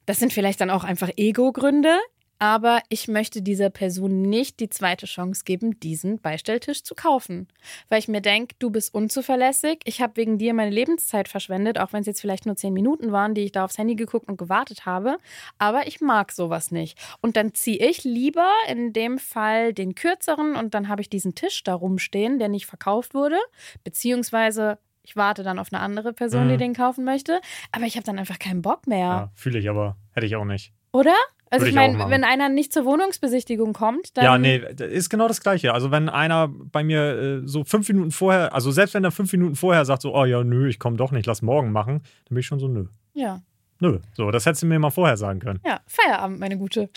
das 0.05 0.19
sind 0.19 0.33
vielleicht 0.33 0.61
dann 0.61 0.69
auch 0.69 0.83
einfach 0.83 1.09
Ego-Gründe, 1.15 1.97
aber 2.39 2.81
ich 2.89 3.07
möchte 3.07 3.41
dieser 3.41 3.69
Person 3.69 4.21
nicht 4.21 4.59
die 4.59 4.69
zweite 4.69 5.05
Chance 5.05 5.43
geben, 5.45 5.79
diesen 5.79 6.19
Beistelltisch 6.19 6.83
zu 6.83 6.95
kaufen. 6.95 7.47
Weil 7.89 7.99
ich 7.99 8.07
mir 8.07 8.21
denke, 8.21 8.55
du 8.59 8.69
bist 8.69 8.93
unzuverlässig, 8.93 9.79
ich 9.85 10.01
habe 10.01 10.17
wegen 10.17 10.37
dir 10.37 10.53
meine 10.53 10.71
Lebenszeit 10.71 11.27
verschwendet, 11.27 11.79
auch 11.79 11.93
wenn 11.93 12.01
es 12.01 12.07
jetzt 12.07 12.21
vielleicht 12.21 12.45
nur 12.45 12.55
zehn 12.55 12.73
Minuten 12.73 13.11
waren, 13.11 13.33
die 13.33 13.41
ich 13.41 13.51
da 13.51 13.63
aufs 13.65 13.77
Handy 13.77 13.95
geguckt 13.95 14.27
und 14.27 14.37
gewartet 14.37 14.85
habe, 14.85 15.17
aber 15.57 15.87
ich 15.87 16.01
mag 16.01 16.31
sowas 16.31 16.71
nicht. 16.71 16.97
Und 17.21 17.37
dann 17.37 17.53
ziehe 17.53 17.77
ich 17.79 18.03
lieber 18.03 18.49
in 18.69 18.93
dem 18.93 19.17
Fall 19.17 19.73
den 19.73 19.95
kürzeren 19.95 20.55
und 20.55 20.73
dann 20.73 20.87
habe 20.89 21.01
ich 21.01 21.09
diesen 21.09 21.35
Tisch 21.35 21.63
da 21.63 21.73
rumstehen, 21.73 22.39
der 22.39 22.49
nicht 22.49 22.65
verkauft 22.65 23.13
wurde, 23.13 23.37
beziehungsweise 23.83 24.77
ich 25.03 25.15
warte 25.15 25.41
dann 25.41 25.57
auf 25.57 25.71
eine 25.71 25.81
andere 25.81 26.11
Person, 26.13 26.45
Mhm. 26.47 26.49
die 26.51 26.57
den 26.57 26.73
kaufen 26.73 27.03
möchte, 27.05 27.39
aber 27.71 27.85
ich 27.85 27.95
habe 27.95 28.05
dann 28.05 28.19
einfach 28.19 28.39
keinen 28.39 28.61
Bock 28.61 28.87
mehr. 28.87 28.97
Ja, 28.97 29.31
fühle 29.35 29.57
ich 29.59 29.69
aber. 29.69 29.95
Hätte 30.11 30.25
ich 30.25 30.35
auch 30.35 30.43
nicht. 30.45 30.73
Oder? 30.91 31.15
Also 31.49 31.65
Würde 31.65 31.69
ich 31.69 31.69
ich 31.69 31.97
meine, 31.97 32.09
wenn 32.09 32.23
einer 32.23 32.49
nicht 32.49 32.73
zur 32.73 32.85
Wohnungsbesichtigung 32.85 33.73
kommt, 33.73 34.17
dann. 34.17 34.25
ja, 34.25 34.37
nee, 34.37 34.57
ist 34.57 35.09
genau 35.09 35.27
das 35.27 35.41
Gleiche. 35.41 35.73
Also, 35.73 35.91
wenn 35.91 36.09
einer 36.09 36.49
bei 36.49 36.83
mir 36.83 37.41
äh, 37.43 37.47
so 37.47 37.63
fünf 37.63 37.87
Minuten 37.87 38.11
vorher, 38.11 38.53
also 38.53 38.71
selbst 38.71 38.93
wenn 38.93 39.03
er 39.03 39.11
fünf 39.11 39.31
Minuten 39.31 39.55
vorher 39.55 39.85
sagt, 39.85 40.01
so, 40.01 40.13
oh 40.13 40.25
ja, 40.25 40.43
nö, 40.43 40.67
ich 40.67 40.79
komme 40.79 40.97
doch 40.97 41.11
nicht, 41.11 41.25
lass 41.25 41.41
morgen 41.41 41.71
machen, 41.71 42.01
dann 42.25 42.35
bin 42.35 42.39
ich 42.39 42.47
schon 42.47 42.59
so, 42.59 42.67
nö. 42.67 42.87
Ja. 43.13 43.41
Nö. 43.79 43.99
So, 44.13 44.31
das 44.31 44.45
hättest 44.45 44.63
du 44.63 44.67
mir 44.67 44.79
mal 44.79 44.89
vorher 44.89 45.17
sagen 45.17 45.39
können. 45.39 45.59
Ja, 45.65 45.79
Feierabend, 45.87 46.39
meine 46.39 46.57
Gute. 46.57 46.89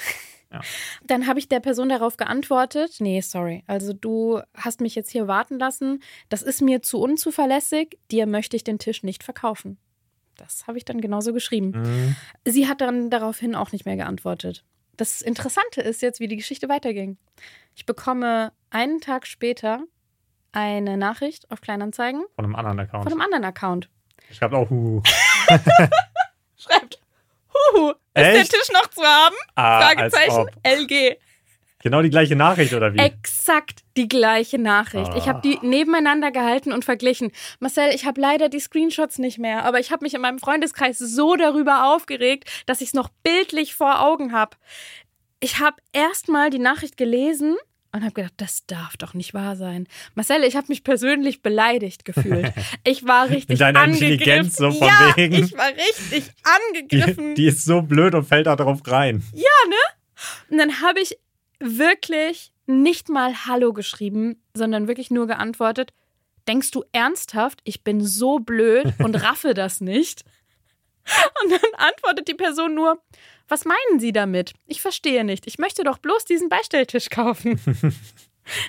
Ja. 0.52 0.60
Dann 1.06 1.26
habe 1.26 1.38
ich 1.38 1.48
der 1.48 1.60
Person 1.60 1.90
darauf 1.90 2.16
geantwortet, 2.16 2.96
nee, 2.98 3.20
sorry, 3.20 3.62
also 3.68 3.92
du 3.92 4.40
hast 4.54 4.80
mich 4.80 4.96
jetzt 4.96 5.10
hier 5.10 5.28
warten 5.28 5.60
lassen, 5.60 6.02
das 6.28 6.42
ist 6.42 6.60
mir 6.60 6.82
zu 6.82 6.98
unzuverlässig, 7.00 7.98
dir 8.10 8.26
möchte 8.26 8.56
ich 8.56 8.64
den 8.64 8.78
Tisch 8.78 9.04
nicht 9.04 9.22
verkaufen. 9.22 9.78
Das 10.36 10.66
habe 10.66 10.78
ich 10.78 10.84
dann 10.84 11.00
genauso 11.00 11.32
geschrieben. 11.32 11.70
Mhm. 11.70 12.16
Sie 12.44 12.66
hat 12.68 12.80
dann 12.80 13.10
daraufhin 13.10 13.54
auch 13.54 13.72
nicht 13.72 13.84
mehr 13.84 13.96
geantwortet. 13.96 14.64
Das 14.96 15.22
Interessante 15.22 15.80
ist 15.80 16.02
jetzt, 16.02 16.20
wie 16.20 16.28
die 16.28 16.36
Geschichte 16.36 16.68
weiterging. 16.68 17.16
Ich 17.74 17.86
bekomme 17.86 18.52
einen 18.70 19.00
Tag 19.00 19.26
später 19.26 19.82
eine 20.52 20.96
Nachricht 20.96 21.50
auf 21.50 21.60
Kleinanzeigen 21.60 22.22
Von 22.34 22.44
einem 22.44 22.56
anderen 22.56 22.80
Account. 22.80 23.04
von 23.04 23.12
einem 23.12 23.20
anderen 23.22 23.44
Account. 23.44 23.88
Schreibt 24.30 24.54
auch, 24.54 24.68
hu. 24.68 25.02
Schreibt, 26.56 27.00
Huhu, 27.52 27.90
ist 27.90 27.96
Echt? 28.14 28.52
der 28.52 28.58
Tisch 28.58 28.70
noch 28.72 28.88
zu 28.90 29.02
haben? 29.02 29.34
Ah, 29.54 29.80
Fragezeichen. 29.80 30.46
LG. 30.62 31.16
Genau 31.82 32.02
die 32.02 32.10
gleiche 32.10 32.36
Nachricht, 32.36 32.74
oder 32.74 32.92
wie? 32.92 32.98
Exakt 32.98 33.80
die 33.96 34.06
gleiche 34.06 34.58
Nachricht. 34.58 35.12
Ich 35.16 35.28
habe 35.28 35.40
die 35.42 35.56
Ah. 35.58 35.64
nebeneinander 35.64 36.30
gehalten 36.30 36.72
und 36.72 36.84
verglichen. 36.84 37.32
Marcel, 37.58 37.90
ich 37.94 38.04
habe 38.04 38.20
leider 38.20 38.48
die 38.48 38.60
Screenshots 38.60 39.18
nicht 39.18 39.38
mehr, 39.38 39.64
aber 39.64 39.80
ich 39.80 39.90
habe 39.90 40.04
mich 40.04 40.14
in 40.14 40.20
meinem 40.20 40.38
Freundeskreis 40.38 40.98
so 40.98 41.36
darüber 41.36 41.94
aufgeregt, 41.94 42.50
dass 42.66 42.80
ich 42.82 42.88
es 42.88 42.94
noch 42.94 43.08
bildlich 43.22 43.74
vor 43.74 44.00
Augen 44.00 44.32
habe. 44.32 44.56
Ich 45.40 45.58
habe 45.58 45.76
erstmal 45.92 46.50
die 46.50 46.58
Nachricht 46.58 46.98
gelesen 46.98 47.56
und 47.92 48.02
habe 48.02 48.12
gedacht, 48.12 48.34
das 48.36 48.66
darf 48.66 48.96
doch 48.98 49.14
nicht 49.14 49.32
wahr 49.34 49.56
sein. 49.56 49.88
Marcel, 50.14 50.44
ich 50.44 50.54
habe 50.56 50.66
mich 50.68 50.84
persönlich 50.84 51.40
beleidigt 51.42 52.04
gefühlt. 52.04 52.52
Ich 52.84 53.06
war 53.06 53.24
richtig 53.30 53.48
Mit 53.48 53.60
deiner 53.62 53.80
angegriffen. 53.80 54.12
Intelligenz 54.12 54.56
so 54.56 54.70
von 54.70 54.86
ja, 54.86 55.12
wegen. 55.16 55.34
ich 55.44 55.56
war 55.56 55.68
richtig 55.68 56.30
angegriffen. 56.44 57.34
die, 57.34 57.42
die 57.42 57.48
ist 57.48 57.64
so 57.64 57.82
blöd 57.82 58.14
und 58.14 58.24
fällt 58.24 58.46
da 58.46 58.54
drauf 58.56 58.80
rein. 58.86 59.22
Und 60.50 60.58
dann 60.58 60.82
habe 60.82 61.00
ich 61.00 61.16
wirklich 61.60 62.52
nicht 62.66 63.08
mal 63.08 63.46
Hallo 63.46 63.72
geschrieben, 63.72 64.42
sondern 64.54 64.88
wirklich 64.88 65.10
nur 65.10 65.26
geantwortet, 65.26 65.92
denkst 66.48 66.70
du 66.70 66.84
ernsthaft, 66.92 67.60
ich 67.64 67.84
bin 67.84 68.04
so 68.04 68.38
blöd 68.38 68.92
und 68.98 69.14
raffe 69.22 69.54
das 69.54 69.80
nicht? 69.80 70.24
Und 71.42 71.50
dann 71.52 71.60
antwortet 71.76 72.28
die 72.28 72.34
Person 72.34 72.74
nur, 72.74 73.02
was 73.48 73.64
meinen 73.64 73.98
Sie 73.98 74.12
damit? 74.12 74.52
Ich 74.66 74.80
verstehe 74.80 75.24
nicht. 75.24 75.46
Ich 75.46 75.58
möchte 75.58 75.82
doch 75.82 75.98
bloß 75.98 76.24
diesen 76.24 76.48
Beistelltisch 76.48 77.10
kaufen. 77.10 77.60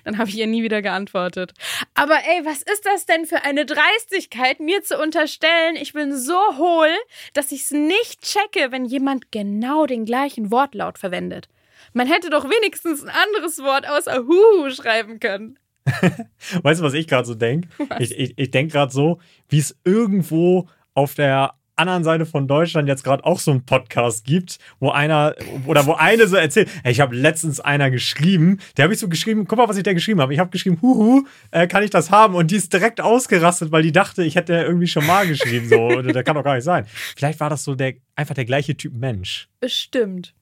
Dann 0.04 0.18
habe 0.18 0.30
ich 0.30 0.38
ihr 0.38 0.48
nie 0.48 0.64
wieder 0.64 0.82
geantwortet. 0.82 1.54
Aber 1.94 2.16
ey, 2.16 2.46
was 2.46 2.62
ist 2.62 2.86
das 2.86 3.06
denn 3.06 3.26
für 3.26 3.44
eine 3.44 3.66
Dreistigkeit, 3.66 4.60
mir 4.60 4.84
zu 4.84 5.02
unterstellen, 5.02 5.76
ich 5.76 5.94
bin 5.94 6.16
so 6.16 6.40
hohl, 6.58 6.90
dass 7.34 7.52
ich 7.52 7.64
es 7.64 7.72
nicht 7.72 8.22
checke, 8.22 8.72
wenn 8.72 8.86
jemand 8.86 9.32
genau 9.32 9.86
den 9.86 10.06
gleichen 10.06 10.52
Wortlaut 10.52 11.00
verwendet. 11.00 11.48
Man 11.94 12.08
hätte 12.08 12.30
doch 12.30 12.46
wenigstens 12.46 13.04
ein 13.04 13.10
anderes 13.10 13.60
Wort 13.60 13.88
außer 13.88 14.24
Huhu 14.26 14.70
schreiben 14.72 15.20
können. 15.20 15.58
Weißt 16.64 16.80
du, 16.80 16.86
was 16.86 16.94
ich 16.94 17.08
gerade 17.08 17.28
so 17.28 17.36
denke? 17.36 17.68
Ich, 18.00 18.18
ich, 18.18 18.34
ich 18.38 18.52
denke 18.52 18.74
gerade 18.74 18.94
so, 18.94 19.20
wie 19.50 19.60
es 19.60 19.76
irgendwo 19.84 20.70
auf 20.94 21.16
der 21.16 21.56
anderen 21.76 22.04
Seite 22.04 22.26
von 22.26 22.48
Deutschland 22.48 22.88
jetzt 22.88 23.04
gerade 23.04 23.26
auch 23.26 23.40
so 23.40 23.52
einen 23.52 23.66
Podcast 23.66 24.24
gibt, 24.24 24.60
wo 24.80 24.92
einer 24.92 25.36
oder 25.66 25.86
wo 25.86 25.94
eine 25.94 26.28
so 26.28 26.36
erzählt, 26.36 26.70
hey, 26.84 26.92
ich 26.92 27.00
habe 27.00 27.16
letztens 27.16 27.60
einer 27.60 27.90
geschrieben, 27.90 28.60
der 28.78 28.84
habe 28.84 28.94
ich 28.94 29.00
so 29.00 29.10
geschrieben, 29.10 29.46
guck 29.48 29.58
mal, 29.58 29.68
was 29.68 29.78
ich 29.78 29.84
da 29.84 29.94
geschrieben 29.94 30.22
habe. 30.22 30.34
Ich 30.34 30.40
habe 30.40 30.52
geschrieben, 30.52 30.78
huhu, 30.82 31.26
äh, 31.50 31.68
kann 31.68 31.84
ich 31.84 31.90
das 31.90 32.12
haben? 32.12 32.36
Und 32.36 32.52
die 32.52 32.58
ist 32.58 32.72
direkt 32.72 33.02
ausgerastet, 33.02 33.72
weil 33.72 33.82
die 33.82 33.92
dachte, 33.92 34.24
ich 34.24 34.36
hätte 34.36 34.54
irgendwie 34.54 34.88
schon 34.88 35.06
mal 35.08 35.28
geschrieben. 35.28 35.68
So, 35.68 36.02
das 36.02 36.24
kann 36.24 36.36
doch 36.36 36.44
gar 36.44 36.56
nicht 36.56 36.64
sein. 36.64 36.86
Vielleicht 37.16 37.40
war 37.40 37.50
das 37.50 37.64
so 37.64 37.74
der 37.74 37.96
einfach 38.16 38.36
der 38.36 38.46
gleiche 38.46 38.78
Typ 38.78 38.94
Mensch. 38.94 39.48
Bestimmt. 39.60 40.36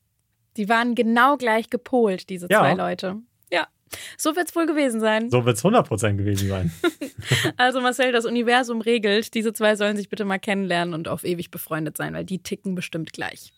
Die 0.59 0.67
waren 0.67 0.93
genau 0.93 1.37
gleich 1.37 1.69
gepolt, 1.69 2.29
diese 2.29 2.47
Ja. 2.49 2.59
zwei 2.59 2.73
Leute. 2.73 3.15
Ja. 3.49 3.65
So 4.17 4.35
wird 4.35 4.49
es 4.49 4.55
wohl 4.55 4.65
gewesen 4.67 4.99
sein. 4.99 5.29
So 5.31 5.45
wird 5.45 5.55
es 5.57 5.63
100% 5.63 6.17
gewesen 6.17 6.49
sein. 6.49 6.71
Also 7.57 7.81
Marcel, 7.81 8.11
das 8.11 8.25
Universum 8.25 8.81
regelt, 8.81 9.33
diese 9.33 9.51
zwei 9.53 9.75
sollen 9.75 9.95
sich 9.97 10.09
bitte 10.09 10.25
mal 10.25 10.37
kennenlernen 10.37 10.93
und 10.93 11.07
auf 11.07 11.23
ewig 11.23 11.49
befreundet 11.51 11.97
sein, 11.97 12.13
weil 12.13 12.23
die 12.25 12.43
ticken 12.43 12.75
bestimmt 12.75 13.11
gleich. 13.13 13.51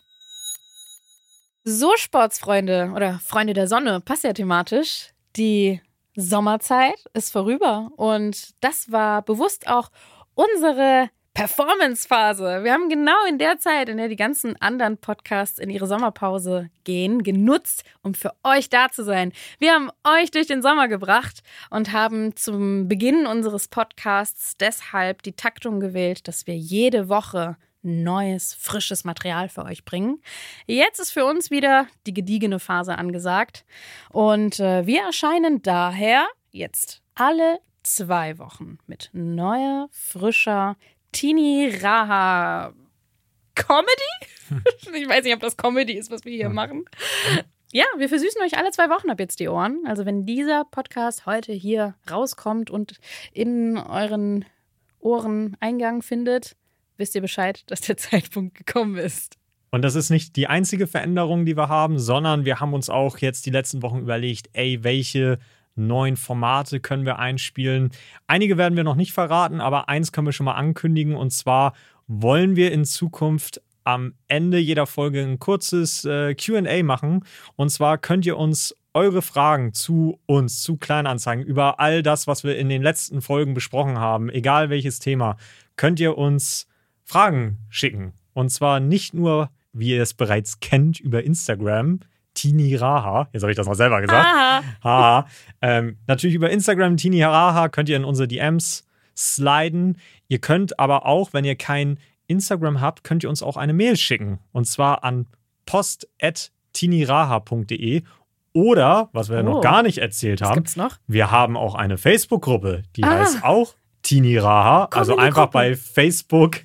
So, 1.64 1.92
Sportsfreunde 1.96 2.92
oder 2.94 3.20
Freunde 3.24 3.52
der 3.52 3.68
Sonne, 3.68 4.00
passt 4.00 4.24
ja 4.24 4.32
thematisch. 4.32 5.10
Die 5.36 5.80
Sommerzeit 6.16 7.04
ist 7.14 7.30
vorüber 7.30 7.90
und 7.96 8.50
das 8.60 8.90
war 8.90 9.22
bewusst 9.22 9.68
auch 9.68 9.90
unsere 10.34 11.08
Performance-Phase. 11.34 12.62
Wir 12.62 12.72
haben 12.74 12.90
genau 12.90 13.24
in 13.26 13.38
der 13.38 13.58
Zeit, 13.58 13.88
in 13.88 13.96
der 13.96 14.08
die 14.08 14.16
ganzen 14.16 14.60
anderen 14.60 14.98
Podcasts 14.98 15.58
in 15.58 15.70
ihre 15.70 15.86
Sommerpause 15.86 16.68
gehen, 16.84 17.22
genutzt, 17.22 17.84
um 18.02 18.12
für 18.12 18.32
euch 18.44 18.68
da 18.68 18.90
zu 18.90 19.02
sein. 19.02 19.32
Wir 19.58 19.72
haben 19.72 19.90
euch 20.04 20.30
durch 20.30 20.46
den 20.46 20.60
Sommer 20.60 20.88
gebracht 20.88 21.42
und 21.70 21.92
haben 21.92 22.36
zum 22.36 22.86
Beginn 22.86 23.26
unseres 23.26 23.68
Podcasts 23.68 24.58
deshalb 24.58 25.22
die 25.22 25.32
Taktung 25.32 25.80
gewählt, 25.80 26.28
dass 26.28 26.46
wir 26.46 26.56
jede 26.56 27.08
Woche 27.08 27.56
neues, 27.80 28.54
frisches 28.54 29.04
Material 29.04 29.48
für 29.48 29.64
euch 29.64 29.84
bringen. 29.84 30.20
Jetzt 30.66 31.00
ist 31.00 31.12
für 31.12 31.24
uns 31.24 31.50
wieder 31.50 31.86
die 32.06 32.14
gediegene 32.14 32.60
Phase 32.60 32.96
angesagt 32.96 33.64
und 34.10 34.60
äh, 34.60 34.86
wir 34.86 35.02
erscheinen 35.02 35.62
daher 35.62 36.28
jetzt 36.50 37.02
alle 37.14 37.58
zwei 37.82 38.38
Wochen 38.38 38.78
mit 38.86 39.10
neuer, 39.12 39.88
frischer 39.90 40.76
Tini 41.12 41.70
Raha 41.82 42.72
Comedy? 43.54 43.86
ich 44.94 45.08
weiß 45.08 45.24
nicht, 45.24 45.34
ob 45.34 45.40
das 45.40 45.56
Comedy 45.56 45.92
ist, 45.92 46.10
was 46.10 46.24
wir 46.24 46.32
hier 46.32 46.48
machen. 46.48 46.84
Ja, 47.70 47.84
wir 47.96 48.08
versüßen 48.08 48.42
euch 48.42 48.58
alle 48.58 48.70
zwei 48.70 48.90
Wochen 48.90 49.10
ab 49.10 49.20
jetzt 49.20 49.40
die 49.40 49.48
Ohren. 49.48 49.82
Also 49.86 50.04
wenn 50.04 50.26
dieser 50.26 50.64
Podcast 50.64 51.26
heute 51.26 51.52
hier 51.52 51.94
rauskommt 52.10 52.70
und 52.70 52.98
in 53.32 53.78
euren 53.78 54.44
Ohren 55.00 55.56
Eingang 55.60 56.02
findet, 56.02 56.56
wisst 56.96 57.14
ihr 57.14 57.20
Bescheid, 57.20 57.62
dass 57.66 57.80
der 57.82 57.96
Zeitpunkt 57.98 58.56
gekommen 58.56 58.96
ist. 58.96 59.36
Und 59.70 59.82
das 59.82 59.94
ist 59.94 60.10
nicht 60.10 60.36
die 60.36 60.48
einzige 60.48 60.86
Veränderung, 60.86 61.46
die 61.46 61.56
wir 61.56 61.70
haben, 61.70 61.98
sondern 61.98 62.44
wir 62.44 62.60
haben 62.60 62.74
uns 62.74 62.90
auch 62.90 63.18
jetzt 63.18 63.46
die 63.46 63.50
letzten 63.50 63.82
Wochen 63.82 64.00
überlegt, 64.00 64.50
ey, 64.52 64.84
welche 64.84 65.38
neuen 65.74 66.16
Formate 66.16 66.80
können 66.80 67.04
wir 67.04 67.18
einspielen. 67.18 67.90
Einige 68.26 68.58
werden 68.58 68.76
wir 68.76 68.84
noch 68.84 68.96
nicht 68.96 69.12
verraten, 69.12 69.60
aber 69.60 69.88
eins 69.88 70.12
können 70.12 70.26
wir 70.26 70.32
schon 70.32 70.44
mal 70.44 70.54
ankündigen. 70.54 71.16
Und 71.16 71.32
zwar 71.32 71.72
wollen 72.06 72.56
wir 72.56 72.72
in 72.72 72.84
Zukunft 72.84 73.62
am 73.84 74.14
Ende 74.28 74.58
jeder 74.58 74.86
Folge 74.86 75.22
ein 75.22 75.38
kurzes 75.38 76.04
äh, 76.04 76.34
QA 76.34 76.82
machen. 76.82 77.24
Und 77.56 77.70
zwar 77.70 77.98
könnt 77.98 78.26
ihr 78.26 78.36
uns 78.36 78.76
eure 78.94 79.22
Fragen 79.22 79.72
zu 79.72 80.20
uns, 80.26 80.62
zu 80.62 80.76
Kleinanzeigen, 80.76 81.44
über 81.44 81.80
all 81.80 82.02
das, 82.02 82.26
was 82.26 82.44
wir 82.44 82.58
in 82.58 82.68
den 82.68 82.82
letzten 82.82 83.22
Folgen 83.22 83.54
besprochen 83.54 83.98
haben, 83.98 84.28
egal 84.28 84.70
welches 84.70 84.98
Thema, 84.98 85.36
könnt 85.76 85.98
ihr 85.98 86.18
uns 86.18 86.66
Fragen 87.04 87.58
schicken. 87.70 88.12
Und 88.34 88.50
zwar 88.50 88.80
nicht 88.80 89.14
nur, 89.14 89.50
wie 89.72 89.90
ihr 89.90 90.02
es 90.02 90.14
bereits 90.14 90.60
kennt, 90.60 91.00
über 91.00 91.24
Instagram. 91.24 92.00
Tini 92.34 92.74
Raha, 92.76 93.28
jetzt 93.32 93.42
habe 93.42 93.50
ich 93.52 93.56
das 93.56 93.66
noch 93.66 93.74
selber 93.74 94.00
gesagt. 94.00 94.26
Aha. 94.26 94.62
Haha. 94.82 95.26
Ähm, 95.60 95.98
natürlich 96.06 96.34
über 96.34 96.48
Instagram, 96.50 96.96
Tini 96.96 97.22
Raha, 97.22 97.68
könnt 97.68 97.88
ihr 97.88 97.96
in 97.96 98.04
unsere 98.04 98.26
DMs 98.28 98.86
sliden. 99.16 99.98
Ihr 100.28 100.38
könnt 100.38 100.78
aber 100.78 101.04
auch, 101.06 101.32
wenn 101.32 101.44
ihr 101.44 101.56
kein 101.56 101.98
Instagram 102.26 102.80
habt, 102.80 103.04
könnt 103.04 103.22
ihr 103.22 103.28
uns 103.28 103.42
auch 103.42 103.56
eine 103.58 103.72
Mail 103.74 103.96
schicken. 103.96 104.38
Und 104.52 104.66
zwar 104.66 105.04
an 105.04 105.26
post.tiniraha.de 105.66 108.02
oder, 108.54 109.08
was 109.12 109.28
wir 109.30 109.38
Oh. 109.40 109.42
noch 109.42 109.60
gar 109.60 109.82
nicht 109.82 109.98
erzählt 109.98 110.40
Was 110.40 110.48
haben, 110.50 110.54
gibt's 110.56 110.76
noch? 110.76 110.96
wir 111.06 111.30
haben 111.30 111.56
auch 111.56 111.74
eine 111.74 111.96
Facebook-Gruppe, 111.98 112.82
die 112.96 113.04
Ah. 113.04 113.18
heißt 113.20 113.44
auch 113.44 113.74
Tini 114.02 114.36
Raha. 114.38 114.88
Komm 114.90 114.98
Also 114.98 115.16
einfach 115.16 115.44
Gruppe. 115.44 115.52
bei 115.52 115.76
Facebook 115.76 116.56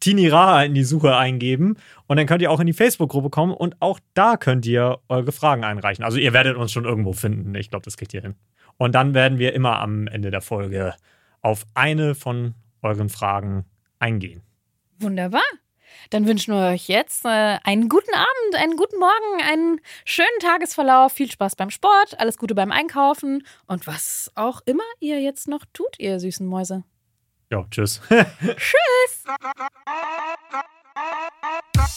Tini 0.00 0.28
Raha 0.28 0.64
in 0.64 0.74
die 0.74 0.84
Suche 0.84 1.16
eingeben 1.16 1.76
und 2.06 2.16
dann 2.16 2.26
könnt 2.26 2.42
ihr 2.42 2.50
auch 2.50 2.60
in 2.60 2.66
die 2.66 2.72
Facebook-Gruppe 2.72 3.30
kommen 3.30 3.52
und 3.52 3.76
auch 3.80 4.00
da 4.14 4.36
könnt 4.36 4.66
ihr 4.66 4.98
eure 5.08 5.32
Fragen 5.32 5.62
einreichen. 5.62 6.04
Also 6.04 6.18
ihr 6.18 6.32
werdet 6.32 6.56
uns 6.56 6.72
schon 6.72 6.86
irgendwo 6.86 7.12
finden. 7.12 7.54
Ich 7.54 7.70
glaube, 7.70 7.84
das 7.84 7.96
kriegt 7.96 8.14
ihr 8.14 8.22
hin. 8.22 8.34
Und 8.78 8.94
dann 8.94 9.12
werden 9.12 9.38
wir 9.38 9.52
immer 9.52 9.78
am 9.78 10.06
Ende 10.06 10.30
der 10.30 10.40
Folge 10.40 10.94
auf 11.42 11.66
eine 11.74 12.14
von 12.14 12.54
euren 12.82 13.10
Fragen 13.10 13.66
eingehen. 13.98 14.42
Wunderbar. 14.98 15.42
Dann 16.10 16.26
wünschen 16.26 16.54
wir 16.54 16.70
euch 16.70 16.88
jetzt 16.88 17.24
äh, 17.24 17.58
einen 17.62 17.88
guten 17.88 18.14
Abend, 18.14 18.56
einen 18.56 18.76
guten 18.76 18.98
Morgen, 18.98 19.42
einen 19.46 19.80
schönen 20.04 20.28
Tagesverlauf, 20.40 21.12
viel 21.12 21.30
Spaß 21.30 21.56
beim 21.56 21.70
Sport, 21.70 22.18
alles 22.18 22.38
Gute 22.38 22.54
beim 22.54 22.72
Einkaufen 22.72 23.42
und 23.66 23.86
was 23.86 24.30
auch 24.34 24.62
immer 24.64 24.84
ihr 25.00 25.20
jetzt 25.20 25.46
noch 25.46 25.64
tut, 25.72 25.98
ihr 25.98 26.18
süßen 26.18 26.46
Mäuse. 26.46 26.84
Ja, 27.50 27.64
tschüss. 27.70 28.00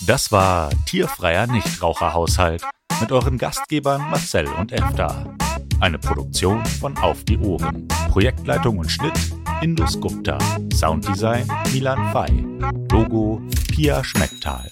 Das 0.08 0.32
war 0.32 0.72
Tierfreier 0.88 1.47
Nichtraucherhaushalt 1.47 2.64
mit 2.99 3.12
euren 3.12 3.38
Gastgebern 3.38 4.01
Marcel 4.10 4.47
und 4.47 4.72
Efta. 4.72 5.36
Eine 5.80 5.99
Produktion 5.99 6.66
von 6.66 6.97
Auf 6.97 7.24
die 7.24 7.38
Ohren. 7.38 7.88
Projektleitung 8.10 8.80
und 8.80 8.89
Schnitt 8.89 9.14
Indus 9.62 9.99
Gupta. 9.99 10.38
Sounddesign 10.74 11.47
Milan 11.72 12.12
Fay. 12.12 12.45
Logo 12.91 13.41
Pia 13.70 14.04
Schmecktal. 14.04 14.72